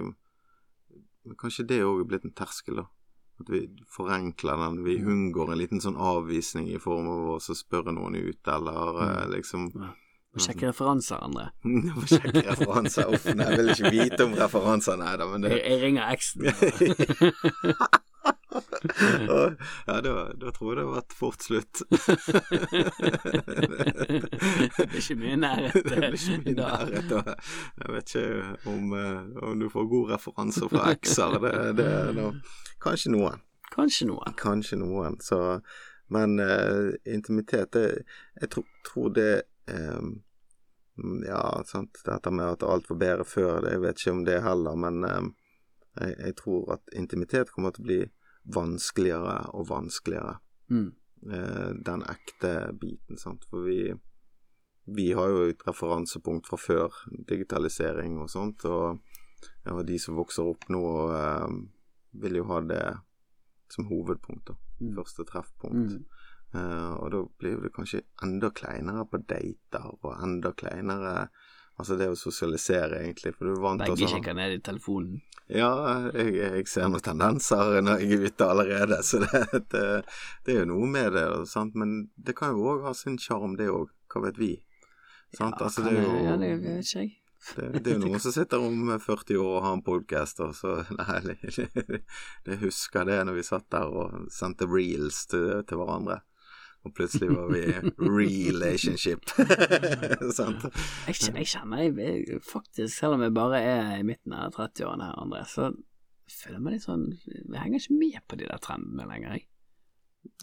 Kanskje 1.28 1.66
det 1.68 1.82
òg 1.84 2.06
er 2.06 2.06
blitt 2.08 2.24
en 2.24 2.32
terskel, 2.40 2.78
da. 2.80 2.86
At 3.42 3.50
vi 3.52 3.66
forenkler 3.92 4.62
den. 4.62 4.78
Vi 4.86 4.94
unngår 5.04 5.50
en 5.52 5.60
liten 5.60 5.82
sånn 5.84 5.98
avvisning 6.00 6.70
i 6.72 6.80
form 6.80 7.10
av 7.12 7.26
å 7.34 7.40
spørre 7.44 7.92
noen 7.96 8.16
ut, 8.16 8.48
eller 8.48 9.02
eh, 9.04 9.26
liksom 9.34 9.68
Og 10.36 10.44
sjekke 10.44 10.68
referanser, 10.70 11.22
André. 11.24 11.48
må 11.96 12.04
sjekke 12.10 12.44
referanser. 12.50 13.08
Uff, 13.14 13.30
nei, 13.32 13.48
jeg 13.52 13.62
vil 13.62 13.72
ikke 13.76 13.94
vite 13.96 14.28
om 14.28 14.36
referanser, 14.38 15.00
nei 15.00 15.14
da, 15.18 15.30
men 15.32 15.46
det 15.46 15.56
Jeg, 15.56 15.64
jeg 15.72 15.82
ringer 15.86 16.04
eksen. 16.12 16.40
Ja, 19.88 20.02
da, 20.02 20.34
da 20.34 20.52
tror 20.52 20.72
jeg 20.72 20.78
det 20.78 20.84
har 20.86 20.94
vært 20.96 21.14
fort 21.18 21.42
slutt. 21.44 21.82
det 24.78 24.86
blir 24.88 25.02
ikke 25.02 25.18
mye 25.20 25.38
nærhet. 25.42 25.76
Det 25.76 25.98
blir 25.98 26.18
ikke 26.18 26.38
mye 26.46 26.56
nærhet. 26.58 27.12
Og 27.18 27.24
Jeg 27.82 27.94
vet 27.96 28.16
ikke 28.16 28.72
om, 28.72 28.94
eh, 28.98 29.20
om 29.50 29.60
du 29.60 29.68
får 29.74 29.90
gode 29.92 30.14
referanser 30.16 30.72
fra 30.72 30.82
ekser. 30.94 31.38
Det, 31.44 31.54
det 31.82 31.92
noe 32.18 32.32
Kanskje 32.84 33.14
noen. 33.14 33.38
Kanskje 33.74 34.10
noen. 34.10 34.34
Kanskje 34.40 34.76
noen. 34.80 35.20
Så, 35.24 35.38
men 36.14 36.40
uh, 36.40 36.94
intimitet, 37.10 37.74
det, 37.74 38.04
jeg 38.42 38.52
tro, 38.54 38.64
tror 38.88 39.10
det 39.18 39.32
eh, 39.68 40.08
Ja, 41.28 41.42
sant, 41.70 42.00
dette 42.06 42.32
med 42.34 42.56
at 42.56 42.64
alt 42.66 42.88
var 42.90 42.98
bedre 42.98 43.26
før, 43.28 43.60
det, 43.62 43.76
jeg 43.76 43.82
vet 43.84 44.00
ikke 44.02 44.14
om 44.16 44.24
det 44.26 44.38
heller, 44.42 44.80
men 44.82 45.04
eh, 45.06 45.28
jeg, 46.00 46.16
jeg 46.24 46.38
tror 46.42 46.72
at 46.78 46.96
intimitet 46.98 47.52
kommer 47.54 47.76
til 47.76 47.84
å 47.84 47.90
bli 47.92 48.00
vanskeligere 48.56 49.36
og 49.54 49.68
vanskeligere. 49.70 50.40
Mm. 50.74 50.90
Eh, 51.34 51.70
den 51.86 52.04
ekte 52.10 52.54
biten, 52.82 53.22
sant. 53.22 53.46
For 53.52 53.68
vi, 53.68 53.94
vi 54.98 55.12
har 55.18 55.30
jo 55.30 55.46
et 55.52 55.68
referansepunkt 55.68 56.50
fra 56.50 56.60
før 56.62 57.00
digitalisering 57.30 58.18
og 58.24 58.32
sånt, 58.34 58.66
og 58.66 59.04
og 59.68 59.84
de 59.86 59.98
som 60.00 60.16
vokser 60.18 60.48
opp 60.48 60.68
nå, 60.72 60.84
eh, 61.14 61.58
vil 62.24 62.40
jo 62.40 62.46
ha 62.52 62.62
det 62.66 62.84
som 63.74 63.86
hovedpunkt, 63.90 64.48
da. 64.48 64.56
Mm. 64.80 64.94
Første 64.96 65.26
treffpunkt. 65.28 65.98
Mm. 65.98 66.06
Eh, 66.56 66.94
og 66.96 67.12
da 67.12 67.22
blir 67.42 67.60
det 67.64 67.74
kanskje 67.76 68.06
enda 68.24 68.50
kleinere 68.56 69.04
på 69.10 69.20
dater, 69.28 69.92
og 70.02 70.14
enda 70.24 70.54
kleinere 70.56 71.28
Altså 71.78 71.94
det 71.94 72.08
å 72.10 72.16
sosialisere, 72.18 73.04
egentlig, 73.04 73.36
for 73.38 73.46
du 73.46 73.52
er 73.54 73.60
vant 73.62 73.84
til 73.86 73.94
Begge 73.94 74.08
kikker 74.10 74.34
ned 74.34 74.56
i 74.56 74.62
telefonen. 74.66 75.20
ja, 75.48 75.70
jeg, 76.10 76.32
jeg 76.34 76.64
ser 76.68 76.88
noen 76.90 77.04
tendenser 77.06 77.78
når 77.86 78.02
jeg 78.02 78.16
er 78.16 78.24
ute 78.26 78.48
allerede, 78.50 78.98
så 79.10 79.20
det, 79.22 79.44
det, 79.70 79.84
det 80.48 80.56
er 80.56 80.64
jo 80.64 80.72
noe 80.72 80.90
med 80.90 81.14
det. 81.14 81.28
Sant? 81.52 81.78
Men 81.78 82.10
det 82.18 82.34
kan 82.40 82.56
jo 82.56 82.66
òg 82.74 82.88
ha 82.88 82.96
sin 82.98 83.20
sjarm, 83.22 83.54
det 83.60 83.70
òg. 83.70 83.94
Hva 84.10 84.24
vet 84.26 84.42
vi? 84.42 84.52
Sant? 85.38 85.62
altså, 85.62 85.86
det 85.86 85.94
er 85.94 86.02
jo, 86.02 86.18
Ja, 86.26 86.34
det 86.42 86.50
vet 86.64 86.82
ikke 86.82 87.04
jeg. 87.04 87.14
det, 87.60 87.68
det 87.84 87.92
er 87.92 88.00
jo 88.00 88.04
noen 88.08 88.24
som 88.26 88.34
sitter 88.34 88.66
om 88.66 88.96
40 88.98 89.38
år 89.44 89.52
og 89.52 89.66
har 89.68 89.78
en 89.78 89.86
podkast, 89.86 90.42
og 90.42 90.56
så 90.58 90.80
Nei, 90.98 91.38
det 92.48 92.58
husker 92.64 93.06
det 93.06 93.20
når 93.30 93.38
vi 93.38 93.46
satt 93.46 93.70
der 93.76 93.86
og 93.86 94.34
sendte 94.34 94.66
reels 94.66 95.28
til, 95.30 95.62
til 95.70 95.84
hverandre. 95.84 96.24
Og 96.86 96.94
plutselig 96.96 97.30
var 97.34 97.50
vi 97.52 97.64
relationship. 98.00 99.26
Sant? 100.38 100.68
Jeg, 101.08 101.18
jeg 101.34 101.50
kjenner 101.52 101.84
jeg, 101.84 102.40
faktisk, 102.46 102.94
selv 102.94 103.18
om 103.18 103.26
jeg 103.26 103.36
bare 103.36 103.62
er 103.62 103.92
i 103.98 104.06
midten 104.08 104.36
av 104.38 104.56
30-årene 104.56 105.10
her, 105.10 105.20
André, 105.24 105.44
så 105.50 105.72
føler 106.32 106.58
jeg 106.58 106.64
meg 106.64 106.76
litt 106.76 106.84
sånn 106.84 107.06
Jeg 107.28 107.62
henger 107.62 107.84
ikke 107.84 108.00
med 108.02 108.18
på 108.28 108.40
de 108.40 108.50
der 108.50 108.64
trendene 108.64 109.08
lenger, 109.10 109.38
jeg. 109.38 109.48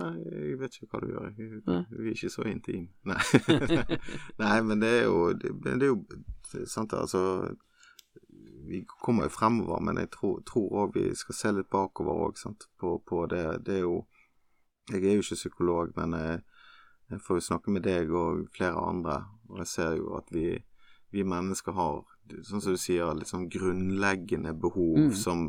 Nei, 0.01 0.15
jeg 0.25 0.59
vet 0.61 0.77
ikke 0.79 0.89
hva 0.91 1.01
du 1.03 1.11
gjør. 1.11 1.27
Jeg, 1.39 1.85
vi 1.91 2.09
er 2.09 2.15
ikke 2.15 2.33
så 2.33 2.47
intime. 2.49 2.89
Nei. 3.09 3.21
Nei, 4.43 4.57
men 4.65 4.81
det 4.81 4.91
er 5.01 5.05
jo 5.05 5.19
Det, 5.37 5.53
det 5.65 5.75
er 5.77 5.91
jo 5.91 6.65
sant, 6.71 6.95
altså 6.97 7.53
Vi 8.65 8.85
kommer 8.89 9.29
jo 9.29 9.35
fremover, 9.35 9.83
men 9.85 10.01
jeg 10.01 10.11
tror 10.17 10.41
òg 10.81 10.97
vi 10.97 11.11
skal 11.19 11.37
se 11.37 11.53
litt 11.53 11.71
bakover 11.73 12.27
òg, 12.29 12.41
på, 12.81 12.97
på 13.07 13.27
det. 13.33 13.45
Det 13.67 13.81
er 13.81 13.85
jo 13.85 14.05
Jeg 14.91 15.01
er 15.05 15.15
jo 15.17 15.23
ikke 15.25 15.39
psykolog, 15.41 15.93
men 15.97 16.13
jeg, 16.19 16.41
jeg 17.11 17.21
får 17.25 17.39
jo 17.41 17.45
snakke 17.49 17.71
med 17.73 17.83
deg 17.87 18.11
og 18.13 18.49
flere 18.57 18.77
andre, 18.89 19.25
og 19.49 19.59
jeg 19.63 19.67
ser 19.71 19.97
jo 19.97 20.15
at 20.19 20.29
vi, 20.35 20.59
vi 21.15 21.23
mennesker 21.25 21.73
har, 21.73 22.03
sånn 22.43 22.61
som 22.65 22.73
du 22.75 22.81
sier, 22.81 23.15
litt 23.17 23.31
sånn 23.31 23.49
grunnleggende 23.53 24.53
behov 24.61 24.99
Mm. 24.99 25.13
som 25.15 25.45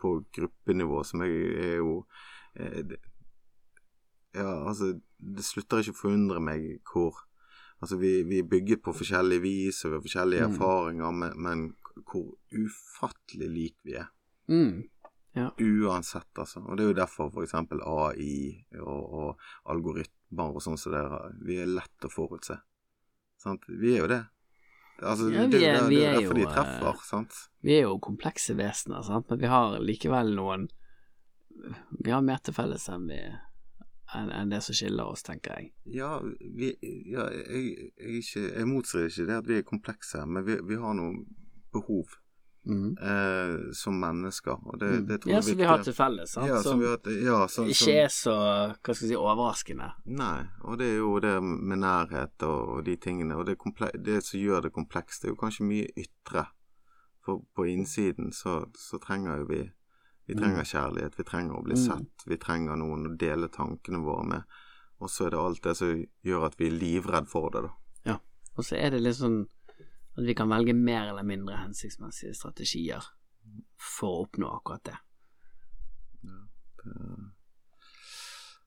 på 0.00 0.14
gruppenivå, 0.36 1.02
som 1.04 1.22
jeg 1.24 1.52
er 1.66 1.76
jo 1.82 2.04
eh, 2.56 2.82
det, 2.82 2.98
ja, 4.34 4.64
altså, 4.68 4.94
det 5.18 5.44
slutter 5.44 5.82
ikke 5.82 5.92
å 5.96 6.02
forundre 6.04 6.40
meg 6.40 6.80
hvor 6.92 7.20
Altså, 7.82 7.96
vi, 7.98 8.22
vi 8.22 8.36
er 8.38 8.44
bygget 8.46 8.78
på 8.86 8.92
forskjellig 8.94 9.40
vis, 9.42 9.80
og 9.84 9.90
vi 9.90 9.96
har 9.96 10.02
forskjellige 10.04 10.44
Mm. 10.46 10.52
erfaringer, 10.54 11.10
men, 11.10 11.32
men 11.42 11.62
hvor 12.06 12.28
ufattelig 12.54 13.48
lik 13.50 13.74
vi 13.82 13.96
er. 13.98 14.06
Mm. 14.46 14.84
Uansett, 15.34 16.28
altså. 16.38 16.60
Og 16.60 16.76
det 16.76 16.84
er 16.84 16.90
jo 16.90 16.98
derfor 16.98 17.30
for 17.32 17.46
eksempel 17.46 17.80
AI 17.88 18.64
og, 18.80 19.14
og 19.16 19.72
algoritmer 19.72 20.52
og 20.52 20.64
sånn 20.64 20.76
som 20.80 20.92
det 20.92 21.00
er, 21.00 21.14
vi 21.40 21.56
er 21.62 21.70
lett 21.72 22.04
å 22.04 22.10
forutse. 22.12 22.58
Sant? 23.40 23.64
Vi 23.68 23.94
er 23.94 24.04
jo 24.04 24.10
det. 24.12 24.22
Altså, 25.02 25.30
Ja, 25.32 25.46
vi 25.46 25.46
er 25.46 25.48
det, 25.48 25.62
jo 25.62 25.72
det, 25.72 25.86
vi 25.88 25.96
det 25.96 26.02
er 26.04 26.12
derfor 26.12 26.20
derfor 26.20 26.38
de 26.38 26.44
treffer, 26.50 26.90
eh, 26.92 27.06
sant. 27.08 27.38
Vi 27.64 27.74
er 27.78 27.86
jo 27.86 27.96
komplekse 28.02 28.56
vesener, 28.58 29.02
sant, 29.06 29.30
men 29.30 29.40
vi 29.40 29.50
har 29.50 29.78
likevel 29.80 30.34
noen 30.36 30.68
Vi 32.04 32.10
har 32.10 32.22
mer 32.24 32.40
til 32.42 32.54
felles 32.56 32.88
enn 32.90 33.04
vi, 33.10 33.18
enn 34.16 34.30
en 34.34 34.52
det 34.52 34.62
som 34.64 34.74
skiller 34.74 35.10
oss, 35.12 35.22
tenker 35.22 35.58
jeg. 35.58 35.72
Ja, 35.96 36.16
vi, 36.24 36.72
ja 37.12 37.26
jeg, 37.34 37.44
jeg, 37.98 38.22
jeg, 38.24 38.46
jeg 38.48 38.68
motstrir 38.68 39.08
ikke 39.08 39.28
det 39.28 39.36
at 39.42 39.50
vi 39.50 39.58
er 39.60 39.68
komplekse, 39.68 40.24
men 40.26 40.46
vi, 40.48 40.56
vi 40.68 40.80
har 40.80 40.96
noen 40.98 41.22
behov 41.72 42.16
Mm. 42.64 42.96
eh, 43.02 43.72
som 43.74 43.96
mennesker. 43.98 44.58
Og 44.70 44.78
det, 44.78 44.90
det 45.08 45.16
tror 45.22 45.30
Ja, 45.32 45.36
jeg 45.40 45.44
som 45.44 45.58
vi 45.58 45.64
har 45.66 45.82
til 45.82 45.92
felles, 45.96 46.30
sant? 46.30 46.46
Ja, 46.46 46.60
som 46.62 46.70
som 46.72 46.80
vi 46.80 46.86
har, 46.86 46.96
hatt- 46.98 47.24
ja, 47.24 47.38
som, 47.48 47.66
ikke 47.66 47.74
som, 47.74 47.92
er 47.92 48.08
så, 48.14 48.34
hva 48.78 48.94
skal 48.94 49.08
jeg 49.08 49.10
si, 49.10 49.16
overraskende. 49.18 49.88
Nei, 50.06 50.44
og 50.62 50.78
det 50.78 50.86
er 50.92 50.96
jo 51.00 51.18
det 51.24 51.34
med 51.42 51.78
nærhet 51.82 52.42
og, 52.46 52.68
og 52.76 52.84
de 52.86 52.96
tingene. 52.96 53.34
Og 53.36 53.46
det, 53.46 53.56
det 54.04 54.20
som 54.24 54.38
gjør 54.40 54.62
det 54.68 54.72
komplekst, 54.72 55.22
det 55.22 55.28
er 55.30 55.34
jo 55.34 55.40
kanskje 55.42 55.66
mye 55.66 55.88
ytre. 55.96 56.46
For 57.24 57.42
på 57.54 57.66
innsiden 57.70 58.32
så, 58.32 58.64
så 58.78 58.98
trenger 58.98 59.38
jo 59.42 59.46
vi 59.50 59.62
Vi 60.30 60.34
trenger 60.38 60.62
kjærlighet, 60.62 61.16
vi 61.18 61.24
trenger 61.26 61.56
å 61.58 61.62
bli 61.66 61.74
Mm. 61.74 61.82
sett, 61.82 62.26
vi 62.30 62.36
trenger 62.38 62.76
noen 62.78 63.08
å 63.10 63.16
dele 63.18 63.48
tankene 63.50 63.98
våre 64.04 64.24
med. 64.24 64.42
Og 65.00 65.10
så 65.10 65.26
er 65.26 65.30
det 65.30 65.38
alt 65.40 65.62
det 65.64 65.76
som 65.76 66.04
gjør 66.24 66.46
at 66.46 66.54
vi 66.60 66.66
er 66.68 66.76
livredd 66.78 67.26
for 67.26 67.50
det, 67.50 67.62
da. 67.66 68.18
Og 68.56 68.64
så 68.64 68.76
er 68.76 68.90
det 68.90 69.00
litt 69.02 69.16
sånn 69.16 69.46
at 70.18 70.24
vi 70.26 70.34
kan 70.34 70.48
velge 70.52 70.74
mer 70.76 71.08
eller 71.08 71.22
mindre 71.24 71.56
hensiktsmessige 71.62 72.34
strategier 72.36 73.02
for 73.80 74.08
å 74.08 74.26
oppnå 74.26 74.50
akkurat 74.58 74.84
det. 74.84 74.98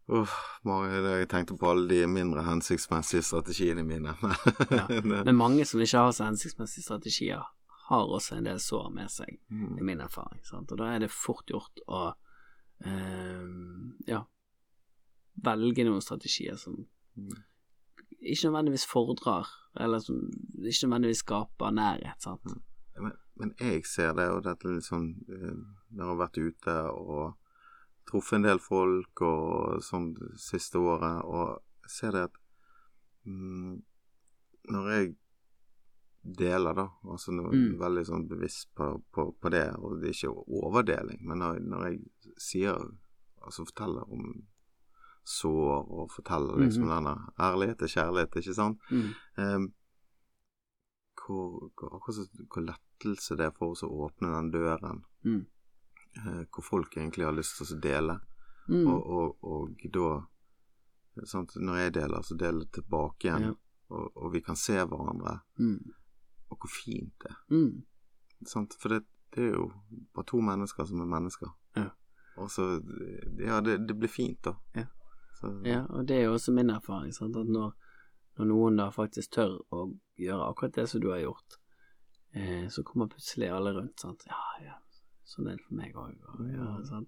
Uff, 0.07 0.33
mange, 0.63 0.89
det- 1.01 1.17
jeg 1.19 1.29
tenkte 1.29 1.57
på 1.57 1.69
alle 1.71 1.87
de 1.89 2.05
mindre 2.07 2.43
hensiktsmessige 2.45 3.23
strategiene 3.25 3.83
mine. 3.83 4.13
Ja. 4.71 4.85
Men 5.01 5.35
mange 5.35 5.65
som 5.65 5.81
ikke 5.81 5.97
har 5.97 6.11
så 6.13 6.27
hensiktsmessige 6.27 6.83
strategier, 6.85 7.41
har 7.89 8.05
også 8.09 8.37
en 8.37 8.43
del 8.45 8.59
sår 8.59 8.89
med 8.93 9.09
seg, 9.09 9.39
Mm. 9.51 9.77
i 9.79 9.81
min 9.81 10.01
erfaring. 10.01 10.41
Sant? 10.45 10.71
Og 10.71 10.77
da 10.77 10.85
er 10.95 10.99
det 10.99 11.11
fort 11.11 11.45
gjort 11.47 11.79
å 11.87 12.13
eh, 12.85 13.45
ja, 14.07 14.23
velge 15.43 15.85
noen 15.85 16.01
strategier 16.01 16.57
som 16.57 16.85
Mm. 17.17 17.43
ikke 18.21 18.49
nødvendigvis 18.49 18.85
fordrar, 18.85 19.47
eller 19.79 19.99
som 19.99 20.19
ikke 20.55 20.87
nødvendigvis 20.87 21.23
skaper 21.23 21.71
nærhet. 21.75 22.21
Sant? 22.23 22.45
Men, 22.99 23.11
men 23.35 23.53
jeg 23.59 23.85
ser 23.85 24.13
det, 24.15 24.29
og 24.31 24.43
dette 24.45 24.69
eh, 25.29 25.57
Når 25.91 26.03
jeg 26.03 26.07
har 26.11 26.21
vært 26.21 26.37
ute 26.39 26.75
og 26.93 27.35
truffet 28.07 28.37
en 28.37 28.43
del 28.47 28.59
folk 28.61 29.21
og 29.25 29.81
sånn 29.83 30.13
det 30.15 30.31
siste 30.39 30.79
året, 30.79 31.23
og 31.25 31.61
ser 31.89 32.11
det 32.15 32.23
at 32.29 32.37
mm, 33.25 33.81
Når 34.71 34.89
jeg 34.93 35.15
deler, 36.25 36.73
da, 36.73 36.87
altså 37.05 37.31
er 37.51 37.53
Mm. 37.53 37.79
veldig 37.79 38.05
sånn 38.05 38.27
bevisst 38.27 38.71
på, 38.75 39.03
på, 39.13 39.27
på 39.41 39.49
det, 39.53 39.67
og 39.77 39.99
det 40.01 40.09
er 40.09 40.15
ikke 40.15 40.63
overdeling, 40.63 41.19
men 41.27 41.37
når, 41.43 41.59
når 41.59 41.85
jeg 41.89 41.99
sier 42.37 42.79
Altså 43.45 43.61
forteller 43.67 44.07
om 44.09 44.45
sår 45.25 45.89
og 45.91 46.11
forteller 46.15 46.57
liksom 46.61 46.83
Mhm. 46.83 46.91
denne 46.95 47.15
ærlighet 47.39 47.81
er 47.81 47.87
kjærlighet, 47.87 48.35
ikke 48.35 48.53
sant? 48.53 48.79
Mm. 48.91 49.09
Um, 49.37 49.73
hvor, 51.25 51.71
hvor, 51.77 52.11
så- 52.11 52.45
hvor 52.53 52.61
lettelse 52.61 53.37
det 53.37 53.45
er 53.45 53.51
for 53.57 53.71
oss 53.71 53.83
å 53.83 53.89
åpne 53.89 54.27
den 54.35 54.51
døren, 54.51 55.03
Mm. 55.23 55.45
uh, 56.17 56.43
hvor 56.53 56.61
folk 56.63 56.97
egentlig 56.97 57.25
har 57.25 57.31
lyst 57.33 57.57
til 57.57 57.77
å 57.77 57.81
dele, 57.81 58.19
Mm. 58.69 58.87
og, 58.87 59.05
og, 59.07 59.37
og 59.43 59.69
da 59.93 60.25
sant, 61.25 61.51
Når 61.55 61.75
jeg 61.77 61.93
deler, 61.93 62.21
så 62.21 62.37
deler 62.37 62.59
jeg 62.65 62.71
tilbake 62.71 63.23
igjen, 63.23 63.41
Ja. 63.41 63.53
og, 63.89 64.11
og 64.17 64.31
vi 64.33 64.39
kan 64.41 64.55
se 64.55 64.73
hverandre, 64.73 65.39
Mm. 65.59 65.93
og 66.51 66.57
hvor 66.59 66.69
fint 66.69 67.13
det 67.21 67.31
er. 67.31 67.37
Mm. 67.49 67.83
Sant? 68.45 68.73
For 68.79 68.89
det, 68.89 69.03
det 69.35 69.43
er 69.43 69.53
jo 69.53 69.71
bare 70.13 70.25
to 70.25 70.37
mennesker 70.41 70.85
som 70.85 70.99
er 71.01 71.05
mennesker. 71.05 71.47
Ja. 71.75 71.89
Og 72.37 72.49
så 72.49 72.81
Ja, 73.39 73.61
det, 73.61 73.87
det 73.87 73.97
blir 73.99 74.09
fint, 74.09 74.41
da. 74.43 74.53
Ja. 74.75 74.85
Så, 75.39 75.51
Ja, 75.65 75.85
og 75.89 76.05
det 76.07 76.17
er 76.17 76.23
jo 76.29 76.33
også 76.37 76.53
min 76.55 76.69
erfaring, 76.69 77.11
sant? 77.13 77.35
at 77.35 77.47
når, 77.47 77.73
når 78.37 78.45
noen 78.51 78.77
da 78.77 78.89
faktisk 78.91 79.31
tør 79.35 79.57
å 79.71 79.85
gjøre 80.19 80.49
akkurat 80.49 80.73
det 80.75 80.87
som 80.89 81.01
du 81.01 81.09
har 81.11 81.19
gjort, 81.19 81.57
eh, 82.35 82.67
så 82.69 82.83
kommer 82.83 83.07
plutselig 83.11 83.49
alle 83.51 83.73
rundt, 83.75 83.99
sant. 83.99 84.23
Ja, 84.27 84.41
ja, 84.63 84.77
sånn 85.27 85.47
er 85.51 85.57
det 85.57 85.65
for 85.67 85.75
meg 85.75 85.93
òg, 85.95 86.15
og 86.33 86.49
ja, 86.51 86.69
sånn. 86.89 87.07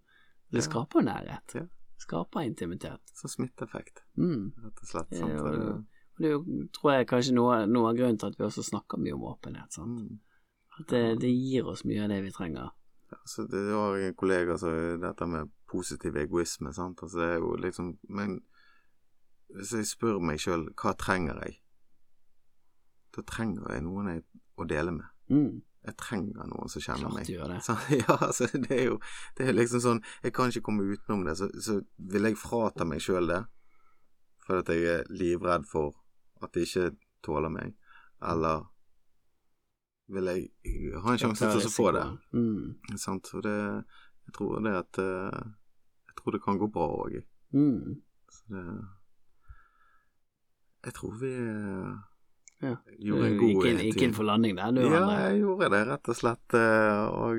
Det 0.51 0.63
skaper 0.63 1.03
nærhet. 1.03 1.55
Ja. 1.55 1.65
Skaper 1.99 2.45
intimitet. 2.45 3.01
Så 3.15 3.27
smitteeffekt, 3.27 4.03
Mm. 4.17 4.51
rett 4.63 4.81
og 4.81 4.87
slett. 4.87 5.11
Ja, 5.11 5.17
Sant? 5.27 5.39
og 5.41 5.51
det- 5.51 5.59
det- 5.65 5.85
Og 6.17 6.23
det 6.23 6.25
er 6.25 6.31
jo, 6.31 6.67
tror 6.73 6.91
jeg, 6.97 7.07
kanskje 7.07 7.33
noe, 7.33 7.65
noe 7.67 7.89
av 7.91 7.95
grunnen 7.95 8.17
til 8.17 8.27
at 8.29 8.37
vi 8.37 8.43
også 8.45 8.63
snakker 8.63 8.97
mye 8.97 9.13
om 9.13 9.21
åpenhet, 9.21 9.71
sant. 9.71 9.99
mm. 10.01 10.19
At 10.79 10.87
det, 10.87 11.19
det 11.19 11.29
gir 11.29 11.65
oss 11.67 11.83
mye 11.85 12.03
av 12.03 12.09
det 12.09 12.23
vi 12.23 12.31
trenger. 12.31 12.71
Altså, 13.11 13.47
det 13.49 13.73
var 13.73 13.95
en 13.97 14.13
kollega 14.15 14.57
som 14.57 14.99
dette 14.99 15.27
med 15.27 15.49
positiv 15.69 16.17
egoisme, 16.17 16.73
sant. 16.73 17.03
Altså, 17.03 17.19
det 17.19 17.29
er 17.33 17.41
jo 17.43 17.55
liksom 17.59 17.97
Men 18.09 18.39
hvis 19.55 19.73
jeg 19.73 19.87
spør 19.87 20.19
meg 20.19 20.41
sjøl 20.43 20.67
hva 20.75 20.91
trenger 20.99 21.39
jeg, 21.45 21.61
da 23.15 23.23
trenger 23.23 23.71
jeg 23.73 23.85
noen 23.85 24.11
jeg, 24.11 24.23
å 24.59 24.65
dele 24.67 24.93
med. 24.97 25.07
Mm. 25.31 25.61
Jeg 25.87 25.95
trenger 26.01 26.49
noen 26.49 26.71
som 26.71 26.83
kjenner 26.83 27.07
Klart 27.07 27.15
meg. 27.15 27.29
gjør 27.31 27.53
det. 27.53 27.59
Så, 27.63 27.77
ja, 28.01 28.17
altså, 28.17 28.49
det 28.53 28.73
er 28.75 28.83
jo 28.89 28.97
det 29.37 29.47
er 29.47 29.55
liksom 29.55 29.83
sånn 29.83 30.01
Jeg 30.23 30.33
kan 30.35 30.51
ikke 30.51 30.65
komme 30.67 30.87
utenom 30.91 31.23
det. 31.27 31.37
Så, 31.39 31.47
så 31.63 31.79
vil 32.11 32.27
jeg 32.27 32.39
frata 32.39 32.87
meg 32.87 33.03
sjøl 33.03 33.31
det 33.31 33.43
fordi 34.47 34.61
at 34.63 34.69
jeg 34.71 34.83
er 34.87 35.09
livredd 35.11 35.65
for 35.67 35.91
at 36.39 36.53
de 36.55 36.61
ikke 36.63 36.93
tåler 37.25 37.51
meg, 37.51 37.73
eller 38.23 38.61
vil 40.15 40.29
jeg 40.31 40.45
ha 41.03 41.11
en 41.11 41.19
sjanse 41.19 41.49
til 41.51 41.67
å 41.67 41.71
få 41.73 41.89
det? 41.91 42.05
Mm. 42.31 42.95
Sant? 42.95 43.27
Og 43.35 43.43
det 43.43 43.57
Jeg 44.27 44.33
tror 44.35 44.59
det 44.63 44.73
at 44.75 44.99
eh, 44.99 45.39
Jeg 46.09 46.15
tror 46.19 46.31
det 46.35 46.41
kan 46.43 46.57
gå 46.59 46.67
bra 46.71 46.87
òg. 47.05 47.17
Mm. 47.55 48.01
Så 48.29 48.43
det 48.51 48.63
Jeg 50.85 50.93
tror 50.93 51.17
vi 51.21 51.31
eh, 51.33 51.95
Ja. 52.61 52.75
gjorde 52.99 53.27
en 53.27 53.37
god 53.37 53.65
gikk 53.67 53.81
gikk 53.85 54.01
inn 54.07 54.13
for 54.17 54.23
landing 54.25 54.55
der, 54.57 54.71
du, 54.73 54.81
Ja, 54.81 54.99
André. 55.03 55.17
jeg 55.29 55.41
gjorde 55.43 55.69
det, 55.69 55.81
rett 55.87 56.09
og 56.09 56.15
slett. 56.17 56.53
eh, 56.57 57.05
Og 57.07 57.35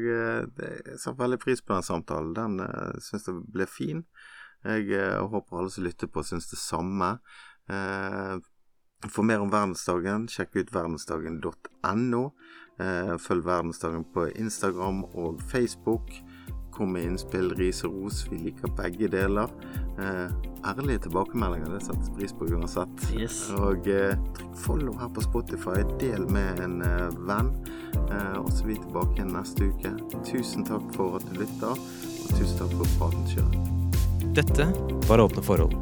det- 0.57 0.83
jeg 0.87 0.99
satte 0.99 1.19
veldig 1.19 1.39
pris 1.41 1.61
på 1.61 1.75
den 1.75 1.83
samtalen. 1.83 2.35
Den 2.35 2.59
syns 3.01 3.27
jeg 3.27 3.35
ble 3.53 3.67
fin. 3.67 4.05
Jeg 4.65 5.19
håper 5.21 5.59
alle 5.59 5.71
som 5.71 5.85
lytter 5.85 6.07
på, 6.07 6.23
syns 6.23 6.49
det 6.51 6.59
samme. 6.59 7.19
For 9.09 9.23
mer 9.23 9.41
om 9.41 9.51
verdensdagen, 9.51 10.27
sjekk 10.29 10.57
ut 10.57 10.71
verdensdagen.no. 10.73 12.23
Følg 13.19 13.45
verdensdagen 13.45 14.05
på 14.13 14.27
Instagram 14.37 15.05
og 15.15 15.41
Facebook. 15.43 16.11
Kom 16.79 16.93
med 16.95 17.09
innspill, 17.09 17.51
ris 17.59 17.83
og 17.87 17.97
ros. 17.97 18.21
Vi 18.31 18.39
liker 18.39 18.71
begge 18.79 19.09
deler. 19.11 19.51
Eh, 19.99 20.29
Ærlige 20.69 20.99
tilbakemeldinger, 21.07 21.71
det 21.75 21.85
settes 21.87 22.11
pris 22.15 22.33
på 22.35 22.49
uansett. 22.51 23.05
Yes. 23.15 23.39
Og 23.59 23.87
eh, 23.91 24.15
trykk 24.37 24.57
follow 24.63 24.95
her 24.99 25.11
på 25.15 25.23
Spotify. 25.27 25.83
Del 25.99 26.27
med 26.31 26.63
en 26.63 26.81
eh, 26.87 27.19
venn. 27.27 27.51
Eh, 28.09 28.37
og 28.39 28.51
så 28.53 28.65
er 28.65 28.73
vi 28.73 28.79
tilbake 28.83 29.19
igjen 29.19 29.35
neste 29.35 29.71
uke. 29.71 29.95
Tusen 30.27 30.67
takk 30.69 30.87
for 30.97 31.19
at 31.19 31.27
du 31.31 31.41
lytter, 31.43 31.75
og 31.79 32.35
tusen 32.35 32.59
takk 32.61 32.75
for 32.81 32.95
praten 32.99 33.27
sjøl. 33.33 33.59
Dette 34.39 34.69
var 35.09 35.23
Åpne 35.25 35.43
forhold. 35.47 35.75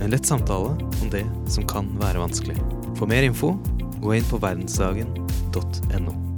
En 0.00 0.14
lett 0.14 0.26
samtale 0.26 0.72
om 1.02 1.12
det 1.12 1.26
som 1.50 1.66
kan 1.68 1.90
være 2.00 2.22
vanskelig. 2.22 2.58
For 2.98 3.10
mer 3.10 3.26
info, 3.26 3.54
gå 4.00 4.16
inn 4.16 4.26
på 4.30 4.40
verdensdagen.no. 4.42 6.29